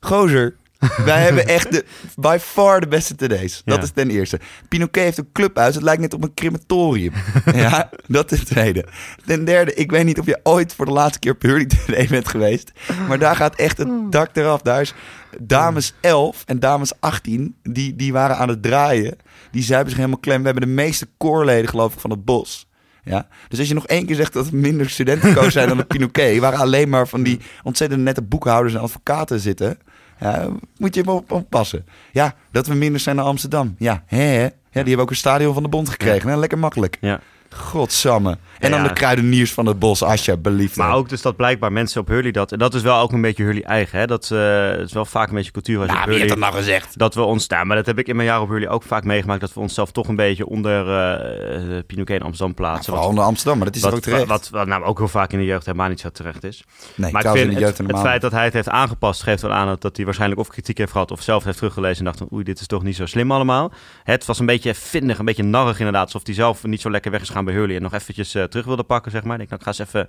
Gozer, 0.00 0.56
wij 1.04 1.22
hebben 1.22 1.46
echt 1.46 1.72
de, 1.72 1.84
by 2.16 2.36
far 2.40 2.80
de 2.80 2.88
beste 2.88 3.14
TD's. 3.14 3.62
Dat 3.64 3.76
Ja. 3.76 3.82
is 3.82 3.90
ten 3.90 4.10
eerste. 4.10 4.40
Pinoquet 4.68 5.04
heeft 5.04 5.18
een 5.18 5.32
clubhuis. 5.32 5.74
Het 5.74 5.84
lijkt 5.84 6.00
net 6.00 6.14
op 6.14 6.22
een 6.22 6.34
crematorium. 6.34 7.12
ja, 7.54 7.90
dat 8.06 8.28
ten 8.28 8.44
tweede. 8.44 8.84
Ten 9.26 9.44
derde, 9.44 9.74
ik 9.74 9.90
weet 9.90 10.04
niet 10.04 10.18
of 10.18 10.26
je 10.26 10.40
ooit 10.42 10.74
voor 10.74 10.84
de 10.84 10.92
laatste 10.92 11.18
keer 11.18 11.32
op 11.32 11.42
Hurley 11.42 11.66
TD 11.66 12.08
bent 12.08 12.28
geweest. 12.28 12.72
Maar 13.08 13.18
daar 13.18 13.36
gaat 13.36 13.54
echt 13.56 13.78
het 13.78 13.88
dak 14.12 14.36
eraf. 14.36 14.62
Daar 14.62 14.80
is 14.80 14.94
dames 15.40 15.94
11 16.00 16.42
en 16.46 16.60
dames 16.60 16.92
18. 17.00 17.56
Die, 17.62 17.96
die 17.96 18.12
waren 18.12 18.36
aan 18.36 18.48
het 18.48 18.62
draaien. 18.62 19.16
Die 19.50 19.62
zuipen 19.62 19.88
zich 19.88 19.98
helemaal 19.98 20.20
klem. 20.20 20.38
We 20.40 20.44
hebben 20.48 20.66
de 20.66 20.74
meeste 20.74 21.08
koorleden 21.16 21.68
geloof 21.68 21.94
ik 21.94 22.00
van 22.00 22.10
het 22.10 22.24
bos. 22.24 22.67
Ja? 23.08 23.26
Dus 23.48 23.58
als 23.58 23.68
je 23.68 23.74
nog 23.74 23.86
één 23.86 24.06
keer 24.06 24.16
zegt 24.16 24.32
dat 24.32 24.46
er 24.46 24.56
minder 24.56 24.90
studentenkoos 24.90 25.52
zijn 25.52 25.68
dan 25.68 25.76
de 25.76 25.84
Pinoquet, 25.94 26.38
waar 26.38 26.54
alleen 26.54 26.88
maar 26.88 27.08
van 27.08 27.22
die 27.22 27.40
ontzettend 27.62 28.02
nette 28.02 28.22
boekhouders 28.22 28.74
en 28.74 28.80
advocaten 28.80 29.40
zitten, 29.40 29.78
ja, 30.20 30.48
moet 30.76 30.94
je 30.94 31.06
op 31.06 31.32
oppassen. 31.32 31.86
Ja, 32.12 32.34
dat 32.50 32.66
we 32.66 32.74
minder 32.74 33.00
zijn 33.00 33.16
dan 33.16 33.24
Amsterdam. 33.24 33.74
Ja, 33.78 34.02
hè, 34.06 34.22
hè? 34.22 34.42
Ja, 34.42 34.84
die 34.84 34.88
hebben 34.88 34.98
ook 34.98 35.10
een 35.10 35.16
stadion 35.16 35.54
van 35.54 35.62
de 35.62 35.68
bond 35.68 35.88
gekregen. 35.88 36.26
Nou, 36.26 36.40
lekker 36.40 36.58
makkelijk. 36.58 36.96
Ja. 37.00 37.20
Godsamme. 37.50 38.38
En 38.58 38.70
dan 38.70 38.82
Ja. 38.82 38.88
de 38.88 38.92
kruideniers 38.94 39.52
van 39.52 39.66
het 39.66 39.78
bos, 39.78 40.02
alsjeblieft. 40.02 40.76
Maar 40.76 40.94
ook 40.94 41.08
dus 41.08 41.22
dat 41.22 41.36
blijkbaar 41.36 41.72
mensen 41.72 42.00
op 42.00 42.08
Hurley 42.08 42.30
dat... 42.30 42.52
En 42.52 42.58
dat 42.58 42.74
is 42.74 42.82
wel 42.82 43.00
ook 43.00 43.12
een 43.12 43.20
beetje 43.20 43.42
Hurley 43.44 43.62
eigen, 43.62 43.98
hè? 43.98 44.06
Dat 44.06 44.30
eh, 44.30 44.78
is 44.78 44.92
wel 44.92 45.04
vaak 45.04 45.28
een 45.28 45.34
beetje 45.34 45.50
cultuur 45.50 45.78
als 45.78 45.86
je 45.86 45.92
Nou, 45.92 46.04
wie 46.04 46.18
heeft 46.18 46.30
Hurley... 46.30 46.42
dat 46.42 46.52
nou 46.52 46.64
gezegd? 46.64 46.98
Dat 46.98 47.14
we 47.14 47.22
ons, 47.22 47.46
nou, 47.46 47.66
maar 47.66 47.76
dat 47.76 47.86
heb 47.86 47.98
ik 47.98 48.08
in 48.08 48.16
mijn 48.16 48.28
jaar 48.28 48.40
op 48.40 48.48
Hurley 48.48 48.68
ook 48.68 48.82
vaak 48.82 49.04
meegemaakt, 49.04 49.40
dat 49.40 49.54
we 49.54 49.60
onszelf 49.60 49.90
toch 49.92 50.08
een 50.08 50.16
beetje 50.16 50.46
onder 50.46 50.88
eh 50.88 51.38
uh, 51.68 51.78
Pinoquet 51.86 52.20
in 52.20 52.22
Amsterdam 52.22 52.54
plaatsen. 52.54 52.92
Vooral 52.92 53.08
onder 53.08 53.24
Amsterdam, 53.24 53.56
maar 53.56 53.66
dat 53.66 53.76
is 53.76 53.82
wat, 53.82 53.94
ook 53.94 54.00
terecht. 54.00 54.26
Wat, 54.26 54.48
wat 54.50 54.66
nou 54.66 54.84
ook 54.84 54.98
heel 54.98 55.08
vaak 55.08 55.32
in 55.32 55.38
de 55.38 55.44
jeugd 55.44 55.66
helemaal 55.66 55.88
niet 55.88 56.00
zo 56.00 56.08
terecht 56.10 56.44
is. 56.44 56.64
nee, 56.94 57.12
maar 57.12 57.24
ik 57.24 57.30
vind 57.30 57.42
in 57.42 57.48
de 57.48 57.54
het, 57.54 57.76
jeugd 57.76 57.90
het 57.90 58.00
feit 58.00 58.20
dat 58.20 58.32
hij 58.32 58.44
het 58.44 58.52
heeft 58.52 58.68
aangepast 58.68 59.22
geeft 59.22 59.42
wel 59.42 59.52
aan 59.52 59.76
dat, 59.80 59.96
hij 59.96 60.04
waarschijnlijk 60.04 60.40
of 60.40 60.48
kritiek 60.48 60.78
heeft 60.78 60.92
gehad 60.92 61.10
of 61.10 61.22
zelf 61.22 61.44
heeft 61.44 61.58
teruggelezen 61.58 61.98
en 61.98 62.04
dacht 62.04 62.18
van 62.18 62.28
oei, 62.32 62.44
dit 62.44 62.60
is 62.60 62.66
toch 62.66 62.82
niet 62.82 62.96
zo 62.96 63.06
slim 63.06 63.32
allemaal. 63.32 63.72
Het 64.04 64.24
was 64.24 64.38
een 64.38 64.46
beetje 64.46 64.74
vindig, 64.74 65.18
een 65.18 65.24
beetje 65.24 65.42
narrig 65.42 65.78
inderdaad, 65.78 66.04
alsof 66.04 66.22
hij 66.24 66.34
zelf 66.34 66.64
niet 66.64 66.80
zo 66.80 66.90
lekker 66.90 67.10
weg 67.10 67.20
is 67.20 67.28
gaan 67.28 67.44
bij 67.44 67.54
Hurley 67.54 67.76
en 67.76 67.82
nog 67.82 67.94
eventjes 67.94 68.34
eh, 68.34 68.42
terug 68.48 68.66
wilde 68.66 68.82
pakken, 68.82 69.10
zeg 69.10 69.22
maar. 69.22 69.40
Ik 69.40 69.48
nou, 69.48 69.62
ga 69.62 69.68
eens 69.68 69.78
even 69.78 70.00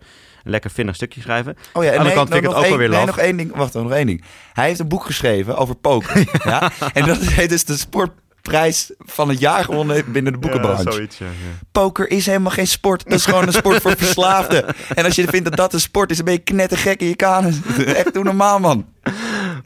een 0.43 0.51
lekker 0.51 0.71
vinnig 0.71 0.95
stukje 0.95 1.21
schrijven. 1.21 1.57
Oh 1.73 1.83
ja, 1.83 1.89
Aan 1.89 1.93
de 1.95 1.99
en 1.99 2.05
nee, 2.05 2.13
kant 2.15 2.29
vind 2.29 2.43
ik 2.43 2.49
het 2.49 2.57
ook 2.57 2.63
één- 2.65 2.77
weer 2.77 2.89
Nee, 2.89 2.97
laf. 2.97 3.05
nog 3.05 3.17
één 3.17 3.37
ding. 3.37 3.55
Wacht, 3.55 3.73
nog 3.73 3.91
één 3.91 4.05
ding. 4.07 4.23
Hij 4.53 4.67
heeft 4.67 4.79
een 4.79 4.87
boek 4.87 5.05
geschreven 5.05 5.57
over 5.57 5.75
poker. 5.75 6.25
ja. 6.43 6.71
En 6.93 7.05
dat 7.05 7.17
heet 7.17 7.49
dus 7.49 7.63
de 7.65 7.77
sportprijs 7.77 8.91
van 8.97 9.29
het 9.29 9.39
jaar 9.39 9.63
gewonnen 9.63 10.11
binnen 10.11 10.33
de 10.33 10.39
boekenbranche. 10.39 10.83
Ja, 10.83 10.91
zoiets, 10.91 11.17
ja, 11.17 11.25
ja. 11.25 11.31
Poker 11.71 12.09
is 12.11 12.25
helemaal 12.25 12.51
geen 12.51 12.67
sport. 12.67 13.03
Dat 13.03 13.13
is 13.13 13.25
gewoon 13.25 13.47
een 13.47 13.53
sport 13.53 13.81
voor 13.81 13.95
verslaafden. 14.05 14.65
En 14.95 15.05
als 15.05 15.15
je 15.15 15.27
vindt 15.27 15.45
dat 15.49 15.57
dat 15.57 15.73
een 15.73 15.79
sport 15.79 16.09
is, 16.11 16.15
dan 16.15 16.25
ben 16.25 16.33
je 16.33 16.39
knettergek 16.39 17.01
in 17.01 17.07
je 17.07 17.15
kanus. 17.15 17.55
Echt 17.85 18.13
doe 18.13 18.23
normaal, 18.23 18.59
man. 18.59 18.85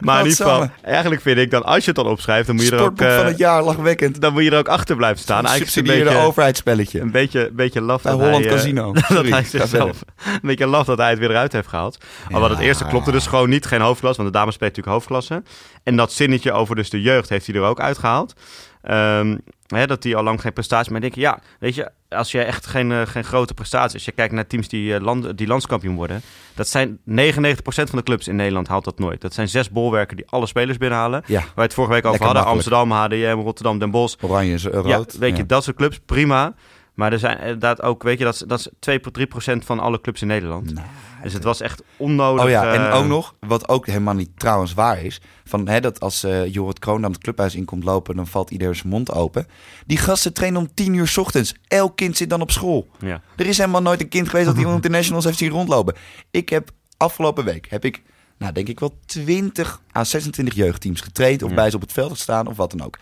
Maar 0.00 0.20
in 0.20 0.26
ieder 0.30 0.46
geval, 0.46 0.68
eigenlijk 0.82 1.22
vind 1.22 1.38
ik 1.38 1.50
dan, 1.50 1.64
als 1.64 1.78
je 1.84 1.86
het 1.86 1.94
dan 1.94 2.06
opschrijft, 2.06 2.46
dan 2.46 2.56
moet 2.56 2.64
je 2.64 2.70
er 2.76 2.82
ook, 2.82 2.96
van 2.98 3.06
eh, 3.06 3.24
het 3.24 3.38
jaar, 3.38 3.62
lachwekkend. 3.62 4.20
dan 4.20 4.32
moet 4.32 4.42
je 4.42 4.50
er 4.50 4.58
ook 4.58 4.68
achter 4.68 4.96
blijven 4.96 5.18
staan. 5.18 5.38
Een 5.38 5.50
Eigenlijk 5.50 5.76
een 5.88 6.04
beetje, 6.04 6.18
overheidsspelletje. 6.18 7.00
een 7.00 7.10
beetje, 7.10 7.48
een 7.48 7.56
beetje 7.56 7.80
laf 7.80 8.02
Bij 8.02 8.12
dat 8.12 8.20
Holland 8.20 8.44
hij, 8.44 8.52
eh, 8.52 8.58
Casino. 8.58 8.92
dat 8.92 9.04
Sorry, 9.04 9.30
hij 9.30 9.44
zichzelf, 9.44 10.00
een 10.24 10.38
beetje 10.42 10.66
laf 10.66 10.86
dat 10.86 10.98
hij 10.98 11.10
het 11.10 11.18
weer 11.18 11.30
eruit 11.30 11.52
heeft 11.52 11.68
gehaald. 11.68 11.98
Maar 12.30 12.40
wat 12.40 12.50
het 12.50 12.58
Ja. 12.58 12.64
eerste 12.64 12.84
klopte 12.84 13.10
dus 13.12 13.26
gewoon 13.26 13.48
niet, 13.48 13.66
geen 13.66 13.80
hoofdklas, 13.80 14.16
want 14.16 14.32
de 14.32 14.38
dames 14.38 14.54
spelen 14.54 14.72
natuurlijk 14.74 14.96
hoofdklasse. 14.96 15.42
En 15.82 15.96
dat 15.96 16.12
zinnetje 16.12 16.52
over 16.52 16.76
dus 16.76 16.90
de 16.90 17.00
jeugd 17.02 17.28
heeft 17.28 17.46
hij 17.46 17.54
er 17.56 17.62
ook 17.62 17.80
uitgehaald. 17.80 18.34
Ehm, 18.82 19.36
hè, 19.66 19.86
dat 19.86 20.02
die 20.02 20.16
al 20.16 20.22
lang 20.22 20.40
geen 20.40 20.52
prestatie 20.52 20.92
meer 20.92 21.00
denken. 21.00 21.20
Ja, 21.20 21.38
weet 21.58 21.74
je, 21.74 21.90
als 22.14 22.30
je 22.32 22.42
echt 22.42 22.66
geen, 22.66 22.92
eh, 22.92 23.00
geen 23.06 23.24
grote 23.24 23.54
prestaties, 23.54 23.94
als 23.94 24.04
je 24.04 24.12
kijkt 24.12 24.32
naar 24.34 24.46
teams 24.46 24.68
die, 24.68 24.94
eh, 24.94 25.00
land, 25.00 25.38
die 25.38 25.46
landskampioen 25.46 25.94
worden, 25.96 26.22
dat 26.54 26.68
zijn 26.68 26.98
99% 27.04 27.88
van 27.90 27.98
de 27.98 28.04
clubs 28.04 28.28
in 28.28 28.36
Nederland 28.36 28.68
haalt 28.68 28.84
dat 28.84 28.98
nooit. 28.98 29.20
Dat 29.20 29.34
zijn 29.34 29.48
zes 29.48 29.70
bolwerken 29.70 30.16
die 30.16 30.26
alle 30.28 30.46
spelers 30.46 30.76
binnenhalen. 30.78 31.22
Ja, 31.26 31.40
Waar 31.40 31.52
we 31.54 31.62
het 31.62 31.74
vorige 31.74 31.92
week 31.92 32.04
over 32.06 32.20
Lekker 32.20 32.38
hadden, 32.38 32.54
makkelijk. 32.54 32.88
Amsterdam, 32.88 33.30
HDM, 33.36 33.44
Rotterdam, 33.44 33.78
Den 33.78 33.90
Bosch. 33.90 34.16
oranje, 34.20 34.58
rood. 34.70 34.86
Ja, 35.12 35.18
weet 35.18 35.36
je, 35.36 35.42
Ja. 35.42 35.48
dat 35.48 35.64
soort 35.64 35.76
clubs, 35.76 36.00
prima. 36.06 36.54
Maar 36.94 37.12
er 37.12 37.18
zijn 37.18 37.38
inderdaad 37.38 37.82
ook, 37.82 38.02
weet 38.02 38.18
je, 38.18 38.24
dat 38.24 38.34
is, 38.34 38.40
dat 38.40 38.58
is 38.58 38.68
2 38.78 39.00
tot 39.00 39.14
3 39.14 39.26
procent 39.26 39.64
van 39.64 39.80
alle 39.80 40.00
clubs 40.00 40.20
in 40.22 40.26
Nederland. 40.28 40.72
Nou, 40.74 40.86
dus 41.22 41.32
het 41.32 41.44
was 41.44 41.60
echt 41.60 41.82
onnodig. 41.96 42.44
Oh 42.44 42.50
ja, 42.50 42.72
en 42.74 42.88
eh, 42.88 42.96
ook 42.96 43.06
nog, 43.06 43.34
wat 43.40 43.68
ook 43.68 43.86
helemaal 43.86 44.14
niet 44.14 44.30
trouwens 44.36 44.74
waar 44.74 45.02
is, 45.04 45.20
van 45.44 45.68
hè, 45.68 45.80
dat 45.80 46.00
als 46.00 46.24
eh 46.24 46.52
Jorrit 46.52 46.78
Kroon 46.78 47.00
dan 47.02 47.12
het 47.12 47.20
clubhuis 47.22 47.54
in 47.54 47.64
komt 47.64 47.84
lopen, 47.84 48.16
dan 48.16 48.26
valt 48.26 48.50
iedereen 48.50 48.74
zijn 48.74 48.88
mond 48.88 49.12
open. 49.12 49.46
Die 49.86 49.96
gasten 49.98 50.32
trainen 50.32 50.60
om 50.60 50.74
tien 50.74 50.94
uur 50.94 51.08
's 51.08 51.16
ochtends. 51.16 51.54
Elk 51.68 51.96
kind 51.96 52.16
zit 52.16 52.30
dan 52.30 52.40
op 52.40 52.50
school. 52.50 52.88
Ja. 52.98 53.20
Er 53.36 53.46
is 53.46 53.58
helemaal 53.58 53.82
nooit 53.82 54.00
een 54.00 54.08
kind 54.08 54.28
geweest 54.28 54.46
dat 54.46 54.56
die 54.56 54.66
internationals 54.80 55.24
heeft 55.24 55.38
zien 55.38 55.50
rondlopen. 55.50 55.94
Ik 56.30 56.48
heb 56.48 56.70
afgelopen 56.96 57.44
week, 57.44 57.66
heb 57.70 57.84
ik, 57.84 58.02
nou 58.38 58.52
denk 58.52 58.68
ik 58.68 58.80
wel 58.80 58.98
20 59.06 59.80
à 59.96 60.04
26 60.04 60.54
jeugdteams 60.54 61.00
getraind 61.00 61.42
of 61.42 61.48
Ja. 61.50 61.54
bij 61.56 61.70
ze 61.70 61.76
op 61.76 61.82
het 61.82 61.92
veld 61.92 62.10
gestaan 62.10 62.46
of 62.46 62.56
wat 62.56 62.70
dan 62.70 62.86
ook. 62.86 62.98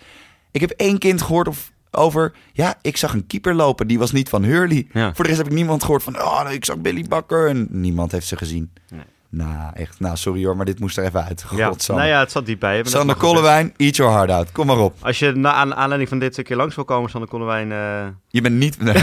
Ik 0.51 0.61
heb 0.61 0.71
één 0.71 0.99
kind 0.99 1.23
gehoord 1.23 1.49
of, 1.49 1.72
over, 1.93 2.33
ja, 2.53 2.75
ik 2.83 2.97
zag 2.97 3.13
een 3.13 3.27
keeper 3.27 3.55
lopen, 3.55 3.87
die 3.87 3.99
was 3.99 4.13
niet 4.13 4.29
van 4.29 4.43
Hurley. 4.43 4.87
Ja. 4.93 5.15
Voor 5.15 5.25
de 5.25 5.31
rest 5.31 5.43
heb 5.43 5.51
ik 5.51 5.57
niemand 5.57 5.83
gehoord 5.83 6.03
van, 6.03 6.21
oh, 6.23 6.47
ik 6.51 6.65
zag 6.65 6.79
Billy 6.79 7.05
Bakker 7.09 7.49
en 7.49 7.67
niemand 7.71 8.13
heeft 8.13 8.27
ze 8.27 8.37
gezien. 8.37 8.71
Nee. 8.91 9.01
Nou, 9.35 9.71
echt. 9.75 10.01
Nou, 10.01 10.17
sorry 10.17 10.45
hoor, 10.45 10.57
maar 10.57 10.67
dit 10.67 10.81
moest 10.81 10.99
er 10.99 11.05
even 11.05 11.25
uit. 11.25 11.45
Ja, 11.57 11.67
Godsamme. 11.67 12.03
nou 12.03 12.15
ja, 12.15 12.21
het 12.21 12.33
zat 12.33 12.47
diep 12.47 12.61
bij 12.61 12.77
je. 12.77 12.89
Sander. 12.89 13.17
Kollewijn, 13.17 13.75
eat 13.77 13.97
your 13.97 14.13
heart 14.13 14.31
out. 14.31 14.53
Kom 14.53 14.67
maar 14.67 14.79
op. 14.79 14.95
Als 15.01 15.19
je 15.19 15.33
na 15.33 15.53
aan 15.53 15.75
aanleiding 15.75 16.09
van 16.09 16.19
dit 16.19 16.39
een 16.39 16.45
keer 16.45 16.57
langs 16.57 16.75
wil 16.75 16.85
komen, 16.85 17.11
Sander 17.11 17.29
Kollewijn, 17.29 17.73
eh 17.73 18.07
Je 18.29 18.41
bent 18.41 18.55
niet... 18.55 18.81
Nee, 18.81 18.95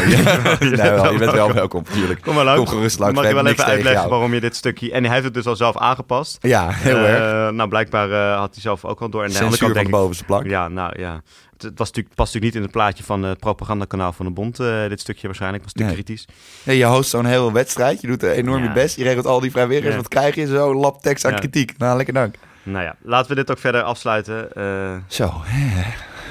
nee, 0.60 0.76
wel, 0.76 1.12
je 1.12 1.18
bent 1.18 1.32
wel 1.32 1.54
welkom, 1.54 1.84
natuurlijk. 1.88 2.22
kom 2.22 2.36
maar 2.36 2.44
langs. 2.44 2.60
Kom 2.60 2.70
gerust 2.70 3.00
langs. 3.00 3.16
Mag 3.16 3.28
je 3.28 3.34
wel 3.34 3.46
even 3.46 3.66
uitleggen 3.66 3.94
jou. 4.02 4.10
waarom 4.10 4.34
je 4.34 4.40
dit 4.40 4.56
stukje... 4.56 4.92
En 4.92 5.04
hij 5.04 5.12
heeft 5.14 5.26
het 5.26 5.34
dus 5.34 5.46
al 5.46 5.56
zelf 5.56 5.78
aangepast. 5.78 6.38
Ja, 6.42 6.70
heel 6.70 6.96
Eh, 6.98 7.14
erg. 7.14 7.52
Nou, 7.54 7.70
blijkbaar 7.70 8.12
eh, 8.12 8.40
had 8.40 8.54
hij 8.54 8.62
zelf 8.62 8.86
ook 8.86 9.02
al 9.02 9.10
door. 9.10 9.24
En 9.24 9.30
de 9.30 9.36
Censuur 9.36 9.58
kant 9.58 9.60
van 9.60 9.74
denk 9.74 9.86
de 9.86 9.92
ik... 9.92 10.00
bovenste 10.02 10.24
plank. 10.24 10.46
Ja, 10.46 10.68
nou 10.68 11.00
ja. 11.00 11.22
Het, 11.60 11.70
het 11.70 11.78
was 11.78 11.88
natuurlijk, 11.88 12.16
past 12.16 12.34
natuurlijk 12.34 12.54
niet 12.54 12.56
in 12.56 12.62
het 12.62 12.72
plaatje 12.72 13.04
van 13.04 13.24
het 13.24 13.40
propagandakanaal 13.40 14.14
van 14.14 14.26
de 14.26 14.32
Bond. 14.32 14.60
eh, 14.60 14.88
dit 14.90 15.00
stukje 15.00 15.28
waarschijnlijk. 15.28 15.64
was 15.64 15.74
natuurlijk 15.74 16.08
Nee. 16.08 16.16
kritisch. 16.16 16.36
Nee, 16.64 16.78
je 16.78 16.86
host 16.86 17.10
zo'n 17.10 17.26
hele 17.26 17.52
wedstrijd. 17.52 18.02
Je 18.02 18.08
doet 18.08 18.24
er 18.24 18.32
enorm 18.32 18.62
Ja. 18.64 18.68
je 18.68 18.74
best. 18.74 18.96
Je 18.96 19.04
regelt 19.04 19.26
al 19.26 19.40
die 19.40 19.52
vrijwilligers. 19.52 19.92
Ja. 19.94 19.98
Wat 20.02 20.08
krijg 20.08 20.36
je? 20.36 20.48
Zo 20.48 20.74
lap 20.76 21.02
tekst 21.02 21.26
aan 21.26 21.32
Ja. 21.32 21.38
kritiek. 21.38 21.78
Nou, 21.78 21.96
lekker 21.98 22.14
dank. 22.14 22.36
Nou 22.64 22.84
ja, 22.84 22.96
laten 23.02 23.30
we 23.30 23.36
dit 23.36 23.52
ook 23.52 23.60
verder 23.60 23.82
afsluiten. 23.84 24.54
Eh, 24.56 24.96
Zo, 25.08 25.32
hè. 25.44 25.84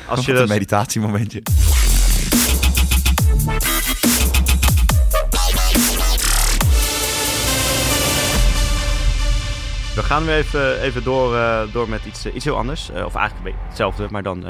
als 0.08 0.24
je 0.24 0.32
Wat 0.32 0.40
een 0.40 0.46
dus... 0.46 0.48
meditatiemomentje. 0.48 1.42
We 9.94 10.02
gaan 10.04 10.24
weer 10.24 10.36
even, 10.36 10.80
even 10.80 11.02
door, 11.04 11.36
eh, 11.36 11.60
door 11.72 11.88
met 11.88 12.04
iets, 12.04 12.26
iets 12.26 12.44
heel 12.44 12.56
anders. 12.56 12.90
Of 13.04 13.14
eigenlijk 13.14 13.56
hetzelfde, 13.68 14.06
maar 14.10 14.22
dan 14.22 14.44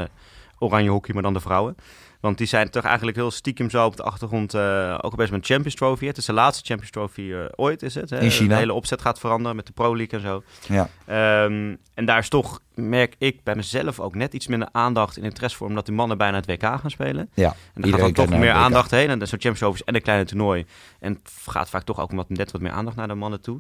oranje 0.59 0.91
hockey, 0.91 1.15
maar 1.15 1.23
dan 1.23 1.33
de 1.33 1.41
vrouwen. 1.41 1.77
Want 2.21 2.39
die 2.39 2.47
zijn 2.47 2.71
toch 2.71 2.85
eigenlijk 2.85 3.17
heel 3.17 3.31
stiekem 3.31 3.71
zo 3.71 3.85
op 3.85 3.97
de 3.97 4.03
achtergrond 4.03 4.55
eh, 4.55 4.99
ook 5.01 5.17
best 5.17 5.31
met 5.31 5.47
Champions 5.47 5.75
Trophy. 5.75 6.07
Het 6.07 6.17
is 6.17 6.25
de 6.25 6.33
laatste 6.33 6.65
Champions 6.65 6.93
Trophy 6.93 7.33
eh, 7.33 7.45
ooit, 7.57 7.83
is 7.83 7.95
het. 7.95 8.11
Hè? 8.11 8.21
In 8.21 8.31
China. 8.31 8.49
De 8.49 8.55
hele 8.55 8.73
opzet 8.73 9.01
gaat 9.01 9.19
veranderen 9.19 9.57
met 9.57 9.67
de 9.67 9.73
Pro 9.73 9.97
League 9.97 10.19
en 10.19 10.25
zo. 10.25 10.43
Ja. 10.67 10.89
Ehm, 11.07 11.75
en 11.95 12.05
daar 12.05 12.19
is 12.19 12.29
toch, 12.29 12.61
merk 12.75 13.15
ik 13.19 13.43
bij 13.43 13.55
mezelf 13.55 14.01
ook 14.01 14.15
net 14.15 14.35
iets 14.35 14.47
minder 14.47 14.69
aandacht 14.73 15.17
en 15.17 15.23
interesse 15.23 15.57
voor, 15.57 15.67
omdat 15.67 15.87
die 15.87 15.95
mannen 15.95 16.19
bijna 16.19 16.37
het 16.37 16.47
WK 16.47 16.63
gaan 16.63 16.91
spelen. 16.91 17.31
Ja, 17.35 17.55
En 17.75 17.81
daar 17.81 17.91
gaat 17.91 18.01
dan 18.01 18.13
toch 18.13 18.39
meer 18.39 18.53
aandacht 18.53 18.91
heen. 18.91 19.11
En 19.11 19.19
zo'n 19.19 19.27
Champions 19.27 19.59
Trophy 19.59 19.83
en 19.85 19.95
een 19.95 20.03
kleine 20.03 20.25
toernooi. 20.25 20.67
En 21.01 21.13
het 21.13 21.33
gaat 21.47 21.71
vaak 21.71 21.83
toch 21.83 22.01
ook 22.01 22.29
net 22.29 22.53
wat 22.53 22.61
meer 22.61 22.73
aandacht 22.73 22.97
naar 22.97 23.09
de 23.09 23.15
mannen 23.15 23.41
toe. 23.41 23.59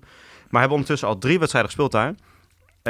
Maar 0.48 0.60
hebben 0.60 0.78
ondertussen 0.78 1.08
al 1.08 1.18
drie 1.18 1.38
wedstrijden 1.38 1.70
gespeeld 1.70 1.92
daar. 1.92 2.14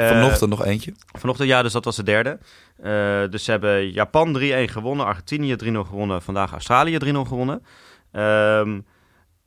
Vanochtend 0.07 0.49
nog 0.49 0.65
eentje. 0.65 0.93
Vanochtend, 1.17 1.49
ja, 1.49 1.61
dus 1.61 1.71
dat 1.71 1.85
was 1.85 1.95
de 1.95 2.03
derde. 2.03 2.39
Eh, 2.77 3.23
dus 3.29 3.43
ze 3.43 3.51
hebben 3.51 3.91
Japan 3.91 4.37
3-1 4.39 4.71
gewonnen, 4.71 5.05
Argentinië 5.05 5.55
3-0 5.55 5.85
gewonnen, 5.85 6.21
vandaag 6.21 6.51
Australië 6.51 6.97
3-0 6.97 7.25
gewonnen. 7.27 7.63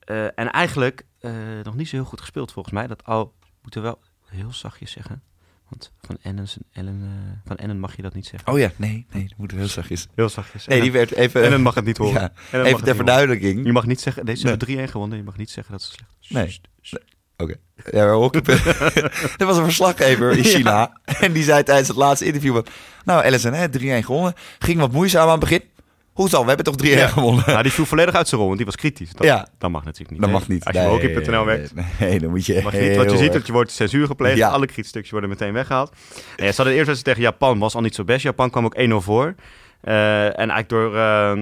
Eh, 0.05 0.25
en 0.25 0.51
eigenlijk 0.51 1.07
eh, 1.21 1.33
nog 1.63 1.75
niet 1.75 1.89
zo 1.89 1.97
heel 1.97 2.05
goed 2.05 2.21
gespeeld 2.21 2.53
volgens 2.53 2.75
mij. 2.75 2.87
Dat 2.87 3.05
al 3.05 3.33
moeten 3.63 3.83
we 3.83 3.87
wel 3.87 4.01
heel 4.27 4.53
zachtjes 4.53 4.91
zeggen. 4.91 5.23
Want 5.69 5.93
van 6.01 6.19
Ennen, 6.23 6.47
Ellen, 6.73 7.01
eh, 7.03 7.39
van 7.45 7.57
Ennen 7.57 7.79
mag 7.79 7.97
je 7.97 8.03
dat 8.03 8.15
niet 8.15 8.27
zeggen. 8.27 8.53
Oh 8.53 8.59
ja, 8.59 8.71
nee, 8.77 9.07
nee, 9.13 9.29
dat 9.29 9.39
moet 9.39 9.51
heel 9.51 9.67
zachtjes. 9.67 10.09
Heel 10.15 10.29
zachtjes. 10.29 10.67
Nee, 10.67 10.81
die 10.81 10.93
werd 10.93 11.13
even... 11.13 11.43
Ennen 11.43 11.63
mag 11.63 11.75
het 11.75 11.85
niet 11.85 11.97
horen. 11.97 12.33
Ja, 12.53 12.63
even 12.65 12.85
ter 12.85 12.95
verduidelijking. 12.95 13.67
Je 13.67 13.73
mag 13.73 13.87
niet 13.87 14.01
zeggen, 14.01 14.27
deze 14.27 14.49
hebben 14.49 14.69
3-1 14.69 14.91
gewonnen. 14.91 15.19
Je 15.19 15.25
mag 15.25 15.37
niet 15.37 15.51
zeggen 15.51 15.73
dat 15.73 15.83
ze 15.83 15.93
slecht 15.93 16.11
Nee. 16.29 16.61
Sst, 17.37 17.49
sst. 17.77 17.93
Ja, 17.93 18.01
er 19.41 19.47
was 19.47 19.57
een 19.57 19.65
verslaggever 19.65 20.37
in 20.37 20.45
China. 20.45 21.01
En 21.05 21.33
die 21.33 21.43
zei 21.43 21.63
tijdens 21.63 21.89
het 21.89 21.97
laatste 21.97 22.25
interview... 22.25 22.55
van, 22.55 22.67
Nou, 23.05 23.35
LSN, 23.35 23.53
hè, 23.53 23.67
3-1 24.03 24.05
gewonnen. 24.05 24.35
Ging 24.59 24.79
wat 24.81 24.93
moeizaam 24.93 25.25
aan 25.25 25.31
het 25.31 25.41
begin. 25.41 25.63
Hoezo? 26.13 26.41
We 26.43 26.47
hebben 26.47 26.65
toch 26.65 26.77
3-1 26.77 26.89
Ja. 26.89 27.07
gewonnen? 27.07 27.45
Nou, 27.47 27.63
die 27.63 27.73
viel 27.73 27.85
volledig 27.87 28.15
uit 28.15 28.29
zijn 28.29 28.37
rol, 28.41 28.47
want 28.49 28.61
die 28.61 28.71
was 28.71 28.77
kritisch. 28.77 29.13
Dat, 29.13 29.27
Ja. 29.27 29.49
dat 29.59 29.71
mag 29.71 29.85
natuurlijk 29.85 30.11
niet. 30.11 30.21
Dat 30.21 30.31
Nee. 30.31 30.39
mag 30.39 30.49
niet. 30.49 30.65
Als 30.65 30.75
je 30.77 30.81
Nee, 30.83 30.89
hockey.nl 30.91 31.45
werkt, 31.45 31.75
Nee, 31.75 31.85
nee, 32.01 32.19
dan 32.21 32.31
moet 32.31 32.47
je 32.47 32.61
Mag 32.63 32.73
niet, 32.73 32.97
want 32.97 33.11
je 33.11 33.17
ziet 33.17 33.33
dat 33.33 33.47
je 33.47 33.53
wordt 33.53 33.71
censuur 33.71 34.07
gepleegd. 34.07 34.37
Ja. 34.37 34.49
Alle 34.49 34.67
krietstukjes 34.67 35.11
worden 35.11 35.31
meteen 35.31 35.53
weggehaald. 35.53 35.93
Nee, 36.37 36.51
ze 36.51 36.57
hadden 36.63 36.75
eerst 36.75 37.05
tegen 37.05 37.23
Japan, 37.23 37.59
was 37.59 37.75
al 37.75 37.81
niet 37.81 37.95
zo 37.95 38.05
best. 38.05 38.23
Japan 38.23 38.51
kwam 38.51 38.65
ook 38.65 38.75
1-0 38.79 39.01
voor. 39.01 39.35
Eh, 39.81 40.25
en 40.25 40.35
eigenlijk 40.51 40.69
door 40.69 40.97
eh, 40.97 41.33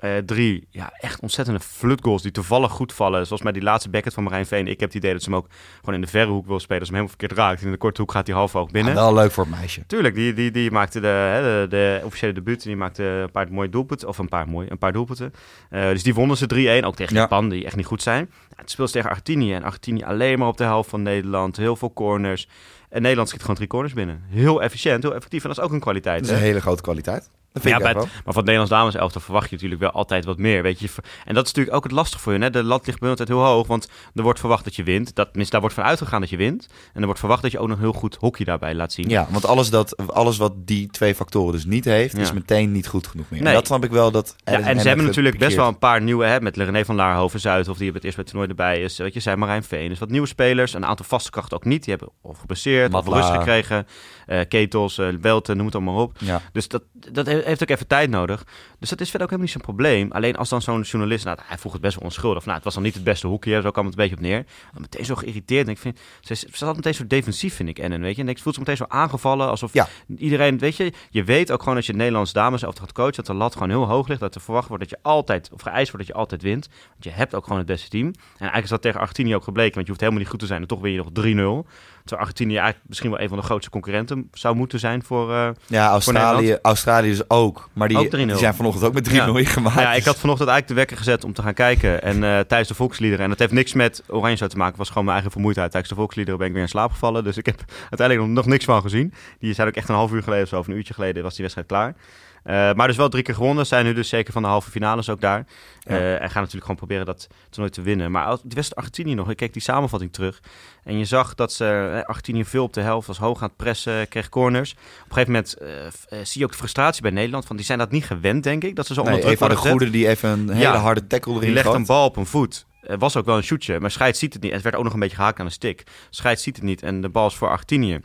eh, 0.00 0.16
drie 0.16 0.66
ja, 0.70 0.92
echt 1.00 1.20
ontzettende 1.20 1.60
flutgoals 1.60 2.22
die 2.22 2.30
toevallig 2.30 2.70
goed 2.70 2.92
vallen. 2.92 3.26
Zoals 3.26 3.42
met 3.42 3.54
die 3.54 3.62
laatste 3.62 3.90
backet 3.90 4.14
van 4.14 4.22
Marijn 4.22 4.46
Veen. 4.46 4.66
Ik 4.66 4.80
heb 4.80 4.88
het 4.88 4.98
idee 4.98 5.12
dat 5.12 5.22
ze 5.22 5.30
hem 5.30 5.38
ook 5.38 5.46
gewoon 5.78 5.94
in 5.94 6.00
de 6.00 6.06
verre 6.06 6.30
hoek 6.30 6.46
wil 6.46 6.60
spelen. 6.60 6.80
Als 6.80 6.88
hem 6.88 6.98
helemaal 6.98 7.18
verkeerd 7.18 7.40
raakt. 7.40 7.62
In 7.62 7.70
de 7.70 7.76
korte 7.76 8.00
hoek 8.00 8.12
gaat 8.12 8.26
hij 8.26 8.36
half 8.36 8.52
hoog 8.52 8.70
binnen. 8.70 8.96
Ah, 8.96 9.02
wel 9.02 9.14
leuk 9.14 9.30
voor 9.30 9.44
het 9.44 9.54
meisje. 9.54 9.86
Tuurlijk, 9.86 10.14
die, 10.14 10.32
die, 10.32 10.50
die 10.50 10.70
maakte 10.70 11.00
de, 11.00 11.06
hè, 11.06 11.42
de, 11.42 11.66
de 11.68 12.00
officiële 12.04 12.32
debuut. 12.32 12.62
Die 12.62 12.76
maakte 12.76 13.02
een 13.02 13.30
paar 13.30 13.52
mooie 13.52 13.68
doelpunten. 13.68 14.08
Of 14.08 14.18
een 14.18 14.28
paar 14.28 14.48
mooie, 14.48 14.70
een 14.70 14.78
paar 14.78 14.92
doelpunten. 14.92 15.32
Eh, 15.70 15.88
dus 15.88 16.02
die 16.02 16.14
wonnen 16.14 16.36
ze 16.36 16.80
3-1. 16.82 16.84
Ook 16.84 16.96
tegen 16.96 17.14
Ja. 17.14 17.20
Japan, 17.20 17.48
die 17.48 17.64
echt 17.64 17.76
niet 17.76 17.86
goed 17.86 18.02
zijn. 18.02 18.30
Ja, 18.30 18.56
het 18.56 18.70
speelt 18.70 18.92
tegen 18.92 19.08
Argentinië. 19.08 19.54
En 19.54 19.62
Argentinië 19.62 20.02
alleen 20.04 20.38
maar 20.38 20.48
op 20.48 20.56
de 20.56 20.64
helft 20.64 20.90
van 20.90 21.02
Nederland. 21.02 21.56
Heel 21.56 21.76
veel 21.76 21.92
corners. 21.92 22.48
En 22.88 23.02
Nederland 23.02 23.28
schiet 23.28 23.40
gewoon 23.40 23.56
drie 23.56 23.68
corners 23.68 23.92
binnen. 23.92 24.22
Heel 24.28 24.62
efficiënt, 24.62 25.02
heel 25.02 25.14
effectief. 25.14 25.42
En 25.42 25.48
dat 25.48 25.58
is 25.58 25.64
ook 25.64 25.72
een 25.72 25.80
kwaliteit. 25.80 26.18
Dat 26.18 26.24
is 26.28 26.30
hè? 26.30 26.36
een 26.36 26.46
hele 26.46 26.60
grote 26.60 26.82
kwaliteit. 26.82 27.30
Dat 27.52 27.62
vind 27.62 27.78
Ja, 27.80 27.88
ik 27.88 27.94
bij. 27.94 28.02
Maar 28.02 28.08
van 28.24 28.34
het 28.34 28.44
Nederlands 28.44 28.70
dames 28.70 28.94
elftal 28.94 29.20
verwacht 29.20 29.48
je 29.48 29.54
natuurlijk 29.54 29.80
wel 29.80 29.90
altijd 29.90 30.24
wat 30.24 30.38
meer. 30.38 30.62
Weet 30.62 30.80
je. 30.80 30.88
En 31.24 31.34
dat 31.34 31.44
is 31.46 31.52
natuurlijk 31.52 31.76
ook 31.76 31.82
het 31.82 31.92
lastige 31.92 32.22
voor 32.22 32.32
je. 32.32 32.38
Hè? 32.38 32.50
De 32.50 32.62
lat 32.62 32.86
ligt 32.86 33.00
bij 33.00 33.08
altijd 33.08 33.28
heel 33.28 33.44
hoog. 33.44 33.66
Want 33.66 33.88
er 34.14 34.22
wordt 34.22 34.38
verwacht 34.40 34.64
dat 34.64 34.76
je 34.76 34.82
wint. 34.82 35.14
Dat, 35.14 35.28
daar 35.34 35.60
wordt 35.60 35.74
van 35.74 35.84
uitgegaan 35.84 36.20
dat 36.20 36.30
je 36.30 36.36
wint. 36.36 36.66
En 36.92 36.98
er 37.00 37.04
wordt 37.04 37.18
verwacht 37.20 37.42
dat 37.42 37.50
je 37.50 37.58
ook 37.58 37.68
nog 37.68 37.78
heel 37.78 37.92
goed 37.92 38.16
hockey 38.20 38.44
daarbij 38.44 38.74
laat 38.74 38.92
zien. 38.92 39.08
Ja, 39.08 39.26
want 39.30 39.44
alles, 39.46 39.70
dat, 39.70 39.96
alles 40.12 40.36
wat 40.36 40.52
die 40.56 40.86
twee 40.90 41.14
factoren 41.14 41.52
dus 41.52 41.64
niet 41.64 41.84
heeft, 41.84 42.16
Ja. 42.16 42.22
is 42.22 42.32
meteen 42.32 42.72
niet 42.72 42.86
goed 42.86 43.06
genoeg 43.06 43.26
meer. 43.30 43.40
Nee. 43.40 43.48
En 43.48 43.54
dat 43.54 43.66
snap 43.66 43.84
ik 43.84 43.90
wel. 43.90 44.10
Dat 44.10 44.36
Ja, 44.44 44.60
en 44.60 44.80
ze 44.80 44.88
hebben 44.88 45.06
natuurlijk 45.06 45.38
best 45.38 45.56
wel 45.56 45.68
een 45.68 45.78
paar 45.78 46.02
nieuwe, 46.02 46.24
hè, 46.26 46.40
met 46.40 46.56
René 46.56 46.84
van 46.84 46.94
Laarhoven, 46.94 47.40
Zuidhof, 47.40 47.76
die 47.76 47.84
hebben 47.84 48.02
het 48.02 48.04
eerst 48.04 48.16
bij 48.16 48.24
het 48.24 48.32
toernooi 48.32 48.48
erbij 48.48 48.84
is. 48.84 48.98
Weet 48.98 49.14
je, 49.14 49.20
zijn 49.20 49.38
Marijn 49.38 49.62
Veen, 49.62 49.88
dus 49.88 49.98
wat 49.98 50.10
nieuwe 50.10 50.26
spelers. 50.26 50.74
Een 50.74 50.86
aantal 50.86 51.04
vaste 51.08 51.30
krachten 51.30 51.56
ook 51.56 51.64
niet. 51.64 51.84
Die 51.84 51.94
hebben 51.94 52.14
of 52.22 52.38
geblesseerd, 52.38 52.94
of 52.94 53.06
rust 53.08 53.28
gekregen. 53.28 53.86
Eh 54.30 54.40
Ketels, 54.48 54.98
eh 54.98 55.08
Welten, 55.20 55.56
noem 55.56 55.66
het 55.66 55.74
allemaal 55.74 56.02
op. 56.02 56.16
Ja. 56.18 56.42
Dus 56.52 56.68
dat, 56.68 56.82
dat 56.92 57.26
he- 57.26 57.40
heeft 57.44 57.62
ook 57.62 57.68
even 57.68 57.86
tijd 57.86 58.10
nodig. 58.10 58.44
Dus 58.78 58.88
dat 58.88 59.00
is 59.00 59.10
verder 59.10 59.26
ook 59.28 59.32
helemaal 59.32 59.38
niet 59.40 59.50
zo'n 59.50 59.60
probleem. 59.74 60.12
Alleen 60.12 60.36
als 60.36 60.48
dan 60.48 60.62
zo'n 60.62 60.80
journalist, 60.80 61.24
nou, 61.24 61.38
hij 61.42 61.58
vroeg 61.58 61.72
het 61.72 61.80
best 61.80 61.94
wel 61.94 62.04
onschuldig. 62.04 62.42
Nou, 62.44 62.54
het 62.54 62.64
was 62.64 62.74
dan 62.74 62.82
niet 62.82 62.94
het 62.94 63.04
beste 63.04 63.26
hoekje, 63.26 63.60
zo 63.60 63.70
kwam 63.70 63.84
het 63.84 63.94
een 63.94 64.00
beetje 64.00 64.16
op 64.16 64.22
neer. 64.22 64.44
Dan 64.72 64.80
meteen 64.80 65.04
zo 65.04 65.14
geïrriteerd. 65.14 65.66
En 65.66 65.72
ik 65.72 65.78
vind, 65.78 65.98
ze, 66.20 66.34
ze 66.34 66.46
zat 66.52 66.76
meteen 66.76 66.94
zo 66.94 67.06
defensief, 67.06 67.54
vind 67.54 67.68
ik. 67.68 67.78
En 67.78 68.00
weet 68.00 68.16
je, 68.16 68.22
en 68.22 68.28
ik 68.28 68.38
voel 68.38 68.52
ze 68.52 68.58
meteen 68.58 68.76
zo 68.76 68.84
aangevallen, 68.88 69.48
alsof 69.48 69.72
Ja. 69.72 69.88
iedereen, 70.18 70.58
weet 70.58 70.76
je, 70.76 70.92
je 71.10 71.24
weet 71.24 71.52
ook 71.52 71.60
gewoon 71.62 71.76
als 71.76 71.86
je 71.86 71.92
Nederlands 71.94 72.32
dames 72.32 72.60
zelf 72.60 72.78
gaat 72.78 72.92
coachen, 72.92 73.14
dat 73.16 73.26
de 73.26 73.34
lat 73.34 73.52
gewoon 73.52 73.68
heel 73.70 73.84
hoog 73.86 74.08
ligt. 74.08 74.20
Dat 74.20 74.34
er 74.34 74.40
verwacht 74.40 74.68
wordt 74.68 74.82
dat 74.82 74.92
je 74.92 74.98
altijd, 75.02 75.50
of 75.52 75.60
geëist 75.62 75.90
wordt 75.90 76.06
dat 76.06 76.16
je 76.16 76.20
altijd 76.22 76.42
wint. 76.42 76.68
Want 76.90 77.04
je 77.04 77.10
hebt 77.10 77.34
ook 77.34 77.42
gewoon 77.42 77.58
het 77.58 77.66
beste 77.66 77.88
team. 77.88 78.06
En 78.06 78.14
eigenlijk 78.38 78.64
is 78.64 78.70
dat 78.70 78.82
tegen 78.82 79.00
Argentinië 79.00 79.34
ook 79.34 79.44
gebleken, 79.44 79.74
want 79.74 79.84
je 79.86 79.88
hoeft 79.92 80.00
helemaal 80.00 80.22
niet 80.22 80.30
goed 80.30 80.40
te 80.40 80.46
zijn. 80.46 80.60
En 80.62 80.68
toch 80.68 80.80
win 80.80 80.92
je 80.92 80.98
nog 80.98 81.64
3-0. 81.64 81.66
Terwijl 82.10 82.28
Argentinië 82.28 82.56
eigenlijk 82.56 82.88
misschien 82.88 83.10
wel 83.10 83.20
een 83.20 83.28
van 83.28 83.38
de 83.38 83.44
grootste 83.44 83.70
concurrenten 83.70 84.28
zou 84.32 84.56
moeten 84.56 84.78
zijn 84.78 85.02
voor... 85.02 85.32
eh, 85.32 85.48
Ja, 85.66 85.88
Australië, 85.88 86.58
Australië 86.62 87.10
is 87.10 87.30
ook. 87.30 87.68
Maar 87.72 87.88
die, 87.88 87.98
Ook 87.98 88.06
3-0. 88.06 88.10
die 88.10 88.36
zijn 88.36 88.54
vanochtend 88.54 88.84
ook 88.84 88.92
met 88.94 89.08
3-0 89.08 89.12
Ja. 89.12 89.26
ingemaakt. 89.26 89.76
Nou 89.76 89.88
ja, 89.88 89.94
ik 89.94 90.04
had 90.04 90.18
vanochtend 90.18 90.48
eigenlijk 90.48 90.68
de 90.68 90.74
wekker 90.74 90.96
gezet 90.96 91.24
om 91.24 91.32
te 91.32 91.42
gaan 91.42 91.54
kijken. 91.54 92.02
En 92.02 92.14
eh, 92.24 92.38
tijdens 92.38 92.68
de 92.68 92.74
volksliederen. 92.74 93.24
En 93.24 93.30
dat 93.30 93.38
heeft 93.38 93.52
niks 93.52 93.72
met 93.72 94.02
Oranje 94.08 94.36
te 94.48 94.56
maken. 94.56 94.68
Het 94.68 94.76
was 94.78 94.88
gewoon 94.88 95.02
mijn 95.04 95.14
eigen 95.14 95.30
vermoeidheid. 95.32 95.70
Tijdens 95.70 95.92
de 95.92 95.98
volksliederen 95.98 96.38
ben 96.38 96.48
ik 96.48 96.54
weer 96.54 96.62
in 96.62 96.68
slaap 96.68 96.90
gevallen. 96.92 97.24
Dus 97.24 97.36
ik 97.36 97.46
heb 97.46 97.60
uiteindelijk 97.90 98.28
nog, 98.28 98.36
nog 98.36 98.46
niks 98.46 98.64
van 98.64 98.82
gezien. 98.82 99.12
Die 99.38 99.54
zijn 99.54 99.68
ook 99.68 99.74
echt 99.74 99.88
een 99.88 99.94
half 99.94 100.12
uur 100.12 100.22
geleden 100.22 100.42
of 100.44 100.48
zo. 100.48 100.58
Of 100.58 100.66
een 100.68 100.74
uurtje 100.76 100.94
geleden 100.94 101.22
was 101.22 101.32
die 101.32 101.40
wedstrijd 101.42 101.66
klaar. 101.68 101.94
Eh, 102.42 102.72
maar 102.72 102.86
dus 102.86 102.96
wel 102.96 103.08
drie 103.08 103.22
keer 103.22 103.34
gewonnen. 103.34 103.66
Zijn 103.66 103.84
nu 103.84 103.92
dus 103.94 104.08
zeker 104.08 104.32
van 104.32 104.42
de 104.42 104.48
halve 104.48 104.70
finales 104.70 105.08
ook 105.08 105.20
daar. 105.20 105.46
Ja. 105.80 105.90
Eh, 105.96 106.12
en 106.12 106.18
gaan 106.18 106.34
natuurlijk 106.42 106.60
gewoon 106.62 106.76
proberen 106.76 107.06
dat 107.06 107.26
toernooi 107.50 107.70
te 107.74 107.82
winnen. 107.82 108.10
Maar 108.10 108.24
als- 108.24 108.40
die 108.42 108.54
wedstrijd 108.54 108.74
Argentinië 108.86 109.14
nog. 109.14 109.30
Ik 109.30 109.36
keek 109.36 109.52
die 109.52 109.62
samenvatting 109.62 110.12
terug. 110.12 110.40
En 110.84 110.98
je 110.98 111.04
zag 111.04 111.34
dat 111.34 111.52
ze 111.52 111.90
eh, 112.00 112.08
Argentinië 112.08 112.44
veel 112.44 112.62
op 112.64 112.72
de 112.72 112.80
helft 112.80 113.06
was 113.06 113.18
hoog 113.18 113.42
aan 113.42 113.48
het 113.48 113.56
pressen. 113.56 114.08
Kreeg 114.08 114.28
corners. 114.28 114.72
Op 114.72 114.78
een 114.78 115.12
gegeven 115.24 115.32
moment 115.32 115.54
eh, 115.54 116.18
zie 116.22 116.38
je 116.40 116.44
ook 116.44 116.50
de 116.52 116.58
frustratie 116.58 117.02
bij 117.02 117.10
Nederland. 117.10 117.46
Van 117.46 117.56
die 117.56 117.64
zijn 117.64 117.78
dat 117.78 117.90
niet 117.90 118.04
gewend, 118.04 118.42
denk 118.42 118.64
ik. 118.64 118.76
Dat 118.76 118.86
ze 118.86 118.94
zo 118.94 119.00
onder 119.00 119.14
Nee, 119.14 119.22
druk 119.24 119.34
Eva 119.34 119.48
de. 119.48 119.56
Goede 119.56 119.90
die 119.90 120.08
even 120.08 120.28
een 120.30 120.48
hele 120.50 120.60
Ja. 120.62 120.76
harde 120.76 121.06
tackle 121.06 121.32
erin 121.32 121.44
Die 121.44 121.54
legt 121.54 121.74
een 121.74 121.86
bal 121.86 122.04
op 122.04 122.16
een 122.16 122.26
voet. 122.26 122.66
Er 122.80 122.98
was 122.98 123.16
ook 123.16 123.24
wel 123.24 123.36
een 123.36 123.42
shootje, 123.42 123.80
maar 123.80 123.90
Scheidt 123.90 124.16
ziet 124.16 124.32
het 124.32 124.42
niet. 124.42 124.52
Het 124.52 124.62
werd 124.62 124.74
ook 124.76 124.84
nog 124.84 124.92
een 124.92 124.98
beetje 125.00 125.16
gehaakt 125.16 125.40
aan 125.40 125.46
de 125.46 125.52
stick. 125.52 125.82
Scheidt 126.10 126.40
ziet 126.40 126.56
het 126.56 126.64
niet 126.64 126.82
en 126.82 127.00
de 127.00 127.08
bal 127.08 127.26
is 127.26 127.34
voor 127.34 127.48
Argentinië. 127.48 128.00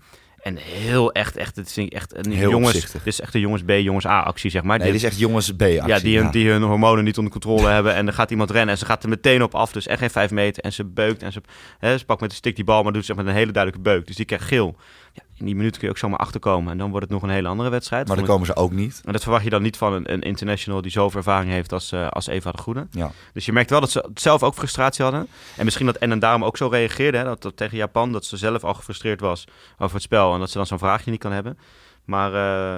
En 0.45 0.58
heel 0.58 1.12
echt, 1.12 1.36
echt, 1.38 1.55
het 1.55 1.67
is 1.77 1.89
echt 1.89 2.25
een 2.25 2.31
Heel 2.31 2.49
jongens, 2.49 2.73
opzichtig. 2.73 3.03
dit 3.03 3.13
is 3.13 3.19
echt 3.21 3.34
een 3.34 3.39
jongens 3.39 3.63
B, 3.63 3.69
jongens 3.69 4.05
A 4.05 4.19
actie, 4.21 4.49
zeg 4.51 4.63
maar. 4.63 4.77
Nee, 4.77 4.91
dit 4.91 4.97
Die- 4.99 5.05
is 5.08 5.12
echt 5.13 5.21
jongens 5.21 5.51
B-actie. 5.55 5.88
ja, 5.88 5.99
die, 5.99 6.17
hun, 6.19 6.31
die 6.31 6.49
hun 6.49 6.62
hormonen 6.62 7.03
niet 7.03 7.17
onder 7.17 7.31
controle 7.31 7.67
hebben. 7.67 7.93
En 7.93 8.05
dan 8.05 8.13
gaat 8.13 8.31
iemand 8.31 8.51
rennen 8.51 8.69
en 8.69 8.77
ze 8.77 8.86
gaat 8.86 9.03
er 9.03 9.10
meteen 9.10 9.43
op 9.43 9.55
af. 9.55 9.71
Dus 9.71 9.88
echt 9.88 9.99
geen 9.99 10.10
vijf 10.10 10.31
meter. 10.31 10.63
En 10.63 10.73
ze 10.73 10.84
beukt 10.84 11.23
en 11.23 11.31
ze, 11.31 11.41
hè, 11.79 11.97
ze 11.97 12.05
pakt 12.05 12.21
met 12.21 12.29
de 12.29 12.36
stick 12.36 12.55
die 12.55 12.65
bal, 12.65 12.84
maar 12.84 12.93
doet 12.93 13.05
zeg 13.05 13.15
met 13.15 13.25
een 13.25 13.34
hele 13.34 13.51
duidelijke 13.51 13.89
beuk. 13.89 14.08
Dus 14.08 14.15
die 14.15 14.25
krijgt 14.25 14.45
geel. 14.45 14.75
Ja, 15.15 15.23
in 15.38 15.45
die 15.45 15.56
minuten 15.56 15.78
kun 15.80 15.88
je 15.88 15.93
ook 15.93 15.99
zomaar 15.99 16.19
achterkomen. 16.19 16.71
En 16.71 16.78
dan 16.78 16.89
wordt 16.89 17.06
het 17.06 17.13
nog 17.13 17.23
een 17.23 17.30
hele 17.36 17.47
andere 17.47 17.69
wedstrijd. 17.69 18.08
Maar 18.08 18.15
dan 18.15 18.25
komen 18.25 18.45
ze 18.45 18.56
ook 18.56 18.71
niet. 18.71 19.01
en 19.06 19.12
dat 19.12 19.21
verwacht 19.21 19.43
je 19.43 19.49
dan 19.49 19.62
niet 19.62 19.78
van 19.78 19.93
een, 19.93 20.13
een 20.13 20.21
international 20.21 20.81
die 20.81 20.92
zoveel 20.92 21.17
ervaring 21.17 21.52
heeft 21.52 21.71
als, 21.73 21.92
eh, 21.92 22.08
als 22.08 22.27
Eva 22.27 22.52
de 22.52 22.58
Goede. 22.58 22.87
Ja. 22.92 23.12
Dus 23.33 23.46
je 23.46 23.52
merkt 23.52 23.69
wel 23.69 23.79
dat 23.79 23.92
ze 23.92 24.10
zelf 24.13 24.44
ook 24.44 24.54
frustratie 24.54 25.04
hadden. 25.04 25.27
En 25.58 25.65
misschien 25.65 25.85
dat 25.85 25.96
en 25.96 26.19
daarom 26.19 26.44
ook 26.44 26.58
zo 26.58 26.67
reageerde. 26.67 27.17
Hè, 27.17 27.23
dat, 27.23 27.42
dat 27.42 27.58
tegen 27.58 27.77
Japan, 27.77 28.12
dat 28.12 28.25
ze 28.25 28.37
zelf 28.37 28.63
al 28.63 28.73
gefrustreerd 28.73 29.19
was 29.19 29.46
over 29.77 29.94
het 29.94 30.04
spel. 30.04 30.33
En 30.33 30.40
dat 30.40 30.50
ze 30.50 30.58
dan 30.58 30.65
zo'n 30.65 30.79
vraagje 30.79 31.12
niet 31.12 31.19
kan 31.19 31.31
hebben. 31.31 31.58
Maar 32.06 32.33
eh, 32.33 32.75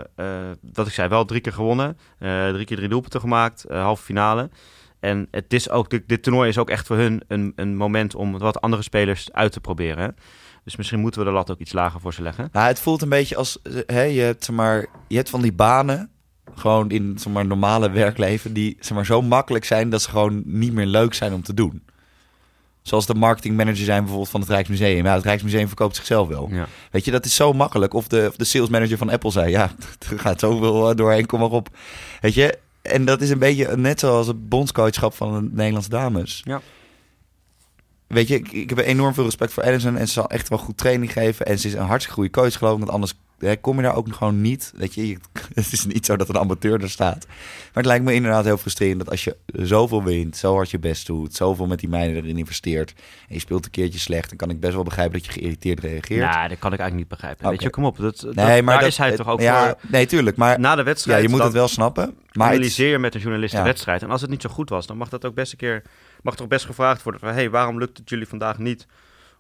eh, 0.49 0.57
wat 0.74 0.88
ik 0.88 0.93
zei, 0.93 1.07
wel 1.09 1.26
drie 1.26 1.41
keer 1.41 1.53
gewonnen. 1.53 1.97
eh, 2.20 2.49
drie 2.49 2.66
keer 2.66 2.78
drie 2.78 2.89
doelpunten 2.89 3.20
gemaakt. 3.20 3.64
eh, 3.64 3.82
halve 3.82 4.03
finale. 4.03 4.49
En 4.99 5.28
het 5.32 5.53
is 5.53 5.70
ook, 5.70 5.89
dit, 5.89 6.03
dit 6.07 6.24
toernooi 6.24 6.49
is 6.49 6.57
ook 6.57 6.70
echt 6.70 6.88
voor 6.88 6.95
hun 6.95 7.22
een, 7.28 7.53
een 7.55 7.76
moment 7.76 8.16
om 8.16 8.38
wat 8.38 8.62
andere 8.62 8.82
spelers 8.84 9.32
uit 9.32 9.51
te 9.51 9.59
proberen. 9.59 10.03
hè. 10.03 10.09
Dus 10.68 10.76
misschien 10.76 10.99
moeten 10.99 11.20
we 11.22 11.28
de 11.28 11.34
lat 11.34 11.51
ook 11.51 11.59
iets 11.59 11.74
lager 11.74 11.99
voor 11.99 12.13
ze 12.13 12.22
leggen. 12.22 12.49
Nou, 12.51 12.68
het 12.68 12.80
voelt 12.80 13.01
een 13.01 13.09
beetje 13.09 13.36
als, 13.36 13.61
eh, 13.61 13.74
hè, 13.86 14.01
je, 14.01 14.22
hebt, 14.22 14.45
zeg 14.45 14.55
maar, 14.55 14.86
je 15.07 15.15
hebt 15.15 15.30
van 15.30 15.41
die 15.41 15.53
banen, 15.53 16.09
gewoon 16.55 16.89
in 16.89 17.18
zeg 17.20 17.34
maar, 17.34 17.45
normale 17.45 17.89
werkleven, 17.89 18.53
die 18.53 18.78
zeg 18.80 18.91
maar, 18.91 19.05
zo 19.05 19.22
makkelijk 19.22 19.65
zijn 19.65 19.89
dat 19.89 20.01
ze 20.01 20.09
gewoon 20.09 20.41
niet 20.45 20.74
meer 20.74 20.86
leuk 20.86 21.13
zijn 21.13 21.34
om 21.34 21.41
te 21.41 21.53
doen. 21.53 21.84
Zoals 22.82 23.05
de 23.05 23.13
marketingmanager 23.13 23.86
zijn 23.86 23.99
bijvoorbeeld 23.99 24.30
van 24.30 24.39
het 24.39 24.49
Rijksmuseum. 24.49 25.05
Ja, 25.05 25.13
het 25.13 25.24
Rijksmuseum 25.24 25.68
verkoopt 25.68 25.95
zichzelf 25.95 26.28
wel. 26.28 26.49
Ja. 26.51 26.68
Weet 26.91 27.05
je, 27.05 27.11
dat 27.11 27.26
is 27.26 27.36
zo 27.36 27.53
makkelijk. 27.53 27.93
Of 27.93 28.07
de, 28.07 28.26
of 28.30 28.36
de 28.36 28.45
salesmanager 28.45 28.97
van 28.97 29.09
Apple 29.09 29.32
zei, 29.32 29.49
ja, 29.49 29.72
er 30.11 30.20
gaat 30.20 30.39
zoveel 30.39 30.89
eh, 30.89 30.95
doorheen, 30.95 31.26
kom 31.26 31.39
maar 31.39 31.49
op. 31.49 31.70
Weet 32.22 32.34
je, 32.34 32.57
en 32.82 33.05
dat 33.05 33.22
is 33.22 33.30
een 33.30 33.39
beetje 33.39 33.78
net 33.78 33.99
zoals 33.99 34.28
het 34.28 34.49
bondscoachschap 34.49 35.13
van 35.13 35.34
de 35.34 35.49
Nederlandse 35.51 35.89
dames. 35.89 36.41
Ja. 36.43 36.61
Weet 38.08 38.28
je, 38.28 38.36
ik, 38.36 38.51
ik 38.51 38.70
heb 38.70 38.78
enorm 38.80 39.14
veel 39.14 39.24
respect 39.24 39.53
voor 39.53 39.64
Edison 39.64 39.97
en 39.97 40.08
ze 40.08 40.14
zal 40.14 40.30
echt 40.30 40.49
wel 40.49 40.58
goed 40.58 40.78
training 40.78 41.12
geven. 41.12 41.45
En 41.45 41.60
ze 41.60 41.68
is 41.68 41.74
een 41.74 41.80
hartstikke 41.80 42.14
goede 42.20 42.30
coach 42.41 42.58
geloof 42.58 42.74
ik, 42.74 42.80
want 42.80 42.91
anders 42.91 43.14
hè, 43.39 43.55
kom 43.55 43.76
je 43.78 43.82
daar 43.84 43.95
ook 43.95 44.14
gewoon 44.16 44.41
niet. 44.41 44.72
Weet 44.76 44.93
je, 44.93 45.08
je- 45.08 45.18
het 45.53 45.72
is 45.72 45.86
niet 45.86 46.05
zo 46.05 46.16
dat 46.16 46.30
een 46.30 46.38
amateur 46.38 46.82
er 46.82 46.89
staat. 46.89 47.26
Maar 47.28 47.74
het 47.74 47.86
lijkt 47.86 48.03
me 48.05 48.14
inderdaad 48.14 48.45
heel 48.45 48.58
frustrerend 48.58 48.99
dat 48.99 49.10
als 49.10 49.24
je 49.24 49.36
zoveel 49.53 50.03
wint, 50.03 50.38
zo 50.38 50.53
hard 50.53 50.72
je 50.72 50.80
best 50.80 51.05
doet, 51.08 51.36
zoveel 51.36 51.68
met 51.68 51.80
die 51.80 51.89
meiden 51.89 52.24
erin 52.24 52.38
investeert 52.38 52.93
en 53.28 53.34
je 53.34 53.39
speelt 53.39 53.66
een 53.66 53.72
keertje 53.72 53.99
slecht, 53.99 54.30
dan 54.30 54.38
kan 54.38 54.49
ik 54.49 54.60
best 54.60 54.74
wel 54.74 54.84
begrijpen 54.84 55.14
dat 55.18 55.26
je 55.26 55.32
geïrriteerd 55.32 55.80
reageert. 55.80 56.20
Ja, 56.22 56.47
dat 56.47 56.60
kan 56.60 56.74
ik 56.74 56.80
eigenlijk 56.80 56.93
niet 56.95 57.08
begrijpen. 57.08 57.49
Weet 57.49 57.62
je, 57.62 57.70
kom 57.70 57.86
op. 57.86 57.97
Dat, 57.97 58.20
dat- 58.20 58.36
nee, 58.36 58.62
maar 58.64 58.74
daar 58.74 58.84
dat, 58.84 58.91
is 58.91 58.97
hij 58.97 59.16
toch 59.16 59.28
ook 59.28 59.41
ja, 59.41 59.66
voor. 59.66 59.78
Nee, 59.91 60.05
tuurlijk. 60.05 60.38
Maar 60.38 60.60
Na 60.60 60.72
de 60.72 60.78
ja, 60.78 60.84
wedstrijd. 60.84 61.24
je 61.24 61.30
moet 61.30 61.43
het 61.43 61.53
wel 61.53 61.68
snappen. 61.68 62.16
Maar 62.32 62.47
analyseer 62.47 62.99
met 62.99 63.16
een 63.16 63.22
journalist 63.22 63.51
de 63.51 63.58
Ja. 63.58 63.64
wedstrijd. 63.64 64.01
En 64.01 64.10
als 64.10 64.22
het 64.22 64.30
niet 64.30 64.41
zo 64.41 64.49
goed 64.49 64.70
was, 64.70 64.88
dan 64.88 64.97
mag 64.97 65.10
dat 65.10 65.26
ook 65.26 65.34
best 65.34 65.51
een 65.51 65.58
keer. 65.58 65.84
Mag 66.28 66.36
toch 66.36 66.47
best 66.47 66.65
gevraagd 66.65 67.03
worden 67.03 67.21
van, 67.21 67.34
hey, 67.34 67.49
waarom 67.49 67.78
lukt 67.80 67.97
het 67.97 68.09
jullie 68.09 68.28
vandaag 68.28 68.57
niet 68.57 68.88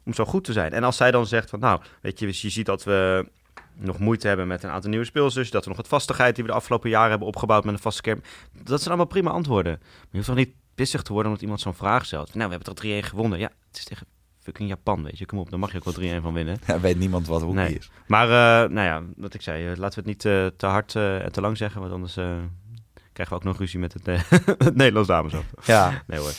om 0.05 0.13
zo 0.13 0.25
goed 0.25 0.43
te 0.43 0.53
zijn? 0.53 0.73
En 0.73 0.83
als 0.83 0.97
zij 0.97 1.11
dan 1.11 1.25
zegt 1.27 1.49
van, 1.49 1.59
nou, 1.59 1.81
weet 2.01 2.19
je, 2.19 2.25
je 2.25 2.49
ziet 2.49 2.65
dat 2.65 2.83
we 2.83 3.29
nog 3.75 3.99
moeite 3.99 4.27
hebben 4.27 4.47
met 4.47 4.63
een 4.63 4.69
aantal 4.69 4.89
nieuwe 4.89 5.05
speelsters, 5.05 5.49
dat 5.51 5.63
we 5.63 5.67
nog 5.69 5.77
wat 5.77 5.87
vastigheid 5.87 6.35
die 6.35 6.43
we 6.43 6.49
de 6.49 6.55
afgelopen 6.55 6.89
jaren 6.89 7.09
hebben 7.09 7.27
opgebouwd 7.27 7.63
met 7.63 7.73
een 7.73 7.79
vaste 7.79 8.01
kern. 8.01 8.23
Dat 8.51 8.77
zijn 8.77 8.87
allemaal 8.87 9.05
prima 9.05 9.29
antwoorden. 9.29 9.77
Maar 9.79 9.89
je 10.01 10.15
hoeft 10.15 10.25
toch 10.27 10.35
niet 10.35 10.53
pissig 10.75 11.01
te 11.01 11.11
worden 11.11 11.27
omdat 11.27 11.43
iemand 11.43 11.61
zo'n 11.61 11.73
vraag 11.73 12.05
stelt. 12.05 12.33
Nou, 12.33 12.49
we 12.49 12.55
hebben 12.55 12.75
toch 12.75 12.85
3-1 13.03 13.05
gewonnen. 13.07 13.39
Ja, 13.39 13.51
het 13.67 13.77
is 13.77 13.83
tegen 13.83 14.07
fucking 14.39 14.69
Japan, 14.69 15.03
weet 15.03 15.17
je. 15.17 15.25
Kom 15.25 15.39
op, 15.39 15.49
dan 15.49 15.59
mag 15.59 15.71
je 15.71 15.77
ook 15.77 15.95
wel 15.95 16.19
3-1 16.19 16.21
van 16.21 16.33
winnen. 16.33 16.57
ja, 16.67 16.79
weet 16.79 16.97
niemand 16.99 17.27
wat 17.27 17.41
hockey 17.41 17.63
Nee. 17.63 17.77
is. 17.77 17.89
Maar, 18.07 18.25
eh, 18.27 18.69
nou 18.69 18.87
ja, 18.87 19.03
wat 19.15 19.33
ik 19.33 19.41
zei, 19.41 19.71
eh, 19.71 19.77
laten 19.77 20.03
we 20.03 20.09
het 20.09 20.23
niet 20.23 20.25
eh, 20.33 20.45
te 20.57 20.65
hard 20.65 20.95
en 20.95 21.31
te 21.31 21.41
lang 21.41 21.57
zeggen, 21.57 21.81
want 21.81 21.93
anders 21.93 22.13
krijgen 23.13 23.35
we 23.35 23.35
ook 23.35 23.43
nog 23.43 23.57
ruzie 23.57 23.79
met 23.79 23.93
het, 23.93 24.05
het 24.65 24.75
Nederlands 24.75 25.07
dames. 25.07 25.33
Ja, 25.65 26.03
Nee 26.07 26.19
hoor. 26.19 26.33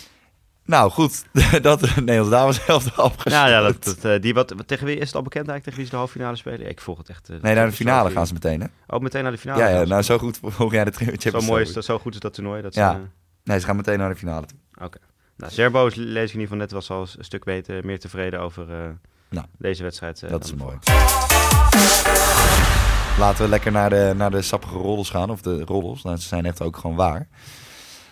Nou 0.69 0.91
goed. 0.91 1.25
dat 1.62 1.81
de 1.81 1.87
Nederlandse 1.97 2.31
dames 2.31 2.66
helft 2.66 2.97
afgesloten. 2.97 3.31
Ja, 3.31 3.47
ja 3.49 3.61
dat, 3.61 3.85
dat, 3.85 4.05
eh, 4.05 4.21
die 4.21 4.35
wat, 4.35 4.55
tegen 4.66 4.87
wie 4.87 4.97
is 4.97 5.07
het 5.07 5.14
al 5.16 5.23
bekend 5.23 5.49
eigenlijk? 5.49 5.64
Tegen 5.64 5.77
wie 5.79 5.85
ze 5.85 5.91
de 5.91 5.97
halve 5.97 6.12
finale 6.12 6.37
spelen? 6.37 6.69
Ik 6.69 6.81
volg 6.81 6.99
het 6.99 7.09
echt. 7.09 7.29
eh, 7.29 7.37
Nee, 7.41 7.55
naar 7.55 7.66
de 7.66 7.73
finale 7.73 8.11
gaan 8.11 8.27
ze 8.27 8.33
meteen, 8.33 8.61
hè? 8.61 8.66
Oh, 8.87 9.01
meteen 9.01 9.23
naar 9.23 9.33
de 9.33 9.39
finale. 9.39 9.62
Ja, 9.62 9.69
ja, 9.69 9.85
nou 9.85 10.03
zo 10.03 10.19
goed 10.19 10.39
volg 10.43 10.73
jij 10.73 10.85
de 10.85 10.91
Champions 10.93 11.23
zo 11.23 11.41
mooi 11.41 11.62
is 11.62 11.73
dat, 11.73 11.85
zo 11.85 11.99
goed 11.99 12.14
is 12.14 12.21
dat 12.21 12.35
toernooi. 12.35 12.62
Dat 12.62 12.75
Ja. 12.75 12.93
ze, 12.93 12.99
Nee, 13.45 13.61
ze 13.61 13.66
gaan 13.66 13.77
meteen 13.77 13.99
naar 13.99 14.09
de 14.09 14.16
finale 14.16 14.47
toe. 14.47 14.59
eh, 14.75 14.85
Oké. 14.85 14.99
Nou, 15.37 15.53
Zerbo 15.53 15.87
is- 15.87 15.95
lees 15.95 16.07
ik 16.09 16.14
in 16.14 16.21
ieder 16.41 16.41
geval 16.41 16.57
net 16.59 16.71
was 16.71 16.91
al 16.91 17.01
een 17.19 17.25
stuk 17.25 17.45
beter, 17.45 17.85
meer 17.85 17.99
tevreden 17.99 18.41
over 18.41 18.71
eh, 18.71 18.89
Nou, 19.31 19.47
deze 19.59 19.83
wedstrijd. 19.83 20.23
eh, 20.23 20.31
dat 20.31 20.45
is 20.45 20.55
mooi. 20.55 20.77
Laten 23.19 23.43
we 23.45 23.49
lekker 23.49 23.73
naar 23.73 23.91
de, 23.91 24.12
naar 24.16 24.31
de 24.31 24.43
sappige 24.43 24.75
roddels 24.79 25.11
gaan. 25.11 25.31
Of 25.31 25.41
de 25.41 25.64
roddels. 25.64 26.03
Nou, 26.03 26.16
ze 26.16 26.27
zijn 26.29 26.47
echt 26.47 26.62
ook 26.62 26.77
gewoon 26.77 26.97
waar. 26.97 27.29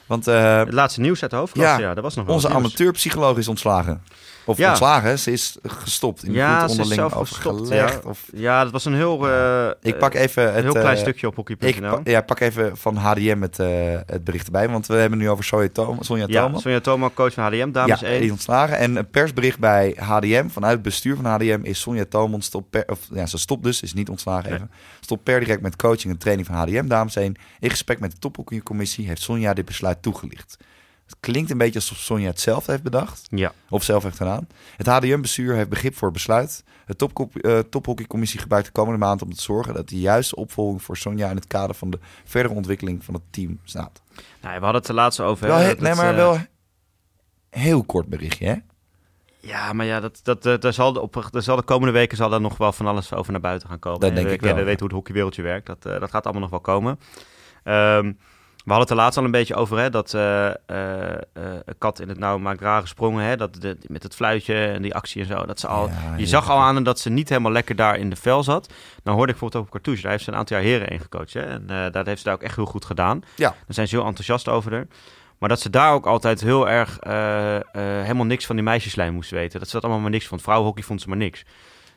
Want 0.06 0.26
eh, 0.26 0.58
Het 0.58 0.72
laatste 0.72 1.00
nieuws 1.00 1.22
uit 1.22 1.30
de 1.30 1.36
hoofdklasse, 1.36 1.80
Ja, 1.80 1.88
ja, 1.88 1.94
dat 1.94 2.02
was 2.02 2.14
nog 2.14 2.26
wel 2.26 2.34
onze 2.34 2.48
amateurpsycholoog 2.48 3.38
is 3.38 3.48
ontslagen. 3.48 4.02
Of 4.48 4.58
Ja. 4.58 4.68
ontslagen, 4.68 5.18
ze 5.18 5.32
is 5.32 5.56
gestopt. 5.62 6.24
In 6.24 6.32
Ja, 6.32 6.60
goed 6.60 6.70
ze 6.70 6.76
is 6.76 6.82
onderling 6.82 7.10
zelf 7.10 7.28
gestopt, 7.28 7.60
overgelegd. 7.60 8.02
ja. 8.02 8.08
Of, 8.10 8.24
Ja, 8.32 8.62
dat 8.62 8.72
was 8.72 8.84
een 8.84 8.94
heel, 8.94 9.28
eh, 9.30 9.68
ik 9.82 9.98
pak 9.98 10.14
even 10.14 10.54
het... 10.54 10.62
heel 10.62 10.72
klein 10.72 10.94
eh, 10.96 11.00
stukje 11.00 11.26
op 11.26 11.34
hockey.nl. 11.36 12.02
pa- 12.02 12.10
ja, 12.10 12.20
pak 12.20 12.40
even 12.40 12.76
van 12.76 12.96
HDM 12.96 13.40
het, 13.40 13.58
eh, 13.58 13.68
het 14.06 14.24
bericht 14.24 14.46
erbij. 14.46 14.68
Want 14.68 14.86
we 14.86 14.94
hebben 14.94 15.18
nu 15.18 15.30
over 15.30 15.44
Sonja 15.44 15.68
Thomas. 15.72 16.06
Sonja 16.06 16.24
Ja. 16.28 16.58
Sonja 16.58 16.80
coach 17.14 17.32
van 17.32 17.44
HDM, 17.44 17.70
dames 17.70 18.00
ja, 18.00 18.06
1. 18.06 18.16
die 18.16 18.24
is 18.26 18.30
ontslagen. 18.30 18.76
En 18.78 18.96
een 18.96 19.10
persbericht 19.10 19.58
bij 19.58 19.96
HDM, 19.98 20.48
vanuit 20.48 20.72
het 20.72 20.82
bestuur 20.82 21.16
van 21.16 21.24
HDM, 21.24 21.60
is 21.62 21.80
Sonja 21.80 22.04
Thomas 22.08 22.44
stop 22.44 22.70
per, 22.70 22.84
of, 22.86 22.98
ja, 23.12 23.26
ze 23.26 23.38
stopt 23.38 23.64
dus, 23.64 23.82
is 23.82 23.92
niet 23.94 24.08
ontslagen 24.08 24.44
Nee. 24.50 24.58
even. 24.58 24.70
Stopt 25.00 25.22
per 25.22 25.40
direct 25.40 25.60
met 25.60 25.76
coaching 25.76 26.12
en 26.12 26.18
training 26.18 26.46
van 26.46 26.56
HDM, 26.56 26.86
dames 26.86 27.16
1. 27.16 27.34
In 27.60 27.70
gesprek 27.70 28.00
met 28.00 28.10
de 28.10 28.18
tophockeycommissie 28.18 29.06
heeft 29.06 29.22
Sonja 29.22 29.54
dit 29.54 29.64
besluit 29.64 30.02
toegelicht. 30.02 30.56
Het 31.06 31.16
klinkt 31.20 31.50
een 31.50 31.58
beetje 31.58 31.78
alsof 31.78 31.98
Sonja 31.98 32.26
het 32.28 32.40
zelf 32.40 32.66
heeft 32.66 32.82
bedacht. 32.82 33.26
Ja, 33.30 33.52
Of 33.68 33.82
zelf 33.82 34.02
heeft 34.02 34.16
gedaan. 34.16 34.48
Het 34.76 34.86
HDM-bestuur 34.86 35.54
heeft 35.54 35.68
begrip 35.68 35.94
voor 35.96 36.08
het 36.08 36.16
besluit. 36.16 36.64
De 36.86 36.96
topkop- 36.96 37.36
eh, 37.36 37.58
tophockeycommissie 37.58 38.40
gebruikt 38.40 38.66
de 38.66 38.72
komende 38.72 38.98
maand 38.98 39.22
om 39.22 39.34
te 39.34 39.42
zorgen 39.42 39.74
dat 39.74 39.88
de 39.88 39.98
juiste 39.98 40.36
opvolging 40.36 40.82
voor 40.82 40.96
Sonja 40.96 41.30
in 41.30 41.36
het 41.36 41.46
kader 41.46 41.76
van 41.76 41.90
de 41.90 41.98
verdere 42.24 42.54
ontwikkeling 42.54 43.04
van 43.04 43.14
het 43.14 43.22
team 43.30 43.60
staat. 43.64 44.02
nou, 44.42 44.54
we 44.58 44.64
hadden 44.64 44.74
het 44.80 44.88
er 44.88 44.94
laatst 44.94 45.20
over. 45.20 45.46
Wel, 45.46 45.56
he- 45.56 45.68
dat 45.68 45.78
nee, 45.78 45.88
het, 45.88 45.98
maar 45.98 46.10
eh, 46.10 46.16
wel 46.16 46.38
heel 47.50 47.84
kort 47.84 48.06
berichtje, 48.06 48.46
hè? 48.46 48.54
Ja, 49.40 49.72
maar 49.72 49.86
ja, 49.86 50.00
dat, 50.00 50.20
dat, 50.22 50.42
dat, 50.42 50.62
daar 50.62 50.72
zal 50.72 50.92
de, 50.92 51.00
op, 51.00 51.28
daar 51.30 51.42
zal 51.42 51.56
de 51.56 51.62
komende 51.62 51.92
weken 51.92 52.16
zal 52.16 52.32
er 52.32 52.40
nog 52.40 52.56
wel 52.56 52.72
van 52.72 52.86
alles 52.86 53.12
over 53.12 53.32
naar 53.32 53.40
buiten 53.40 53.68
gaan 53.68 53.78
komen. 53.78 54.00
Dat 54.00 54.08
En 54.08 54.14
denk 54.14 54.26
we, 54.28 54.34
ik 54.34 54.40
wel, 54.40 54.52
We 54.54 54.58
ja. 54.58 54.64
weten 54.64 54.78
hoe 54.80 54.88
het 54.88 54.96
hockeywereldje 54.96 55.42
werkt. 55.42 55.66
Dat, 55.66 55.86
eh, 55.86 56.00
dat 56.00 56.10
gaat 56.10 56.24
allemaal 56.24 56.42
nog 56.42 56.50
wel 56.50 56.60
komen. 56.60 56.98
Ehm, 57.64 58.12
we 58.66 58.72
hadden 58.72 58.88
het 58.88 58.98
er 58.98 59.04
laatst 59.04 59.18
al 59.18 59.24
een 59.24 59.30
beetje 59.30 59.54
over, 59.54 59.78
hè, 59.78 59.90
dat 59.90 60.12
een 60.12 61.78
kat 61.78 62.00
in 62.00 62.08
het 62.08 62.18
nauw 62.18 62.38
maakt 62.38 62.60
rare 62.60 62.86
sprongen. 62.86 63.24
Hè, 63.24 63.36
dat 63.36 63.60
de, 63.60 63.76
met 63.86 64.02
het 64.02 64.14
fluitje 64.14 64.66
en 64.66 64.82
die 64.82 64.94
actie 64.94 65.20
en 65.20 65.26
zo. 65.26 65.46
Dat 65.46 65.60
ze 65.60 65.66
al, 65.66 65.88
Ja, 65.88 65.94
je 66.16 66.26
zag 66.26 66.50
al 66.50 66.58
aan 66.58 66.82
dat 66.82 66.98
ze 66.98 67.10
niet 67.10 67.28
helemaal 67.28 67.52
lekker 67.52 67.76
daar 67.76 67.98
in 67.98 68.10
de 68.10 68.16
vel 68.16 68.42
zat. 68.42 68.66
Nou 69.02 69.16
hoorde 69.16 69.32
ik 69.32 69.38
bijvoorbeeld 69.38 69.54
ook 69.54 69.66
op 69.66 69.70
Cartouche. 69.70 70.02
Daar 70.02 70.10
heeft 70.10 70.24
ze 70.24 70.30
een 70.30 70.36
aantal 70.36 70.56
jaar 70.56 70.66
heren 70.66 70.88
in 70.88 71.00
gecoacht. 71.00 71.32
Hè, 71.32 71.40
en 71.40 71.64
eh 71.68 71.92
dat 71.92 72.06
heeft 72.06 72.18
ze 72.18 72.24
daar 72.24 72.34
ook 72.34 72.42
echt 72.42 72.56
heel 72.56 72.64
goed 72.66 72.84
gedaan. 72.84 73.20
Ja. 73.34 73.48
Daar 73.48 73.64
zijn 73.68 73.88
ze 73.88 73.96
heel 73.96 74.06
enthousiast 74.06 74.48
over 74.48 74.72
haar. 74.72 74.86
Maar 75.38 75.48
dat 75.48 75.60
ze 75.60 75.70
daar 75.70 75.92
ook 75.92 76.06
altijd 76.06 76.40
heel 76.40 76.68
erg 76.68 76.98
helemaal 78.02 78.26
niks 78.26 78.46
van 78.46 78.56
die 78.56 78.64
meisjeslijn 78.64 79.14
moest 79.14 79.30
weten. 79.30 79.58
Dat 79.58 79.68
ze 79.68 79.74
dat 79.74 79.82
allemaal 79.84 80.02
maar 80.02 80.10
niks 80.10 80.26
vond. 80.26 80.42
Vrouwenhockey 80.42 80.82
vond 80.82 81.00
ze 81.00 81.08
maar 81.08 81.16
niks. 81.16 81.44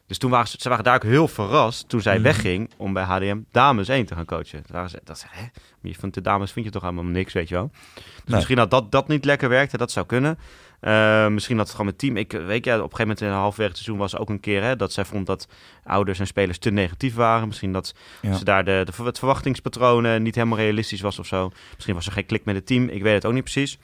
Dus 0.09 0.17
toen 0.17 0.31
waren 0.31 0.47
ze, 0.47 0.57
ze 0.59 0.69
waren 0.69 0.83
daar 0.83 0.95
ook 0.95 1.03
heel 1.03 1.27
verrast 1.27 1.89
toen 1.89 2.01
zij 2.01 2.13
Mhm. 2.13 2.23
wegging 2.23 2.69
om 2.77 2.93
bij 2.93 3.03
HDM 3.03 3.37
dames 3.51 3.87
1 3.87 4.05
te 4.05 4.15
gaan 4.15 4.25
coachen. 4.25 4.63
Toen 4.63 4.75
waren 4.75 4.89
ze, 4.89 5.01
dat 5.03 5.19
ze, 5.19 5.25
hè? 5.29 5.41
Maar 5.41 5.91
je 5.91 5.95
vindt 5.95 6.15
de 6.15 6.21
dames 6.21 6.51
vind 6.51 6.65
je 6.65 6.71
toch 6.71 6.81
helemaal 6.81 7.03
niks, 7.03 7.33
weet 7.33 7.49
je 7.49 7.55
wel. 7.55 7.69
Dus 7.93 8.03
Nee. 8.25 8.35
misschien 8.35 8.55
dat, 8.55 8.71
dat 8.71 8.91
dat 8.91 9.07
niet 9.07 9.25
lekker 9.25 9.49
werkte, 9.49 9.77
dat 9.77 9.91
zou 9.91 10.05
kunnen. 10.05 10.37
Eh, 10.79 11.27
misschien 11.27 11.55
dat 11.57 11.65
het 11.65 11.75
gewoon 11.75 11.91
met 11.91 11.97
team. 11.99 12.17
Ik 12.17 12.31
weet 12.31 12.65
ja, 12.65 12.73
op 12.75 12.77
een 12.83 12.89
gegeven 12.89 12.99
moment 13.07 13.21
in 13.21 13.29
halverwege 13.29 13.69
het 13.69 13.77
seizoen 13.77 13.97
was 13.97 14.17
ook 14.17 14.29
een 14.29 14.39
keer 14.39 14.63
hè, 14.63 14.75
dat 14.75 14.93
zij 14.93 15.05
vond 15.05 15.25
dat 15.25 15.47
ouders 15.83 16.19
en 16.19 16.27
spelers 16.27 16.57
te 16.57 16.69
negatief 16.71 17.15
waren. 17.15 17.47
Misschien 17.47 17.73
dat 17.73 17.93
Ja. 18.21 18.33
ze 18.35 18.43
daar 18.43 18.63
de, 18.65 18.85
de, 18.95 19.03
het 19.03 19.17
verwachtingspatronen 19.17 20.23
niet 20.23 20.35
helemaal 20.35 20.57
realistisch 20.57 21.01
was 21.01 21.19
of 21.19 21.25
zo. 21.27 21.51
Misschien 21.73 21.95
was 21.95 22.05
er 22.05 22.11
geen 22.11 22.25
klik 22.25 22.45
met 22.45 22.55
het 22.55 22.65
team. 22.65 22.87
Ik 22.89 23.01
weet 23.01 23.13
het 23.13 23.25
ook 23.25 23.33
niet 23.33 23.43
precies. 23.43 23.77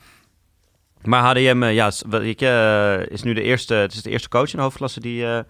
Maar 1.02 1.22
HDM 1.22 1.62
eh, 1.62 1.74
ja, 1.74 1.86
is, 1.86 2.02
eh, 2.36 3.06
is 3.10 3.22
nu 3.22 3.32
de 3.34 3.42
eerste, 3.42 3.74
het 3.74 3.92
is 3.92 4.02
de 4.02 4.10
eerste 4.10 4.28
coach 4.28 4.50
in 4.50 4.56
de 4.56 4.62
hoofdklasse 4.62 5.00
die 5.00 5.26
eh, 5.26 5.40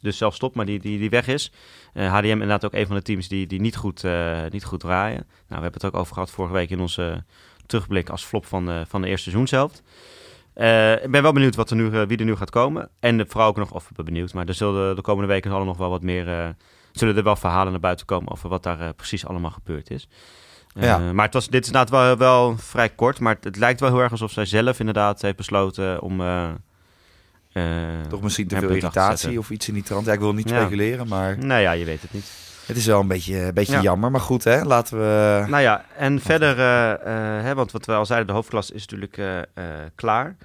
dus 0.00 0.16
zelf 0.16 0.34
stopt, 0.34 0.54
maar 0.54 0.66
die, 0.66 0.78
die, 0.78 0.98
die 0.98 1.10
weg 1.10 1.26
is. 1.26 1.52
Eh, 1.92 2.12
HDM 2.12 2.28
inderdaad 2.28 2.64
ook 2.64 2.72
een 2.72 2.86
van 2.86 2.96
de 2.96 3.02
teams 3.02 3.28
die, 3.28 3.46
die 3.46 3.60
niet, 3.60 3.76
goed, 3.76 4.04
eh, 4.04 4.38
niet 4.50 4.64
goed 4.64 4.80
draaien. 4.80 5.26
Nou, 5.26 5.28
we 5.46 5.54
hebben 5.54 5.72
het 5.72 5.84
ook 5.84 5.96
over 5.96 6.14
gehad 6.14 6.30
vorige 6.30 6.54
week 6.54 6.70
in 6.70 6.80
onze 6.80 7.24
terugblik 7.66 8.08
als 8.08 8.24
flop 8.24 8.46
van, 8.46 8.66
de 8.66 8.84
van 8.88 9.02
de 9.02 9.08
eerste 9.08 9.22
seizoenshelft. 9.22 9.82
Eh, 10.54 10.92
ik 10.92 11.10
ben 11.10 11.22
wel 11.22 11.32
benieuwd 11.32 11.54
wat 11.54 11.70
er 11.70 11.76
nu, 11.76 11.90
wie 11.90 12.18
er 12.18 12.24
nu 12.24 12.36
gaat 12.36 12.50
komen. 12.50 12.90
En 13.00 13.24
vooral 13.28 13.48
ook 13.48 13.56
nog, 13.56 13.72
of 13.72 13.90
ik 13.90 13.96
ben 13.96 14.04
benieuwd, 14.04 14.32
maar 14.32 14.46
er 14.46 14.54
zullen 14.54 14.96
de 14.96 15.02
komende 15.02 15.32
weken 15.32 15.50
nog 15.50 15.76
wel 15.76 15.90
wat 15.90 16.02
meer, 16.02 16.54
zullen 16.92 17.16
er 17.16 17.22
wel 17.22 17.36
verhalen 17.36 17.70
naar 17.70 17.80
buiten 17.80 18.06
komen 18.06 18.32
over 18.32 18.48
wat 18.48 18.62
daar 18.62 18.94
precies 18.94 19.26
allemaal 19.26 19.50
gebeurd 19.50 19.90
is. 19.90 20.08
Maar 20.74 21.24
het 21.24 21.34
was, 21.34 21.48
dit 21.48 21.60
is 21.62 21.66
inderdaad 21.66 21.90
wel, 21.90 22.16
wel 22.16 22.56
vrij 22.56 22.88
kort, 22.88 23.20
maar 23.20 23.34
het, 23.34 23.44
het 23.44 23.56
lijkt 23.56 23.80
wel 23.80 23.90
heel 23.90 24.00
erg 24.00 24.10
alsof 24.10 24.30
zij 24.30 24.44
zelf 24.44 24.78
inderdaad 24.78 25.22
heeft 25.22 25.36
besloten 25.36 26.02
om... 26.02 26.20
Toch 28.08 28.22
misschien 28.22 28.46
te 28.48 28.58
veel 28.58 28.68
irritatie 28.68 29.38
of 29.38 29.50
iets 29.50 29.68
in 29.68 29.74
die 29.74 29.82
trant. 29.82 30.06
Ja, 30.06 30.12
ik 30.12 30.18
wil 30.20 30.32
niet 30.34 30.48
Ja. 30.50 30.60
speculeren, 30.60 31.08
maar 31.08 31.38
Nou 31.38 31.60
ja, 31.60 31.72
je 31.72 31.84
weet 31.84 32.02
het 32.02 32.12
niet. 32.12 32.24
het 32.66 32.76
is 32.76 32.86
wel 32.86 33.00
een 33.00 33.08
beetje, 33.08 33.38
een 33.38 33.54
beetje 33.54 33.72
Ja. 33.72 33.80
jammer. 33.80 34.10
Maar 34.10 34.20
goed, 34.20 34.44
hè, 34.44 34.62
laten 34.62 34.98
we... 34.98 35.44
Nou 35.48 35.62
ja, 35.62 35.84
en 35.96 36.20
verder, 36.20 36.58
eh, 36.58 36.92
eh, 36.92 37.42
hè, 37.44 37.54
want 37.54 37.72
wat 37.72 37.86
we 37.86 37.92
al 37.92 38.06
zeiden, 38.06 38.28
de 38.28 38.34
hoofdklas 38.34 38.70
is 38.70 38.80
natuurlijk 38.80 39.16
eh, 39.16 39.38
eh, 39.38 39.44
klaar. 39.94 40.36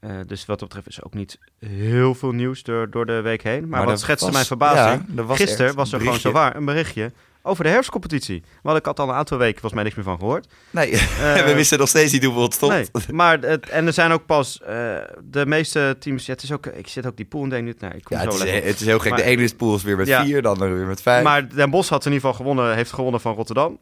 Eh, 0.00 0.10
dus 0.26 0.46
wat 0.46 0.58
dat 0.58 0.68
betreft 0.68 0.88
is 0.88 1.02
ook 1.02 1.14
niet 1.14 1.38
heel 1.66 2.14
veel 2.14 2.32
nieuws 2.32 2.62
door, 2.62 2.90
door 2.90 3.06
de 3.06 3.20
week 3.20 3.42
heen. 3.42 3.68
Maar, 3.68 3.84
wat 3.84 4.00
schetste 4.00 4.24
was- 4.24 4.34
mijn 4.34 4.46
verbazing, 4.46 5.04
ja, 5.08 5.16
er 5.16 5.24
was 5.26 5.36
gisteren 5.36 5.74
was 5.74 5.92
er 5.92 6.00
gewoon 6.00 6.18
zo 6.18 6.32
waar 6.32 6.56
een 6.56 6.64
berichtje 6.64 7.12
over 7.42 7.64
de 7.64 7.70
herfstcompetitie. 7.70 8.42
Want 8.62 8.78
ik 8.78 8.84
had 8.84 8.98
al 9.00 9.08
een 9.08 9.14
aantal 9.14 9.38
weken 9.38 9.60
volgens 9.60 9.72
mij 9.74 9.82
niks 9.82 9.94
meer 9.96 10.04
van 10.04 10.18
gehoord. 10.18 10.46
Nee, 10.70 10.90
Eh, 10.96 11.44
we 11.44 11.54
wisten 11.54 11.78
nog 11.78 11.88
steeds 11.88 12.12
niet 12.12 12.24
hoeveel 12.24 12.42
het 12.42 12.54
stond. 12.54 12.72
Nee, 12.72 12.86
maar 13.10 13.38
het, 13.40 13.68
en 13.68 13.86
er 13.86 13.92
zijn 13.92 14.12
ook 14.12 14.26
pas 14.26 14.60
eh, 14.60 14.96
de 15.24 15.46
meeste 15.46 15.96
teams. 15.98 16.26
Ja, 16.26 16.32
het 16.32 16.42
is 16.42 16.52
ook, 16.52 16.66
ik 16.66 16.88
zit 16.88 17.06
ook 17.06 17.16
die 17.16 17.26
pool 17.26 17.42
en 17.42 17.48
denk 17.48 17.64
nu, 17.64 17.74
nou, 17.78 17.94
ik 17.94 18.04
kom 18.04 18.16
Ja, 18.16 18.22
zo 18.22 18.30
het, 18.38 18.42
is, 18.48 18.64
het 18.70 18.80
is 18.80 18.86
heel 18.86 18.98
gek. 18.98 19.10
Maar- 19.10 19.18
de 19.20 19.24
ene 19.24 19.42
is 19.42 19.54
pool 19.54 19.74
is 19.74 19.82
weer 19.82 19.96
met 19.96 20.06
Ja. 20.06 20.24
vier, 20.24 20.42
de 20.42 20.48
andere 20.48 20.72
weer 20.72 20.86
met 20.86 21.02
vijf. 21.02 21.24
Maar 21.24 21.48
Den 21.54 21.70
Bosch 21.70 21.90
had 21.90 22.06
in 22.06 22.12
ieder 22.12 22.28
geval 22.28 22.44
gewonnen, 22.46 22.74
heeft 22.74 22.92
gewonnen 22.92 23.20
van 23.20 23.34
Rotterdam. 23.34 23.78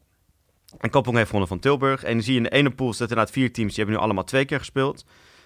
En 0.79 0.91
Kampong 0.91 1.15
heeft 1.17 1.27
gewonnen 1.29 1.49
van 1.49 1.59
Tilburg. 1.59 2.05
En 2.05 2.13
dan 2.13 2.23
zie 2.23 2.33
je 2.33 2.39
in 2.39 2.45
de 2.45 2.51
ene 2.51 2.71
pool 2.71 2.89
zitten 2.89 3.09
inderdaad 3.09 3.35
vier 3.35 3.53
teams. 3.53 3.69
Die 3.75 3.79
hebben 3.85 3.95
nu 3.95 4.07
allemaal 4.07 4.25
twee 4.25 4.45
keer 4.45 4.59
gespeeld. 4.59 5.05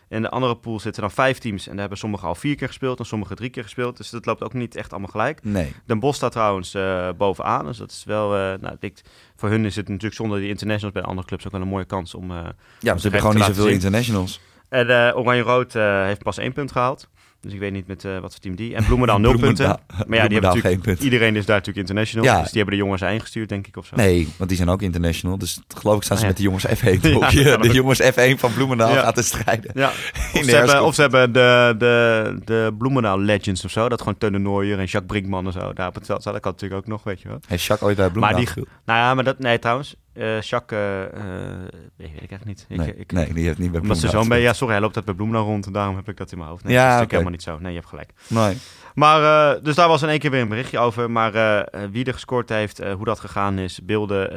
In 0.08 0.22
de 0.22 0.28
andere 0.30 0.56
pool 0.56 0.80
zitten 0.80 1.02
dan 1.02 1.10
vijf 1.10 1.38
teams. 1.38 1.64
En 1.64 1.70
daar 1.70 1.80
hebben 1.80 1.98
sommigen 1.98 2.28
al 2.28 2.34
vier 2.34 2.54
keer 2.56 2.66
gespeeld 2.66 2.98
en 2.98 3.06
sommigen 3.06 3.36
drie 3.36 3.50
keer 3.50 3.62
gespeeld. 3.62 3.96
Dus 3.96 4.10
dat 4.10 4.26
loopt 4.26 4.42
ook 4.42 4.52
niet 4.52 4.76
echt 4.76 4.90
allemaal 4.90 5.10
gelijk. 5.10 5.44
Nee. 5.44 5.72
Den 5.86 6.00
Bosch 6.00 6.16
staat 6.16 6.32
trouwens 6.32 6.74
eh, 6.74 7.08
bovenaan. 7.16 7.64
Dus 7.66 7.76
dat 7.76 7.90
is 7.90 8.04
wel... 8.06 8.34
eh, 8.36 8.58
nou, 8.60 8.76
ik, 8.80 9.00
voor 9.36 9.48
hun 9.48 9.64
is 9.64 9.76
het 9.76 9.88
natuurlijk 9.88 10.14
zonder 10.14 10.38
die 10.38 10.48
internationals 10.48 10.92
bij 10.92 11.02
de 11.02 11.08
andere 11.08 11.26
clubs 11.26 11.46
ook 11.46 11.52
wel 11.52 11.60
een 11.60 11.68
mooie 11.68 11.84
kans 11.84 12.14
om... 12.14 12.30
eh, 12.30 12.36
Ja, 12.80 12.96
ze 12.96 13.02
hebben 13.02 13.20
gewoon 13.20 13.36
niet 13.36 13.44
zoveel 13.44 13.68
internationals. 13.68 14.40
En 14.68 15.14
Oranje-Rood 15.14 15.72
heeft 16.06 16.22
pas 16.22 16.38
één 16.38 16.52
punt 16.52 16.72
gehaald. 16.72 17.08
Dus 17.44 17.52
ik 17.52 17.58
weet 17.58 17.72
niet 17.72 17.86
met 17.86 18.04
eh, 18.04 18.12
wat 18.18 18.30
voor 18.32 18.40
team 18.40 18.54
die. 18.56 18.74
En 18.74 18.84
Bloemendaal 18.84 19.18
nul 19.26 19.38
punten. 19.38 19.66
Maar 19.66 19.78
ja, 19.96 20.06
die 20.08 20.18
hebben 20.20 20.42
natuurlijk... 20.42 20.80
punt. 20.82 21.00
Iedereen 21.02 21.36
is 21.36 21.46
daar 21.46 21.56
natuurlijk 21.56 21.86
international. 21.86 22.24
Ja. 22.26 22.38
Dus 22.40 22.48
die 22.48 22.56
hebben 22.56 22.74
de 22.78 22.84
jongens 22.84 23.02
ingestuurd, 23.02 23.48
denk 23.48 23.66
ik, 23.66 23.76
of 23.76 23.86
zo. 23.86 23.96
Nee, 23.96 24.28
want 24.36 24.48
die 24.48 24.58
zijn 24.58 24.68
ook 24.70 24.82
international. 24.82 25.38
Dus 25.38 25.60
geloof 25.76 25.96
ik 25.96 26.02
staan 26.02 26.18
ze 26.18 26.26
Ah, 26.26 26.28
ja. 26.30 26.34
met 26.34 26.36
de 26.36 26.42
jongens 26.42 26.66
F1. 26.66 27.00
Ja, 27.02 27.12
toch? 27.12 27.20
dat 27.20 27.32
Ja, 27.32 27.56
kan 27.56 27.60
de 27.68 27.74
jongens 27.74 28.02
F1 28.02 28.38
van 28.38 28.52
Bloemendaal 28.54 28.92
gaat 28.94 29.14
te 29.14 29.22
strijden. 29.22 29.70
Ja, 29.74 29.88
of 30.34 30.44
ze, 30.44 30.56
hebben, 30.56 30.84
of 30.84 30.94
ze 30.94 31.00
hebben 31.00 31.32
de, 31.32 31.74
de, 31.78 32.38
de 32.44 32.74
Bloemendaal 32.78 33.20
Legends 33.20 33.64
of 33.64 33.70
zo. 33.70 33.88
Dat 33.88 33.98
gewoon 33.98 34.18
Teun 34.18 34.32
de 34.32 34.38
Nooier 34.38 34.78
en 34.78 34.84
Jacques 34.84 35.06
Brinkman 35.06 35.46
en 35.46 35.52
zo. 35.52 35.72
Daar 35.72 35.88
op 35.88 35.94
het 35.94 36.06
veld 36.06 36.20
staat. 36.20 36.32
Dat 36.32 36.42
kan 36.42 36.52
natuurlijk 36.52 36.80
ook 36.80 36.88
nog, 36.88 37.02
weet 37.04 37.20
je 37.20 37.28
wel. 37.28 37.38
Heeft 37.46 37.64
Jacques 37.64 37.88
ooit 37.88 37.96
bij 37.96 38.08
Bloemendaal 38.08 38.38
die- 38.38 38.46
gespeeld? 38.46 38.68
Nou 38.84 38.98
ja, 38.98 39.14
maar 39.14 39.24
dat... 39.24 39.38
Nee, 39.38 39.58
trouwens. 39.58 39.94
Eh 40.14 40.40
Jacques... 40.40 40.80
eh, 40.80 41.02
eh, 41.02 41.58
weet 41.96 42.10
ik 42.22 42.30
echt 42.30 42.44
niet. 42.44 42.66
Ik, 42.68 42.76
Nee, 42.76 42.94
ik, 42.96 43.12
nee, 43.12 43.32
die 43.32 43.46
heeft 43.46 43.58
niet 43.58 43.70
bij 43.70 43.80
Omdat 43.80 43.96
ze 43.98 44.06
Bloemendaal 44.06 44.10
zo 44.10 44.16
mee... 44.18 44.22
gespeeld. 44.28 44.42
Ja, 44.42 44.52
sorry, 44.52 44.72
hij 44.72 44.80
loopt 44.82 44.94
dat 44.94 45.04
bij 45.04 45.14
Bloemendaal 45.14 45.46
rond. 45.46 45.66
En 45.66 45.72
daarom 45.72 45.96
heb 45.96 46.08
ik 46.08 46.16
dat 46.16 46.32
in 46.32 46.38
mijn 46.38 46.50
hoofd. 46.50 46.64
Nee, 46.64 46.72
Ja, 46.72 46.78
dat 46.78 46.92
is 46.92 46.98
natuurlijk 47.00 47.24
oké. 47.24 47.30
helemaal 47.30 47.38
niet 47.38 47.42
zo. 47.42 47.58
Nee, 47.62 47.72
je 47.72 47.78
hebt 47.78 47.88
gelijk. 47.90 48.10
Nee. 48.26 48.56
Maar, 48.94 49.62
dus 49.62 49.74
daar 49.74 49.88
was 49.88 50.02
in 50.02 50.08
één 50.08 50.18
keer 50.18 50.30
weer 50.30 50.40
een 50.40 50.48
berichtje 50.48 50.78
over. 50.78 51.10
Maar 51.10 51.32
wie 51.90 52.04
er 52.04 52.12
gescoord 52.12 52.48
heeft, 52.48 52.78
hoe 52.78 53.04
dat 53.04 53.20
gegaan 53.20 53.58
is, 53.58 53.80
beelden... 53.82 54.32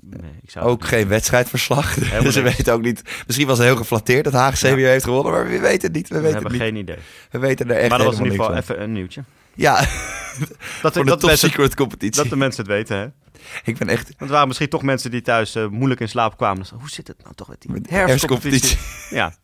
nee, 0.00 0.30
ik 0.42 0.50
zou 0.50 0.66
Ook 0.66 0.84
geen 0.86 1.08
wedstrijdverslag. 1.08 1.94
Dus 1.94 2.08
we 2.34 2.40
niks. 2.40 2.56
weten 2.56 2.72
ook 2.72 2.82
niet. 2.82 3.22
Misschien 3.26 3.46
was 3.46 3.58
hij 3.58 3.66
heel 3.66 3.76
geflatteerd 3.76 4.24
dat 4.24 4.56
Ja. 4.60 4.74
weer 4.74 4.88
heeft 4.88 5.04
gewonnen. 5.04 5.32
Maar 5.32 5.48
we 5.48 5.58
weten 5.60 5.82
het 5.86 5.92
niet. 5.92 6.08
We 6.08 6.14
We 6.14 6.20
weten 6.20 6.34
hebben 6.42 6.52
het 6.60 6.62
niet. 6.62 6.70
geen 6.72 6.82
idee. 6.82 6.96
We 7.30 7.38
weten 7.38 7.70
er 7.70 7.76
echt 7.76 7.88
maar 7.88 7.98
dat 7.98 8.06
was 8.06 8.18
in 8.18 8.24
ieder 8.24 8.38
geval 8.38 8.56
even 8.56 8.82
een 8.82 8.92
nieuwtje. 8.92 9.22
Ja, 9.54 9.76
Dat, 10.82 10.92
voor 10.94 11.04
de 11.04 11.10
dat, 11.10 11.20
top 11.20 11.28
mensen, 11.28 11.48
secret 11.48 11.74
competitie. 11.74 12.22
dat 12.22 12.30
de 12.30 12.36
mensen 12.36 12.62
het 12.62 12.72
weten, 12.72 12.96
hè? 12.98 13.06
Ik 13.64 13.78
ben 13.78 13.88
echt... 13.88 14.04
Want 14.04 14.20
er 14.20 14.30
waren 14.30 14.46
misschien 14.46 14.68
toch 14.68 14.82
mensen 14.82 15.10
die 15.10 15.22
thuis 15.22 15.54
eh, 15.54 15.66
moeilijk 15.66 16.00
in 16.00 16.08
slaap 16.08 16.36
kwamen. 16.36 16.58
Dus, 16.58 16.70
hoe 16.70 16.90
zit 16.90 17.08
het 17.08 17.22
nou 17.22 17.34
toch 17.34 17.48
met 17.48 17.60
die 17.60 17.80
herfstcompetitie? 17.88 18.78
Ja, 19.10 19.34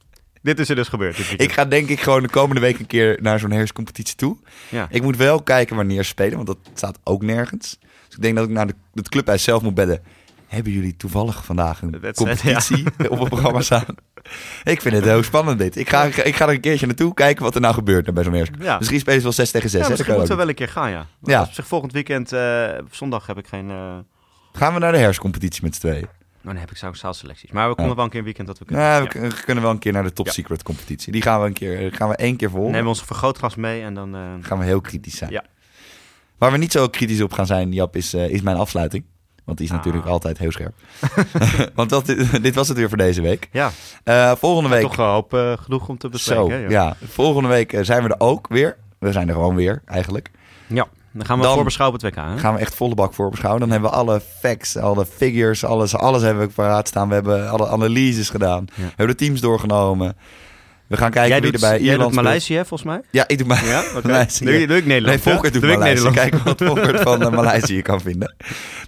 dit 0.42 0.59
is 0.59 0.68
er 0.68 0.76
dus 0.76 0.88
gebeurd. 0.88 1.34
Ik 1.36 1.53
ga 1.53 1.64
denk 1.64 1.88
ik 1.88 2.01
gewoon 2.01 2.22
de 2.22 2.28
komende 2.28 2.61
week 2.61 2.78
een 2.78 2.86
keer 2.86 3.18
naar 3.22 3.38
zo'n 3.38 3.51
herfstcompetitie 3.51 4.16
toe. 4.16 4.36
ja. 4.68 4.86
Ik 4.90 5.03
moet 5.03 5.16
wel 5.16 5.42
kijken 5.42 5.76
wanneer 5.76 6.03
ze 6.03 6.09
spelen, 6.09 6.34
want 6.34 6.47
dat 6.47 6.59
staat 6.74 6.99
ook 7.05 7.22
nergens. 7.22 7.78
Dus 7.80 8.16
ik 8.16 8.22
denk 8.22 8.36
dat 8.36 8.44
ik 8.44 8.51
naar 8.51 8.66
de, 8.66 8.74
het 8.94 9.09
clubhuis 9.09 9.42
zelf 9.42 9.62
moet 9.62 9.74
bellen. 9.74 10.03
Hebben 10.47 10.72
jullie 10.72 10.97
toevallig 10.97 11.44
vandaag 11.44 11.82
een 11.82 12.01
wedstrijd, 12.01 12.16
competitie 12.40 12.84
op 13.11 13.18
het 13.18 13.28
programma 13.28 13.61
staan? 13.61 13.84
Ik 14.64 14.80
vind 14.80 14.94
het 14.94 15.05
heel 15.05 15.22
spannend 15.22 15.59
dit. 15.59 15.76
Ik 15.76 15.88
ga, 15.88 16.03
ik 16.05 16.36
ga 16.36 16.47
er 16.49 16.55
een 16.55 16.61
keertje 16.61 16.86
naartoe 16.86 17.14
kijken 17.14 17.42
wat 17.44 17.55
er 17.55 17.61
nou 17.61 17.74
gebeurt 17.74 18.14
bij 18.14 18.24
zo'n 18.24 18.32
herfst. 18.32 18.53
Ja. 18.59 18.78
Misschien 18.78 19.01
spelen 19.01 19.18
ze 19.18 19.24
wel 19.24 19.32
6 19.32 19.51
tegen 19.51 19.70
6. 19.70 19.80
Ja, 19.82 19.88
misschien 19.88 20.12
moeten 20.12 20.30
we 20.32 20.36
wel 20.38 20.49
een 20.49 20.55
keer 20.55 20.68
gaan, 20.68 20.90
ja. 20.90 20.97
Want 20.97 21.07
Ja. 21.20 21.42
Op 21.42 21.53
zich 21.53 21.66
volgend 21.66 21.92
weekend, 21.92 22.32
op 22.80 22.94
zondag 22.94 23.26
heb 23.26 23.38
ik 23.38 23.47
geen... 23.47 23.70
eh, 23.70 23.97
Gaan 24.53 24.74
we 24.74 24.78
naar 24.80 24.92
de 24.92 24.99
herfstcompetitie 24.99 25.62
met 25.64 25.74
z'n 25.74 25.80
tweeën? 25.80 26.01
nou, 26.01 26.09
dan 26.42 26.57
heb 26.57 26.70
ik 26.70 26.76
zo'n 26.76 26.94
zaalselecties. 26.94 27.51
Maar 27.51 27.68
we 27.68 27.74
konden 27.74 27.90
Ja. 27.90 27.94
wel 27.97 28.05
een 28.05 28.11
keer 28.11 28.18
een 28.18 28.24
weekend 28.24 28.47
dat 28.47 28.59
we 28.59 28.64
kunnen. 28.64 28.84
Ja, 28.84 29.03
we 29.03 29.20
Ja. 29.20 29.28
kunnen 29.44 29.62
wel 29.62 29.72
een 29.72 29.78
keer 29.78 29.92
naar 29.92 30.03
de 30.03 30.12
top 30.12 30.28
secret 30.28 30.62
competitie. 30.62 31.12
Die 31.12 31.22
gaan 31.22 31.40
we 31.40 31.47
een 31.47 31.53
keer, 31.53 31.94
gaan 31.94 32.09
we 32.09 32.16
één 32.16 32.36
keer 32.36 32.51
volgen. 32.51 32.66
Nemen 32.70 32.82
we 32.84 32.88
onze 32.88 33.05
vergrootglas 33.07 33.55
mee 33.55 33.82
en 33.82 33.94
dan... 33.94 34.14
eh, 34.14 34.20
gaan 34.40 34.59
we 34.59 34.64
heel 34.64 34.80
kritisch 34.80 35.16
zijn. 35.16 35.30
Ja. 35.30 35.44
Waar 36.38 36.53
we 36.53 36.59
niet 36.59 36.72
zo 36.72 36.88
kritisch 36.88 37.20
op 37.22 37.32
gaan 37.32 37.47
zijn, 37.47 37.72
Jap, 37.72 37.97
is, 37.97 38.14
is 38.14 38.40
mijn 38.42 38.57
afsluiting. 38.57 39.05
Want 39.47 39.59
die 39.59 39.66
is 39.66 39.72
Ah. 39.72 39.78
natuurlijk 39.78 40.07
altijd 40.07 40.38
heel 40.38 40.51
scherp. 40.53 40.74
Want 41.74 41.90
dat, 41.90 42.07
dit 42.42 42.55
was 42.55 42.68
het 42.68 42.76
weer 42.76 42.88
voor 42.88 42.99
deze 42.99 43.22
week. 43.22 43.49
ja, 43.53 43.70
Eh, 44.05 44.32
volgende 44.38 44.68
week. 44.70 44.80
toch 44.82 44.97
hoop 44.97 45.34
eh, 45.34 45.53
genoeg 45.62 45.88
om 45.88 45.99
te 45.99 46.09
bespreken. 46.09 46.44
zo, 46.44 46.51
hè, 46.51 46.57
ja. 46.66 46.97
Volgende 47.09 47.49
week 47.49 47.72
eh, 47.72 47.84
zijn 47.84 48.03
we 48.03 48.09
er 48.09 48.20
ook 48.20 48.49
weer. 48.49 48.76
We 48.99 49.12
zijn 49.12 49.28
er 49.28 49.34
gewoon 49.34 49.55
weer, 49.55 49.82
eigenlijk. 49.86 50.30
ja. 50.66 50.86
Dan 51.12 51.26
gaan 51.26 51.38
we 51.38 51.44
Dan- 51.44 51.55
voorbeschouwen 51.55 51.99
op 51.99 52.05
het 52.05 52.14
WK. 52.14 52.24
Hè? 52.24 52.38
Gaan 52.38 52.55
we 52.55 52.61
echt 52.61 52.74
volle 52.74 52.94
bak 52.94 53.14
voorbeschouwen. 53.14 53.61
Dan 53.62 53.70
hebben 53.70 53.90
we 53.90 53.97
alle 53.97 54.20
facts, 54.40 54.76
alle 54.76 55.07
figures, 55.07 55.64
alles, 55.64 55.97
alles 55.97 56.22
hebben 56.22 56.47
we 56.47 56.53
paraat 56.53 56.88
staan. 56.88 57.09
We 57.09 57.14
hebben 57.14 57.51
alle 57.51 57.68
analyses 57.68 58.30
gedaan. 58.30 58.64
We 58.74 58.82
hebben 58.82 59.07
de 59.07 59.14
teams 59.24 59.40
doorgenomen. 59.40 60.16
We 60.89 60.97
gaan 60.97 61.11
kijken 61.11 61.30
jij 61.30 61.41
wie 61.41 61.51
doet, 61.53 61.62
er 61.62 61.68
bij 61.68 61.78
jij 61.78 61.87
Ierland 61.87 62.01
doe 62.03 62.11
speelt. 62.11 62.24
Maleisië, 62.24 62.55
hè, 62.55 62.64
volgens 62.64 62.89
mij? 62.91 63.01
Ja, 63.11 63.28
ik 63.28 63.39
doe 63.39 63.47
maar. 63.47 63.64
Ja, 63.66 63.82
oké. 63.97 64.07
Maleisië. 64.07 64.45
Doe, 64.45 64.55
je- 64.55 64.66
doe 64.66 64.76
ik 64.76 64.87
Nederland. 64.87 65.24
Nee, 65.24 65.34
Volkert 65.34 65.55
hè? 65.55 65.61
doet 65.61 65.68
Doe 65.68 65.78
Maleisië. 65.78 66.05
Nederland. 66.05 66.30
Kijk 66.30 66.45
wat 66.45 66.68
Volkert 66.68 67.01
van 67.01 67.22
eh, 67.22 67.30
Maleisië 67.30 67.82
kan 67.82 68.01
vinden. 68.01 68.34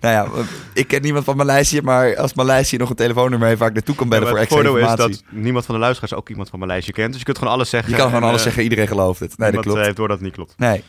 Nou 0.00 0.14
ja, 0.14 0.44
ik 0.72 0.86
ken 0.88 1.02
niemand 1.02 1.24
van 1.24 1.36
Maleisië, 1.36 1.80
maar 1.82 2.16
als 2.16 2.34
Maleisië 2.34 2.76
nog 2.76 2.90
een 2.90 2.96
telefoonnummer 2.96 3.48
heeft 3.48 3.60
waar 3.60 3.68
ik 3.68 3.74
naartoe 3.74 3.94
kan 3.94 4.08
bellen 4.08 4.28
voor 4.28 4.36
het 4.38 4.46
extra 4.46 4.62
voordeel 4.62 4.84
is 4.84 4.90
informatie. 4.90 5.22
dat 5.32 5.42
niemand 5.42 5.64
van 5.64 5.74
de 5.74 5.80
luisteraars 5.80 6.14
ook 6.14 6.28
iemand 6.28 6.48
van 6.48 6.58
Maleisië 6.58 6.92
kent. 6.92 7.08
Dus 7.08 7.18
je 7.18 7.24
kunt 7.24 7.38
gewoon 7.38 7.52
alles 7.52 7.70
zeggen. 7.70 7.90
Je 7.90 7.96
kan 7.96 8.06
gewoon 8.06 8.22
en, 8.22 8.28
alles 8.28 8.40
eh, 8.40 8.44
zeggen, 8.46 8.62
iedereen 8.62 8.86
gelooft 8.88 9.20
het. 9.20 9.38
Nee, 9.38 9.50
dat 9.52 9.62
klopt. 9.62 9.78
eh, 9.78 9.84
heeft 9.84 9.96
door 9.96 10.08
dat 10.08 10.16
het 10.16 10.26
niet 10.26 10.34
klopt. 10.34 10.54
Nee. 10.56 10.82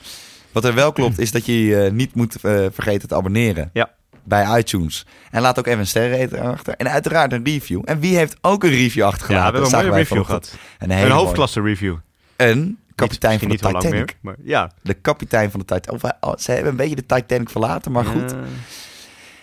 Wat 0.51 0.66
er 0.66 0.74
wel 0.74 0.91
klopt, 0.91 1.20
is 1.20 1.32
dat 1.32 1.45
je 1.45 1.66
je 1.66 1.84
eh, 1.84 1.91
niet 1.91 2.16
moet 2.16 2.36
eh, 2.41 2.66
vergeten 2.72 3.07
te 3.07 3.16
abonneren. 3.16 3.70
Ja. 3.74 3.89
Bij 4.24 4.59
iTunes. 4.59 5.05
En 5.32 5.41
laat 5.41 5.59
ook 5.59 5.67
even 5.67 5.80
een 5.80 5.88
sterrenrating 5.88 6.41
achter. 6.41 6.74
En 6.78 6.89
uiteraard 6.89 7.34
een 7.34 7.45
review. 7.45 7.82
En 7.86 7.99
wie 7.99 8.15
heeft 8.17 8.38
ook 8.41 8.63
een 8.63 8.70
review 8.70 9.01
Ja, 9.03 9.07
achtergelaten? 9.07 9.53
we 9.53 9.59
hebben 9.59 9.80
een 9.80 9.86
mooie 9.86 9.97
review 9.99 10.26
gehad. 10.26 10.55
Een, 10.80 10.88
mooie. 10.88 11.09
hoofdklasse 11.09 11.61
review. 11.61 11.95
Een 12.36 12.78
kapitein 12.95 13.39
Niet- 13.47 13.61
van 13.61 13.72
de 13.74 13.78
Titanic. 13.80 13.91
meer, 13.93 14.15
maar 14.22 14.36
ja. 14.43 14.72
De 14.82 14.93
kapitein 14.93 15.51
van 15.51 15.59
de 15.59 15.65
Titanic. 15.65 15.91
Of, 15.91 16.01
hij- 16.01 16.17
oh, 16.20 16.34
ze 16.38 16.51
hebben 16.51 16.72
een 16.72 16.78
beetje 16.78 16.95
de 16.95 17.05
Titanic 17.05 17.49
verlaten, 17.49 17.91
maar 17.91 18.05
goed. 18.05 18.32
Eh, 18.32 18.38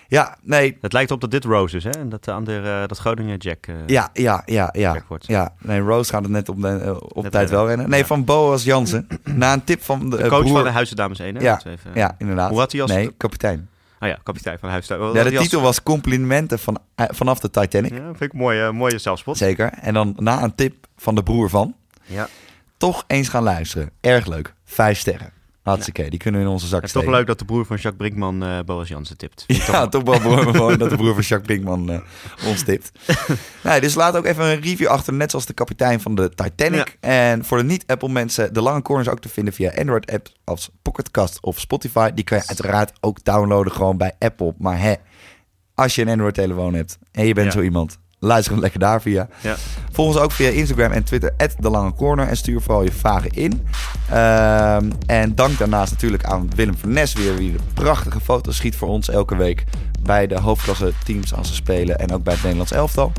Ja, 0.08 0.36
nee. 0.42 0.78
het 0.80 0.92
lijkt 0.92 1.10
op 1.10 1.20
dat 1.20 1.30
dit 1.30 1.44
Rose 1.44 1.76
is, 1.76 1.84
hè? 1.84 1.90
En 1.90 2.08
dat 2.08 2.24
de 2.24 2.32
andere, 2.32 2.80
eh, 2.82 2.88
dat 2.88 2.98
Groningen 2.98 3.36
Jack. 3.38 3.66
eh, 3.66 3.74
Ja, 3.86 4.10
ja, 4.12 4.42
ja, 4.44 4.68
ja. 4.72 4.92
Jack 4.92 5.04
wordt. 5.08 5.26
Ja, 5.26 5.52
nee, 5.58 5.80
Rose 5.80 6.10
gaat 6.12 6.22
het 6.22 6.30
net 6.30 6.48
op, 6.48 6.62
de, 6.62 6.68
eh, 6.68 6.90
op 6.90 7.22
Net 7.22 7.32
tijd 7.32 7.34
rennen. 7.34 7.50
wel 7.50 7.66
rennen. 7.68 7.88
Nee, 7.90 8.00
Ja. 8.00 8.06
van 8.06 8.24
Boas 8.24 8.64
Jansen. 8.64 9.06
Na 9.24 9.52
een 9.52 9.64
tip 9.64 9.82
van 9.82 10.10
de, 10.10 10.16
De 10.16 10.22
eh, 10.22 10.28
coach 10.28 10.40
broer... 10.40 10.54
van 10.54 10.64
de 10.64 10.70
Huizen 10.70 10.96
Dames 10.96 11.18
1, 11.18 11.34
hè? 11.34 11.40
Ja, 11.42 11.60
even- 11.66 11.90
Ja, 11.94 12.14
inderdaad. 12.18 12.50
Hoe 12.50 12.58
had 12.58 12.72
hij 12.72 12.82
als- 12.82 12.90
Nee, 12.90 13.12
kapitein. 13.16 13.68
Ah 13.98 14.08
ja, 14.08 14.18
kapitein 14.22 14.58
van 14.58 14.68
Huizen 14.68 15.12
Ja, 15.12 15.22
de 15.22 15.36
titel 15.36 15.60
was 15.60 15.82
Complimenten 15.82 16.58
van, 16.58 16.78
eh, 16.94 17.06
vanaf 17.08 17.40
de 17.40 17.50
Titanic. 17.50 17.92
Ja, 17.92 18.04
vind 18.04 18.20
ik 18.20 18.32
een 18.32 18.38
mooie, 18.38 18.72
mooie 18.72 18.98
zelfspot. 18.98 19.36
Zeker. 19.36 19.72
En 19.72 19.94
dan 19.94 20.14
na 20.18 20.42
een 20.42 20.54
tip 20.54 20.86
van 20.96 21.14
de 21.14 21.22
broer 21.22 21.50
van... 21.50 21.74
Ja. 22.04 22.28
toch 22.76 23.04
eens 23.06 23.28
gaan 23.28 23.42
luisteren. 23.42 23.90
Erg 24.00 24.26
leuk. 24.26 24.54
Vijf 24.64 24.98
sterren. 24.98 25.32
Hartstikke, 25.66 26.10
die 26.10 26.18
kunnen 26.18 26.40
we 26.40 26.46
in 26.46 26.52
onze 26.52 26.66
zak 26.66 26.80
Het 26.80 26.94
is 26.94 27.02
toch 27.02 27.10
leuk 27.10 27.26
dat 27.26 27.38
de 27.38 27.44
broer 27.44 27.66
van 27.66 27.76
Jacques 27.76 27.96
Brinkman 27.96 28.42
eh 28.44 28.58
Boas 28.64 28.88
Jansen 28.88 29.16
tipt. 29.16 29.44
Ja, 29.46 29.88
toch 29.88 30.02
wel 30.02 30.20
mooi 30.52 30.76
dat 30.76 30.90
de 30.90 30.96
broer 30.96 31.14
van 31.14 31.22
Jacques 31.28 31.40
Brinkman 31.42 31.90
eh, 31.90 32.00
ons 32.48 32.62
tipt. 32.64 32.90
nee, 33.64 33.80
dus 33.80 33.94
laat 33.94 34.16
ook 34.16 34.24
even 34.24 34.44
een 34.44 34.60
review 34.60 34.86
achter, 34.88 35.12
net 35.12 35.30
zoals 35.30 35.46
de 35.46 35.52
kapitein 35.52 36.00
van 36.00 36.14
de 36.14 36.30
Titanic. 36.34 36.96
En 37.00 37.44
voor 37.44 37.58
de 37.58 37.64
niet-Apple 37.64 38.08
mensen, 38.08 38.54
de 38.54 38.60
lange 38.62 38.82
corners 38.82 39.08
ook 39.08 39.20
te 39.20 39.28
vinden 39.28 39.52
via 39.54 39.72
Android-apps 39.78 40.34
als 40.44 40.70
Pocketcast 40.82 41.40
of 41.40 41.58
Spotify. 41.60 42.10
Die 42.14 42.24
kan 42.24 42.38
je 42.38 42.46
uiteraard 42.46 42.92
ook 43.00 43.24
downloaden 43.24 43.72
gewoon 43.72 43.96
bij 43.96 44.12
Apple. 44.18 44.54
Maar 44.58 44.80
hè, 44.80 44.94
als 45.74 45.94
je 45.94 46.02
een 46.02 46.08
Android-telefoon 46.08 46.74
hebt 46.74 46.98
en 47.12 47.26
je 47.26 47.34
bent 47.34 47.46
Ja. 47.46 47.52
zo 47.52 47.60
iemand, 47.64 47.98
luister 48.18 48.52
hem 48.52 48.60
lekker 48.60 48.80
daar 48.80 49.02
via. 49.02 49.28
Ja. 49.40 49.56
Volg 49.92 50.08
ons 50.08 50.16
ook 50.16 50.32
via 50.32 50.48
Instagram 50.48 50.92
en 50.92 51.04
Twitter, 51.04 51.34
de 51.58 51.70
Lange 51.70 51.94
Corner. 51.94 52.28
En 52.28 52.36
stuur 52.36 52.60
vooral 52.60 52.82
je 52.82 52.92
vragen 52.92 53.30
in. 53.30 53.66
Ehm, 54.10 54.90
en 55.06 55.34
dank 55.34 55.58
daarnaast 55.58 55.92
natuurlijk 55.92 56.24
aan 56.24 56.50
Willem 56.54 56.76
van 56.76 56.92
Nes 56.92 57.12
weer, 57.12 57.36
wie 57.36 57.52
de 57.52 57.58
prachtige 57.74 58.20
foto's 58.20 58.56
schiet 58.56 58.76
voor 58.76 58.88
ons 58.88 59.08
elke 59.08 59.36
week. 59.36 59.64
Bij 60.02 60.26
de 60.26 60.40
hoofdklasse 60.40 60.92
teams 61.04 61.34
als 61.34 61.48
ze 61.48 61.54
spelen 61.54 61.98
en 61.98 62.12
ook 62.12 62.22
bij 62.22 62.32
het 62.32 62.42
Nederlands 62.42 62.72
elftal. 62.72 63.12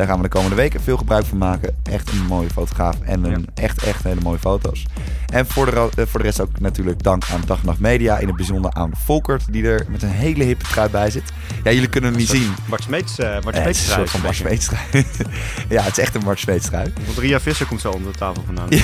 Daar 0.00 0.08
gaan 0.08 0.18
we 0.18 0.24
de 0.24 0.30
komende 0.34 0.56
weken 0.56 0.80
veel 0.80 0.96
gebruik 0.96 1.26
van 1.26 1.38
maken. 1.38 1.76
Echt 1.82 2.10
een 2.10 2.26
mooie 2.26 2.50
fotograaf 2.50 3.00
en 3.00 3.24
een 3.24 3.48
echt, 3.54 3.82
echt 3.82 4.02
hele 4.02 4.20
mooie 4.20 4.38
foto's. 4.38 4.86
En 5.32 5.46
voor 5.46 5.64
de, 5.64 5.88
eh, 5.96 6.06
voor 6.06 6.20
de 6.20 6.26
rest 6.26 6.40
ook 6.40 6.60
natuurlijk 6.60 7.02
dank 7.02 7.24
aan 7.32 7.42
Dag 7.46 7.60
en 7.60 7.66
Nacht 7.66 7.78
Media. 7.78 8.18
In 8.18 8.26
het 8.26 8.36
bijzonder 8.36 8.72
aan 8.72 8.90
Volkert, 9.04 9.52
die 9.52 9.64
er 9.66 9.86
met 9.88 10.02
een 10.02 10.08
hele 10.08 10.44
hippe 10.44 10.64
trui 10.64 10.88
bij 10.90 11.10
zit. 11.10 11.32
Ja, 11.64 11.70
jullie 11.70 11.88
kunnen 11.88 12.10
hem 12.10 12.18
niet 12.18 12.28
zien. 12.28 12.52
Smeets, 12.82 13.18
Eh, 13.18 13.34
het 13.34 13.42
Smeets 13.56 13.80
is 13.80 13.86
een 13.86 13.92
soort 13.94 14.10
van 14.10 14.20
Mart 14.20 14.36
Smeets 14.36 14.66
trui. 14.66 15.06
ja, 15.68 15.82
het 15.82 15.98
is 15.98 16.04
echt 16.04 16.14
een 16.14 16.24
Mart 16.24 16.38
Smeets 16.38 16.66
trui. 16.66 16.92
Ria 17.16 17.40
Visser 17.40 17.66
komt 17.66 17.80
zo 17.80 17.90
onder 17.90 18.12
de 18.12 18.18
tafel 18.18 18.42
vandaan. 18.46 18.68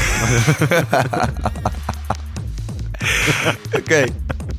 Oké. 3.81 4.05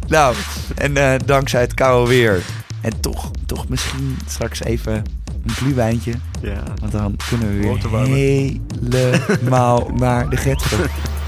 Nou, 0.07 0.35
en 0.75 0.97
eh, 0.97 1.19
dankzij 1.25 1.61
het 1.61 1.73
koude 1.73 2.09
weer. 2.09 2.41
En 2.81 2.99
toch, 2.99 3.31
toch 3.45 3.67
misschien 3.69 4.17
straks 4.27 4.63
even 4.63 5.03
een 5.47 5.55
gluwijntje. 5.55 6.13
Ja. 6.41 6.63
Want 6.79 6.91
dan 6.91 7.15
kunnen 7.29 7.47
we 7.47 7.53
weer 7.57 9.21
helemaal 9.29 9.91
naar 9.95 10.29
de 10.29 10.37
Getver. 10.37 10.91